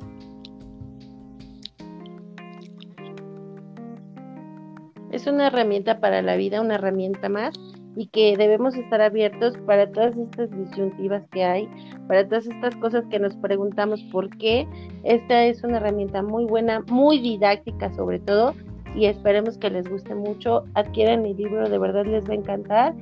Es 5.12 5.26
una 5.26 5.48
herramienta 5.48 6.00
para 6.00 6.22
la 6.22 6.36
vida, 6.36 6.62
una 6.62 6.76
herramienta 6.76 7.28
más 7.28 7.54
y 7.96 8.06
que 8.06 8.34
debemos 8.38 8.74
estar 8.74 9.02
abiertos 9.02 9.58
para 9.66 9.90
todas 9.92 10.16
estas 10.16 10.50
disyuntivas 10.50 11.22
que 11.30 11.44
hay, 11.44 11.68
para 12.08 12.26
todas 12.26 12.46
estas 12.46 12.74
cosas 12.76 13.04
que 13.10 13.18
nos 13.18 13.36
preguntamos 13.36 14.02
por 14.10 14.30
qué. 14.38 14.66
Esta 15.04 15.44
es 15.44 15.62
una 15.62 15.76
herramienta 15.76 16.22
muy 16.22 16.46
buena, 16.46 16.80
muy 16.88 17.20
didáctica 17.20 17.92
sobre 17.94 18.20
todo, 18.20 18.54
y 18.96 19.04
esperemos 19.04 19.58
que 19.58 19.68
les 19.68 19.86
guste 19.86 20.14
mucho. 20.14 20.64
Adquieran 20.74 21.22
mi 21.22 21.34
libro, 21.34 21.68
de 21.68 21.78
verdad 21.78 22.06
les 22.06 22.26
va 22.26 22.32
a 22.32 22.36
encantar. 22.36 22.94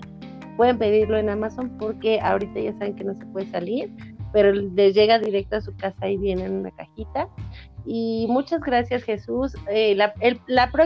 Pueden 0.57 0.79
pedirlo 0.79 1.17
en 1.17 1.29
Amazon 1.29 1.71
porque 1.79 2.19
ahorita 2.21 2.59
ya 2.59 2.73
saben 2.73 2.97
que 2.97 3.05
no 3.05 3.15
se 3.15 3.25
puede 3.27 3.47
salir, 3.47 3.91
pero 4.33 4.53
les 4.53 4.95
llega 4.95 5.21
directo 5.21 5.57
a 5.57 5.61
su 5.61 5.75
casa 5.77 6.09
y 6.09 6.17
viene 6.17 6.45
en 6.45 6.59
una 6.59 6.71
cajita. 6.73 7.29
Y 7.85 8.27
muchas 8.29 8.61
gracias 8.61 9.03
Jesús. 9.05 9.55
Eh, 9.71 9.97
el, 10.21 10.41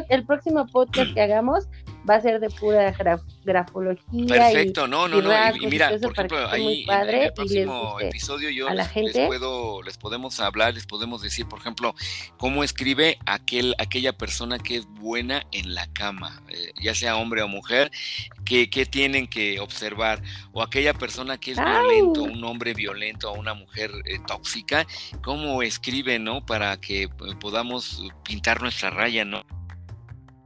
el 0.08 0.26
próximo 0.26 0.66
podcast 0.66 1.12
que 1.14 1.20
hagamos 1.20 1.68
va 2.08 2.16
a 2.16 2.20
ser 2.20 2.40
de 2.40 2.50
pura 2.50 2.94
grafología. 3.44 4.26
Perfecto, 4.26 4.86
no, 4.86 5.08
no, 5.08 5.22
no. 5.22 5.30
Y, 5.56 5.66
mira, 5.66 5.90
por 6.00 6.12
ejemplo, 6.12 6.48
ahí 6.48 6.84
en, 6.88 7.08
el 7.08 7.32
próximo 7.32 8.00
episodio 8.00 8.50
yo 8.50 8.68
les, 8.70 9.26
puedo, 9.26 9.82
les 9.82 9.96
podemos 9.96 10.40
hablar, 10.40 10.74
les 10.74 10.86
podemos 10.86 11.22
decir, 11.22 11.46
por 11.46 11.58
ejemplo, 11.60 11.94
cómo 12.36 12.64
escribe 12.64 13.18
aquel, 13.26 13.74
aquella 13.78 14.12
persona 14.12 14.58
que 14.58 14.76
es 14.76 14.86
buena 14.86 15.42
en 15.52 15.74
la 15.74 15.86
cama, 15.92 16.42
eh, 16.48 16.72
ya 16.82 16.94
sea 16.94 17.16
hombre 17.16 17.42
o 17.42 17.48
mujer, 17.48 17.90
que, 18.44 18.66
tienen 18.84 19.26
que 19.26 19.60
observar, 19.60 20.22
o 20.52 20.62
aquella 20.62 20.92
persona 20.94 21.38
que 21.38 21.52
es 21.52 21.58
violento, 21.58 22.22
un 22.24 22.44
hombre 22.44 22.74
violento 22.74 23.30
o 23.30 23.38
una 23.38 23.54
mujer 23.54 23.90
eh, 24.04 24.18
tóxica, 24.26 24.86
cómo 25.22 25.62
escribe, 25.62 26.18
¿no? 26.18 26.44
Para 26.44 26.78
que 26.78 27.04
eh, 27.04 27.08
podamos 27.40 28.02
pintar 28.24 28.60
nuestra 28.60 28.90
raya, 28.90 29.24
¿no? 29.24 29.44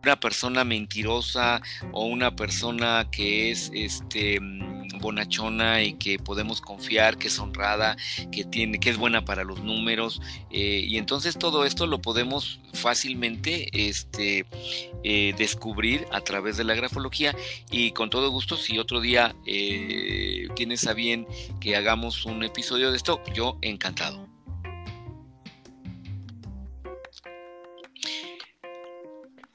Una 0.03 0.18
persona 0.18 0.64
mentirosa 0.64 1.61
o 1.92 2.07
una 2.07 2.34
persona 2.36 3.09
que 3.11 3.51
es 3.51 3.70
este 3.74 4.40
mm, 4.40 4.99
bonachona 5.01 5.82
y 5.82 5.94
que 5.94 6.18
podemos 6.18 6.61
confiar, 6.61 7.18
que 7.18 7.28
es 7.28 7.38
honrada, 7.38 7.96
que 8.32 8.44
tiene, 8.44 8.78
que 8.80 8.90
es 8.90 8.96
buena 8.96 9.24
para 9.24 9.44
los 9.44 9.62
números, 9.62 10.20
eh, 10.51 10.84
y 10.86 10.99
entonces 10.99 11.38
todo 11.38 11.64
esto 11.64 11.86
lo 11.86 12.01
podemos 12.01 12.61
fácilmente 12.72 13.68
este, 13.72 14.46
eh, 15.05 15.34
descubrir 15.36 16.07
a 16.12 16.20
través 16.20 16.57
de 16.57 16.64
la 16.64 16.74
grafología 16.74 17.34
y 17.70 17.92
con 17.92 18.11
todo 18.11 18.30
gusto 18.30 18.57
si 18.57 18.78
otro 18.78 19.01
día 19.01 19.34
eh, 19.46 20.49
tienes 20.55 20.86
a 20.86 20.94
bien 20.94 21.26
que 21.61 21.76
hagamos 21.76 22.24
un 22.24 22.44
episodio 22.44 22.90
de 22.90 22.96
esto, 22.96 23.22
yo 23.34 23.59
encantado. 23.62 24.28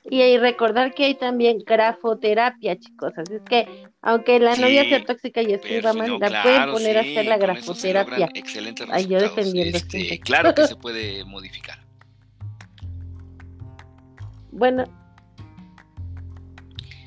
Y 0.10 0.38
recordar 0.38 0.93
que 0.93 1.06
hay 1.06 1.16
también 1.16 1.60
grafoterapia, 1.66 2.78
chicos. 2.78 3.14
Así 3.18 3.36
es 3.36 3.41
que, 3.43 3.86
aunque 4.01 4.39
la 4.39 4.56
novia 4.56 4.84
sea 4.84 5.04
tóxica 5.06 5.41
y 5.41 5.54
escriba 5.54 5.93
mal, 5.93 6.20
la 6.20 6.43
pueden 6.43 6.72
poner 6.72 6.97
a 6.97 7.01
hacer 7.01 7.26
la 7.26 7.38
grafoterapia. 7.38 8.30
Excelente 8.34 8.86
Ay, 8.89 9.08
yo 9.08 9.20
defendiendo 9.20 9.78
este, 9.78 10.20
Claro 10.20 10.54
que 10.54 10.68
se 10.68 10.76
puede 10.76 11.24
modificar. 11.26 11.80
Bueno, 14.56 14.84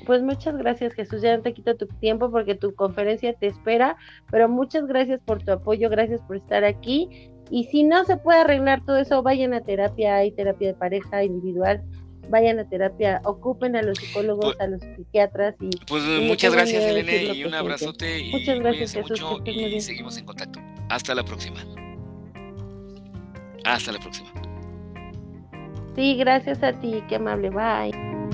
pues 0.07 0.21
muchas 0.23 0.57
gracias 0.57 0.93
Jesús, 0.93 1.21
ya 1.21 1.35
no 1.35 1.43
te 1.43 1.53
quito 1.53 1.75
tu 1.75 1.85
tiempo 1.85 2.31
porque 2.31 2.55
tu 2.55 2.73
conferencia 2.73 3.33
te 3.33 3.47
espera, 3.47 3.97
pero 4.31 4.47
muchas 4.47 4.85
gracias 4.85 5.21
por 5.21 5.43
tu 5.43 5.51
apoyo, 5.51 5.89
gracias 5.89 6.21
por 6.21 6.37
estar 6.37 6.63
aquí. 6.63 7.29
Y 7.49 7.65
si 7.65 7.83
no 7.83 8.05
se 8.05 8.17
puede 8.17 8.39
arreglar 8.39 8.83
todo 8.85 8.97
eso, 8.97 9.21
vayan 9.21 9.53
a 9.53 9.61
terapia, 9.61 10.15
hay 10.15 10.31
terapia 10.31 10.69
de 10.69 10.73
pareja 10.73 11.23
individual, 11.23 11.83
vayan 12.29 12.59
a 12.59 12.69
terapia, 12.69 13.21
ocupen 13.23 13.75
a 13.75 13.81
los 13.81 13.97
psicólogos, 13.97 14.55
pues 14.55 14.59
a 14.59 14.67
los 14.67 14.81
psiquiatras 14.81 15.55
y 15.59 15.69
pues 15.87 16.03
muchas 16.03 16.53
gracias 16.53 16.83
Elene 16.83 17.33
y 17.33 17.43
un 17.43 17.53
abrazote 17.53 18.19
y 18.19 18.31
muchas 18.31 18.59
gracias 18.59 18.95
mucho 18.95 19.39
y 19.45 19.81
seguimos 19.81 20.17
en 20.17 20.25
contacto. 20.25 20.59
Hasta 20.89 21.15
la 21.15 21.23
próxima. 21.23 21.59
Hasta 23.65 23.91
la 23.91 23.99
próxima. 23.99 24.29
Sí, 25.95 26.15
gracias 26.15 26.61
a 26.63 26.73
ti, 26.73 27.03
qué 27.09 27.15
amable, 27.15 27.49
bye. 27.49 28.26